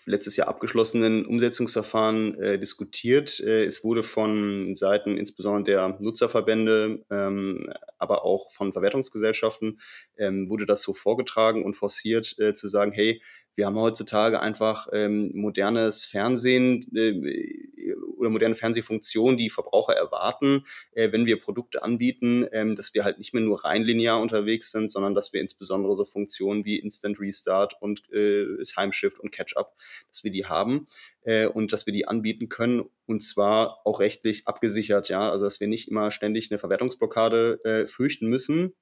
letztes 0.06 0.36
Jahr 0.36 0.48
abgeschlossenen 0.48 1.26
Umsetzungsverfahren 1.26 2.40
äh, 2.40 2.60
diskutiert. 2.60 3.40
Äh, 3.40 3.66
es 3.66 3.84
wurde 3.84 4.04
von 4.04 4.76
Seiten 4.76 5.18
insbesondere 5.18 5.64
der 5.64 5.98
Nutzerverbände, 6.00 7.06
ähm, 7.10 7.72
aber 7.98 8.26
auch 8.26 8.52
von 8.52 8.74
Verwertungsgesellschaften, 8.74 9.80
ähm, 10.18 10.50
wurde 10.50 10.66
das 10.66 10.82
so 10.82 10.94
vorgetragen 10.94 11.64
und 11.64 11.76
forciert 11.76 12.38
äh, 12.40 12.54
zu 12.54 12.68
sagen, 12.68 12.92
hey, 12.92 13.22
wir 13.56 13.66
haben 13.68 13.80
heutzutage 13.80 14.42
einfach 14.42 14.88
ähm, 14.92 15.32
modernes 15.34 16.04
Fernsehen 16.04 16.86
äh, 16.94 17.85
oder 18.26 18.32
moderne 18.32 18.56
Fernsehfunktionen, 18.56 19.38
die 19.38 19.50
Verbraucher 19.50 19.94
erwarten, 19.94 20.66
äh, 20.94 21.12
wenn 21.12 21.26
wir 21.26 21.40
Produkte 21.40 21.84
anbieten, 21.84 22.48
ähm, 22.52 22.76
dass 22.76 22.94
wir 22.94 23.04
halt 23.04 23.18
nicht 23.18 23.34
mehr 23.34 23.44
nur 23.44 23.64
rein 23.64 23.84
linear 23.84 24.20
unterwegs 24.20 24.72
sind, 24.72 24.92
sondern 24.92 25.16
dass 25.16 25.32
wir 25.34 25.42
insbesondere 25.42 25.96
so 25.96 26.06
Funktionen 26.06 26.66
wie 26.66 26.80
Instant 26.80 27.20
Restart 27.20 27.76
und 27.82 28.12
äh, 28.12 28.64
Timeshift 28.66 29.20
und 29.20 29.32
Catch-up, 29.32 29.76
dass 30.10 30.24
wir 30.24 30.32
die 30.32 30.46
haben 30.46 30.88
äh, 31.24 31.46
und 31.46 31.72
dass 31.74 31.86
wir 31.86 31.94
die 31.94 32.08
anbieten 32.08 32.50
können 32.50 32.84
und 33.06 33.22
zwar 33.22 33.86
auch 33.86 34.00
rechtlich 34.00 34.48
abgesichert, 34.48 35.10
ja, 35.10 35.30
also 35.30 35.46
dass 35.46 35.60
wir 35.60 35.68
nicht 35.68 35.90
immer 35.90 36.12
ständig 36.12 36.52
eine 36.52 36.58
Verwertungsblockade 36.58 37.60
äh, 37.64 37.88
fürchten 37.88 38.28
müssen, 38.28 38.74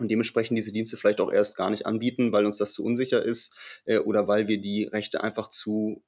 und 0.00 0.08
dementsprechend 0.08 0.56
diese 0.56 0.72
Dienste 0.72 0.96
vielleicht 0.96 1.20
auch 1.20 1.30
erst 1.30 1.56
gar 1.56 1.70
nicht 1.70 1.86
anbieten, 1.86 2.32
weil 2.32 2.46
uns 2.46 2.58
das 2.58 2.72
zu 2.72 2.84
unsicher 2.84 3.24
ist 3.24 3.54
äh, 3.84 3.98
oder 3.98 4.26
weil 4.26 4.48
wir 4.48 4.58
die 4.58 4.84
Rechte 4.84 5.22
einfach 5.22 5.48
zu, 5.48 6.02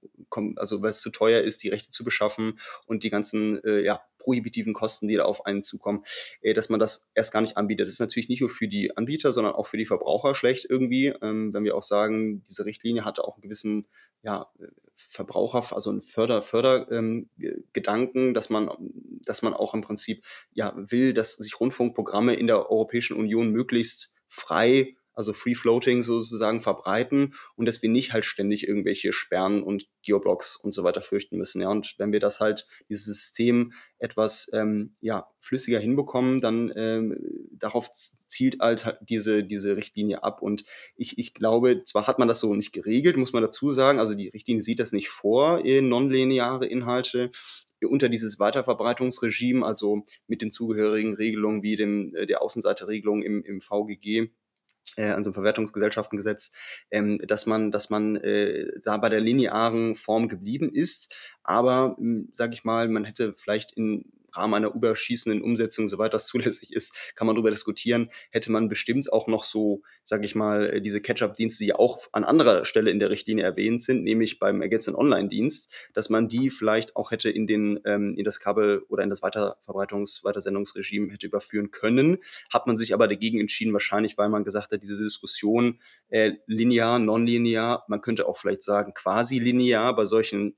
also 0.57 0.83
weil 0.83 0.91
es 0.91 1.01
zu 1.01 1.11
teuer 1.11 1.43
ist, 1.43 1.63
die 1.63 1.69
Rechte 1.69 1.91
zu 1.91 2.05
beschaffen 2.05 2.59
und 2.87 3.05
die 3.05 3.11
ganzen 3.11 3.63
äh, 3.65 3.83
ja, 3.83 4.03
prohibitiven 4.19 4.73
Kosten, 4.73 5.09
die 5.09 5.17
da 5.17 5.25
auf 5.25 5.47
einen 5.47 5.63
zukommen, 5.63 6.05
äh, 6.41 6.55
dass 6.55 6.69
man 6.69 6.81
das 6.81 7.11
erst 7.15 7.33
gar 7.33 7.43
nicht 7.43 7.57
anbietet. 7.57 7.87
Das 7.87 7.95
ist 7.95 8.01
natürlich 8.01 8.29
nicht 8.29 8.41
nur 8.41 8.51
für 8.51 8.69
die 8.69 8.97
Anbieter, 8.97 9.33
sondern 9.33 9.55
auch 9.55 9.67
für 9.67 9.77
die 9.77 9.87
Verbraucher 9.87 10.35
schlecht 10.35 10.67
irgendwie, 10.69 11.09
ähm, 11.23 11.53
wenn 11.53 11.65
wir 11.65 11.77
auch 11.77 11.83
sagen, 11.83 12.43
diese 12.49 12.65
Richtlinie 12.65 13.05
hatte 13.05 13.25
auch 13.25 13.37
einen 13.37 13.43
gewissen 13.43 13.87
ja, 14.23 14.47
Verbraucher, 15.09 15.75
also 15.75 15.91
ein 15.91 16.01
Förder, 16.01 16.43
Fördergedanken, 16.43 18.29
ähm, 18.29 18.35
dass 18.35 18.51
man, 18.51 18.71
dass 19.25 19.43
man 19.43 19.55
auch 19.55 19.75
im 19.75 19.83
Prinzip 19.83 20.25
ja 20.53 20.73
will, 20.77 21.13
dass 21.13 21.35
sich 21.35 21.59
Rundfunkprogramme 21.59 22.35
in 22.35 22.47
der 22.47 22.71
Europäischen 22.71 23.17
Union 23.17 23.51
möglichst 23.51 24.15
frei 24.29 24.97
also 25.15 25.33
Free 25.33 25.55
Floating 25.55 26.03
sozusagen 26.03 26.61
verbreiten 26.61 27.35
und 27.57 27.67
dass 27.67 27.83
wir 27.83 27.91
nicht 27.91 28.13
halt 28.13 28.25
ständig 28.25 28.67
irgendwelche 28.67 29.13
Sperren 29.13 29.63
und 29.63 29.87
Geoblocks 30.03 30.57
und 30.57 30.73
so 30.73 30.85
weiter 30.85 31.03
fürchten 31.03 31.39
müssen. 31.39 31.63
Ja, 31.63 31.69
und 31.69 31.95
wenn 31.99 32.13
wir 32.13 32.21
das 32.21 32.41
halt, 32.41 32.67
dieses 32.89 33.05
System 33.05 33.73
etwas 33.99 34.51
ähm, 34.53 34.97
ja, 35.01 35.27
flüssiger 35.41 35.79
hinbekommen, 35.79 36.41
dann 36.41 36.73
ähm, 36.77 37.17
darauf 37.53 37.93
zielt 37.93 38.61
halt 38.61 38.99
diese, 39.01 39.45
diese 39.45 39.77
Richtlinie 39.77 40.23
ab. 40.23 40.43
Und 40.43 40.65
ich, 40.97 41.19
ich 41.19 41.35
glaube, 41.35 41.83
zwar 41.85 42.07
hat 42.07 42.19
man 42.19 42.29
das 42.29 42.41
so 42.41 42.55
nicht 42.55 42.73
geregelt, 42.73 43.17
muss 43.17 43.33
man 43.33 43.43
dazu 43.43 43.73
sagen, 43.73 43.99
also 43.99 44.15
die 44.15 44.29
Richtlinie 44.29 44.63
sieht 44.63 44.81
das 44.81 44.93
nicht 44.93 45.09
vor, 45.09 45.63
nonlineare 45.65 46.67
Inhalte 46.67 47.31
unter 47.89 48.09
dieses 48.09 48.39
Weiterverbreitungsregime, 48.39 49.65
also 49.65 50.05
mit 50.27 50.43
den 50.43 50.51
zugehörigen 50.51 51.15
Regelungen 51.15 51.63
wie 51.63 51.77
dem, 51.77 52.15
äh, 52.15 52.27
der 52.27 52.43
Außenseiterregelung 52.43 53.23
im, 53.23 53.43
im 53.45 53.61
VGG 53.61 54.31
äh, 54.97 55.11
an 55.11 55.25
so 55.25 55.29
einem 55.29 55.35
Verwertungsgesellschaftengesetz, 55.35 56.53
ähm, 56.91 57.19
dass 57.27 57.47
man, 57.47 57.71
dass 57.71 57.91
man 57.91 58.17
äh, 58.17 58.69
da 58.83 58.97
bei 58.97 59.09
der 59.09 59.21
linearen 59.21 59.97
Form 59.97 60.29
geblieben 60.29 60.71
ist. 60.73 61.15
Aber, 61.43 61.97
hm, 61.99 62.31
sage 62.35 62.55
ich 62.55 62.65
mal, 62.65 62.89
man 62.89 63.05
hätte 63.05 63.35
vielleicht 63.37 63.73
in 63.73 64.05
Rahmen 64.33 64.55
einer 64.55 64.75
überschießenden 64.75 65.43
Umsetzung, 65.43 65.89
soweit 65.89 66.15
das 66.15 66.27
zulässig 66.33 66.73
ist, 66.73 66.95
kann 67.15 67.27
man 67.27 67.37
darüber 67.37 67.51
diskutieren, 67.51 68.11
hätte 68.31 68.51
man 68.53 68.69
bestimmt 68.69 69.13
auch 69.13 69.27
noch 69.27 69.45
so, 69.45 69.83
sage 70.05 70.25
ich 70.25 70.35
mal, 70.35 70.71
äh, 70.75 70.81
diese 70.81 71.01
Catch-up-Dienste, 71.01 71.65
die 71.65 71.75
auch 71.75 71.99
an 72.13 72.25
anderer 72.25 72.65
Stelle 72.65 72.91
in 72.91 72.99
der 72.99 73.11
Richtlinie 73.11 73.45
erwähnt 73.45 73.83
sind, 73.83 74.03
nämlich 74.05 74.39
beim 74.39 74.63
ergänzenden 74.63 75.01
Online-Dienst, 75.01 75.73
dass 75.93 76.11
man 76.11 76.29
die 76.29 76.51
vielleicht 76.51 76.97
auch 76.97 77.11
hätte 77.11 77.31
in 77.31 77.47
den 77.47 77.81
ähm, 77.85 78.15
in 78.17 78.25
das 78.25 78.41
Kabel 78.41 78.85
oder 78.89 79.03
in 79.03 79.11
das 79.11 79.23
Weiterverbreitungs-, 79.23 80.25
Weitersendungsregime 80.25 81.13
hätte 81.13 81.27
überführen 81.27 81.71
können. 81.71 82.19
Hat 82.53 82.67
man 82.67 82.77
sich 82.77 82.95
aber 82.95 83.09
dagegen 83.09 83.41
entschieden, 83.41 83.73
wahrscheinlich, 83.73 84.19
weil 84.19 84.29
man 84.29 84.45
gesagt 84.45 84.73
hat, 84.73 84.83
diese 84.83 85.03
Diskussion 85.03 85.81
äh, 86.09 86.33
linear, 86.47 86.99
nonlinear, 86.99 87.85
man 87.89 88.01
könnte 88.01 88.27
auch 88.27 88.37
vielleicht 88.37 88.63
sagen 88.63 88.95
quasi 88.95 89.39
linear 89.39 89.95
bei 89.95 90.07
solchen 90.07 90.57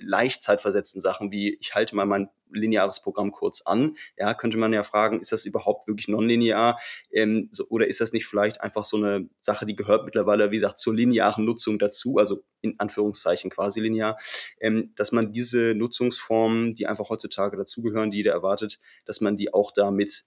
leicht 0.00 0.42
zeitversetzten 0.42 1.00
Sachen 1.00 1.30
wie 1.30 1.56
ich 1.60 1.74
halte 1.74 1.96
mal 1.96 2.06
mein 2.06 2.28
lineares 2.54 3.00
Programm 3.00 3.32
kurz 3.32 3.62
an, 3.62 3.96
ja, 4.16 4.34
könnte 4.34 4.58
man 4.58 4.72
ja 4.72 4.82
fragen, 4.82 5.20
ist 5.20 5.32
das 5.32 5.44
überhaupt 5.44 5.88
wirklich 5.88 6.08
nonlinear? 6.08 6.78
Ähm, 7.10 7.48
so, 7.52 7.66
oder 7.68 7.86
ist 7.86 8.00
das 8.00 8.12
nicht 8.12 8.26
vielleicht 8.26 8.60
einfach 8.60 8.84
so 8.84 8.96
eine 8.96 9.28
Sache, 9.40 9.66
die 9.66 9.76
gehört 9.76 10.04
mittlerweile, 10.04 10.50
wie 10.50 10.56
gesagt, 10.56 10.78
zur 10.78 10.94
linearen 10.94 11.44
Nutzung 11.44 11.78
dazu, 11.78 12.18
also 12.18 12.44
in 12.60 12.78
Anführungszeichen 12.78 13.50
quasi 13.50 13.80
linear, 13.80 14.18
ähm, 14.60 14.92
dass 14.96 15.12
man 15.12 15.32
diese 15.32 15.74
Nutzungsformen, 15.74 16.74
die 16.74 16.86
einfach 16.86 17.08
heutzutage 17.08 17.56
dazugehören, 17.56 18.10
die 18.10 18.18
jeder 18.18 18.32
erwartet, 18.32 18.80
dass 19.04 19.20
man 19.20 19.36
die 19.36 19.52
auch 19.52 19.72
damit 19.72 20.24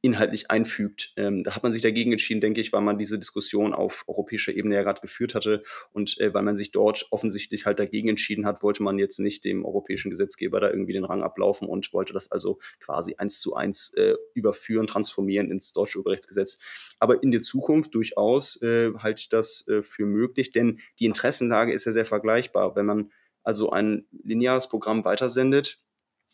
inhaltlich 0.00 0.50
einfügt. 0.50 1.12
Ähm, 1.16 1.42
da 1.42 1.56
hat 1.56 1.62
man 1.62 1.72
sich 1.72 1.82
dagegen 1.82 2.12
entschieden, 2.12 2.40
denke 2.40 2.60
ich, 2.60 2.72
weil 2.72 2.82
man 2.82 2.98
diese 2.98 3.18
Diskussion 3.18 3.74
auf 3.74 4.04
europäischer 4.06 4.52
Ebene 4.52 4.76
ja 4.76 4.82
gerade 4.82 5.00
geführt 5.00 5.34
hatte 5.34 5.64
und 5.92 6.20
äh, 6.20 6.32
weil 6.32 6.42
man 6.42 6.56
sich 6.56 6.70
dort 6.70 7.06
offensichtlich 7.10 7.66
halt 7.66 7.80
dagegen 7.80 8.08
entschieden 8.08 8.46
hat, 8.46 8.62
wollte 8.62 8.82
man 8.82 8.98
jetzt 8.98 9.18
nicht 9.18 9.44
dem 9.44 9.64
europäischen 9.64 10.10
Gesetzgeber 10.10 10.60
da 10.60 10.70
irgendwie 10.70 10.92
den 10.92 11.04
Rang 11.04 11.22
ablaufen 11.22 11.68
und 11.68 11.92
wollte 11.92 12.12
das 12.12 12.30
also 12.30 12.60
quasi 12.78 13.16
eins 13.18 13.40
zu 13.40 13.56
eins 13.56 13.92
äh, 13.94 14.14
überführen, 14.34 14.86
transformieren 14.86 15.50
ins 15.50 15.72
deutsche 15.72 15.98
Urheberrechtsgesetz. 15.98 16.58
Aber 17.00 17.22
in 17.22 17.32
der 17.32 17.42
Zukunft 17.42 17.94
durchaus 17.94 18.62
äh, 18.62 18.92
halte 18.98 19.20
ich 19.20 19.28
das 19.28 19.66
äh, 19.66 19.82
für 19.82 20.06
möglich, 20.06 20.52
denn 20.52 20.78
die 21.00 21.06
Interessenlage 21.06 21.72
ist 21.72 21.86
ja 21.86 21.92
sehr 21.92 22.06
vergleichbar. 22.06 22.76
Wenn 22.76 22.86
man 22.86 23.10
also 23.42 23.70
ein 23.70 24.06
lineares 24.22 24.68
Programm 24.68 25.04
weitersendet, 25.04 25.80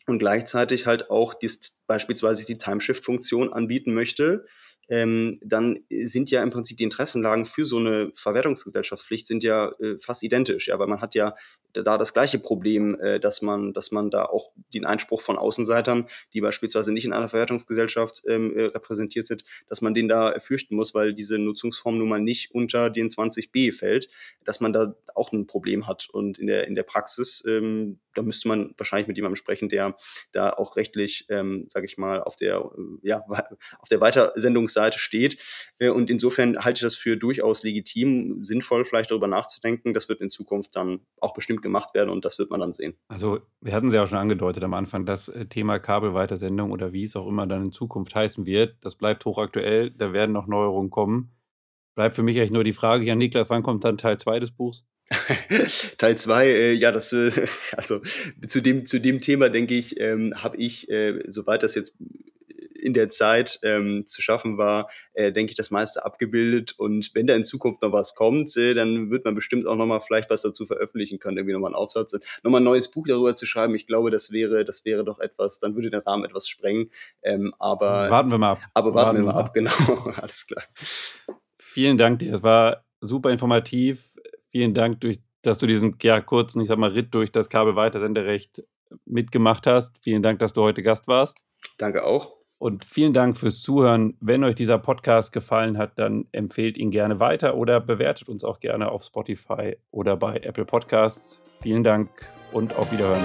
und 0.07 0.19
gleichzeitig 0.19 0.85
halt 0.85 1.09
auch 1.09 1.33
dies, 1.33 1.79
beispielsweise 1.87 2.45
die 2.45 2.57
Timeshift-Funktion 2.57 3.51
anbieten 3.53 3.93
möchte, 3.93 4.45
ähm, 4.87 5.39
dann 5.43 5.79
sind 5.89 6.29
ja 6.29 6.43
im 6.43 6.51
Prinzip 6.51 6.77
die 6.77 6.83
Interessenlagen 6.83 7.45
für 7.45 7.65
so 7.65 7.77
eine 7.77 8.11
Verwertungsgesellschaftspflicht 8.15 9.25
sind 9.25 9.43
ja 9.43 9.71
äh, 9.79 9.97
fast 9.99 10.23
identisch, 10.23 10.67
ja, 10.67 10.77
weil 10.77 10.87
man 10.87 11.01
hat 11.01 11.15
ja 11.15 11.35
da 11.83 11.97
das 11.97 12.13
gleiche 12.13 12.39
Problem, 12.39 12.99
äh, 12.99 13.19
dass 13.19 13.41
man, 13.41 13.73
dass 13.73 13.91
man 13.91 14.09
da 14.09 14.25
auch 14.25 14.51
den 14.73 14.85
Einspruch 14.85 15.21
von 15.21 15.37
Außenseitern, 15.37 16.07
die 16.33 16.41
beispielsweise 16.41 16.91
nicht 16.91 17.05
in 17.05 17.13
einer 17.13 17.29
Verwertungsgesellschaft 17.29 18.23
ähm, 18.27 18.55
äh, 18.55 18.65
repräsentiert 18.65 19.25
sind, 19.25 19.43
dass 19.67 19.81
man 19.81 19.93
den 19.93 20.07
da 20.07 20.39
fürchten 20.39 20.75
muss, 20.75 20.93
weil 20.93 21.13
diese 21.13 21.37
Nutzungsform 21.37 21.97
nun 21.97 22.09
mal 22.09 22.21
nicht 22.21 22.53
unter 22.53 22.89
den 22.89 23.09
20b 23.09 23.73
fällt, 23.73 24.09
dass 24.43 24.59
man 24.59 24.73
da 24.73 24.95
auch 25.13 25.31
ein 25.31 25.47
Problem 25.47 25.87
hat 25.87 26.07
und 26.11 26.37
in 26.37 26.47
der 26.47 26.67
in 26.67 26.75
der 26.75 26.83
Praxis 26.83 27.43
ähm, 27.47 27.99
da 28.15 28.21
müsste 28.21 28.47
man 28.47 28.73
wahrscheinlich 28.77 29.07
mit 29.07 29.17
jemandem 29.17 29.35
sprechen, 29.35 29.69
der 29.69 29.95
da 30.31 30.49
auch 30.49 30.75
rechtlich, 30.75 31.25
ähm, 31.29 31.67
sage 31.69 31.85
ich 31.85 31.97
mal, 31.97 32.21
auf 32.23 32.35
der, 32.35 32.57
äh, 32.57 33.07
ja, 33.07 33.23
auf 33.79 33.89
der 33.89 34.01
Weitersendungsseite 34.01 34.97
steht. 34.97 35.37
Äh, 35.77 35.89
und 35.89 36.09
insofern 36.09 36.63
halte 36.63 36.77
ich 36.77 36.81
das 36.81 36.95
für 36.95 37.17
durchaus 37.17 37.63
legitim, 37.63 38.43
sinnvoll, 38.43 38.85
vielleicht 38.85 39.11
darüber 39.11 39.27
nachzudenken. 39.27 39.93
Das 39.93 40.09
wird 40.09 40.21
in 40.21 40.29
Zukunft 40.29 40.75
dann 40.75 41.01
auch 41.19 41.33
bestimmt 41.33 41.61
gemacht 41.65 41.93
werden 41.93 42.09
und 42.09 42.23
das 42.23 42.39
wird 42.39 42.51
man 42.51 42.61
dann 42.61 42.73
sehen. 42.73 42.95
Also, 43.09 43.39
wir 43.59 43.73
hatten 43.73 43.87
es 43.87 43.93
ja 43.93 44.03
auch 44.03 44.07
schon 44.07 44.19
angedeutet 44.19 44.63
am 44.63 44.73
Anfang, 44.73 45.05
das 45.05 45.27
äh, 45.27 45.47
Thema 45.47 45.79
Kabelweitersendung 45.79 46.71
oder 46.71 46.93
wie 46.93 47.03
es 47.03 47.15
auch 47.15 47.27
immer 47.27 47.47
dann 47.47 47.65
in 47.65 47.71
Zukunft 47.73 48.15
heißen 48.15 48.45
wird, 48.45 48.77
das 48.81 48.95
bleibt 48.95 49.25
hochaktuell. 49.25 49.91
Da 49.91 50.13
werden 50.13 50.31
noch 50.31 50.47
Neuerungen 50.47 50.91
kommen. 50.91 51.31
Bleibt 51.95 52.15
für 52.15 52.23
mich 52.23 52.37
eigentlich 52.37 52.51
nur 52.51 52.63
die 52.63 52.73
Frage, 52.73 53.05
ja, 53.05 53.15
Niklas, 53.15 53.49
wann 53.49 53.63
kommt 53.63 53.83
dann 53.83 53.97
Teil 53.97 54.17
2 54.17 54.39
des 54.39 54.51
Buchs? 54.51 54.85
Teil 55.97 56.17
2, 56.17 56.47
äh, 56.47 56.73
ja, 56.73 56.91
das, 56.91 57.13
äh, 57.13 57.31
also 57.77 58.01
zu 58.47 58.61
dem, 58.61 58.85
zu 58.85 58.99
dem 58.99 59.21
Thema, 59.21 59.49
denke 59.49 59.75
ich, 59.75 59.99
ähm, 59.99 60.33
habe 60.35 60.57
ich, 60.57 60.89
äh, 60.89 61.23
soweit 61.27 61.63
das 61.63 61.75
jetzt 61.75 61.97
in 62.85 62.93
der 62.93 63.09
Zeit 63.09 63.59
ähm, 63.63 64.05
zu 64.05 64.21
schaffen 64.21 64.57
war, 64.57 64.89
äh, 65.13 65.31
denke 65.31 65.51
ich, 65.51 65.57
das 65.57 65.71
meiste 65.71 66.05
abgebildet. 66.05 66.75
Und 66.77 67.11
wenn 67.13 67.27
da 67.27 67.35
in 67.35 67.45
Zukunft 67.45 67.81
noch 67.81 67.91
was 67.91 68.15
kommt, 68.15 68.55
äh, 68.57 68.73
dann 68.73 69.09
wird 69.09 69.25
man 69.25 69.35
bestimmt 69.35 69.67
auch 69.67 69.75
nochmal 69.75 70.01
vielleicht 70.01 70.29
was 70.29 70.41
dazu 70.41 70.65
veröffentlichen 70.65 71.19
können, 71.19 71.37
irgendwie 71.37 71.53
nochmal 71.53 71.69
einen 71.69 71.75
Aufsatz, 71.75 72.15
nochmal 72.43 72.61
ein 72.61 72.65
neues 72.65 72.89
Buch 72.89 73.07
darüber 73.07 73.35
zu 73.35 73.45
schreiben. 73.45 73.75
Ich 73.75 73.87
glaube, 73.87 74.11
das 74.11 74.31
wäre, 74.31 74.63
das 74.65 74.85
wäre 74.85 75.03
doch 75.03 75.19
etwas, 75.19 75.59
dann 75.59 75.75
würde 75.75 75.89
der 75.89 76.05
Rahmen 76.05 76.25
etwas 76.25 76.47
sprengen. 76.47 76.91
Ähm, 77.23 77.53
aber 77.59 78.09
warten 78.09 78.31
wir 78.31 78.37
mal 78.37 78.51
ab. 78.51 78.59
Aber 78.73 78.93
warten, 78.93 79.05
warten 79.05 79.17
wir 79.17 79.25
mal 79.25 79.39
ab, 79.39 79.45
ab. 79.47 79.53
genau. 79.53 79.71
Alles 80.21 80.47
klar. 80.47 80.63
Vielen 81.59 81.97
Dank 81.97 82.19
dir. 82.19 82.31
Das 82.31 82.43
war 82.43 82.85
super 83.01 83.31
informativ 83.31 84.15
Vielen 84.55 84.73
Dank, 84.73 85.01
durch, 85.01 85.19
dass 85.41 85.57
du 85.57 85.67
diesen 85.67 85.97
ja, 86.01 86.21
kurzen, 86.21 86.61
ich 86.61 86.69
sag 86.69 86.77
mal, 86.77 86.91
Ritt 86.91 87.13
durch 87.13 87.29
das 87.29 87.49
Kabelweitersenderecht 87.49 88.63
mitgemacht 89.03 89.67
hast. 89.67 90.01
Vielen 90.01 90.23
Dank, 90.23 90.39
dass 90.39 90.53
du 90.53 90.61
heute 90.61 90.81
Gast 90.81 91.09
warst. 91.09 91.43
Danke 91.77 92.05
auch. 92.05 92.34
Und 92.57 92.85
vielen 92.85 93.13
Dank 93.13 93.37
fürs 93.37 93.61
Zuhören. 93.61 94.15
Wenn 94.21 94.43
euch 94.43 94.55
dieser 94.55 94.77
Podcast 94.77 95.33
gefallen 95.33 95.77
hat, 95.77 95.99
dann 95.99 96.25
empfehlt 96.31 96.77
ihn 96.77 96.89
gerne 96.89 97.19
weiter 97.19 97.57
oder 97.57 97.79
bewertet 97.81 98.29
uns 98.29 98.43
auch 98.43 98.59
gerne 98.59 98.91
auf 98.91 99.03
Spotify 99.03 99.77
oder 99.91 100.15
bei 100.15 100.37
Apple 100.37 100.65
Podcasts. 100.65 101.43
Vielen 101.61 101.83
Dank 101.83 102.09
und 102.53 102.75
auf 102.75 102.91
Wiederhören. 102.91 103.23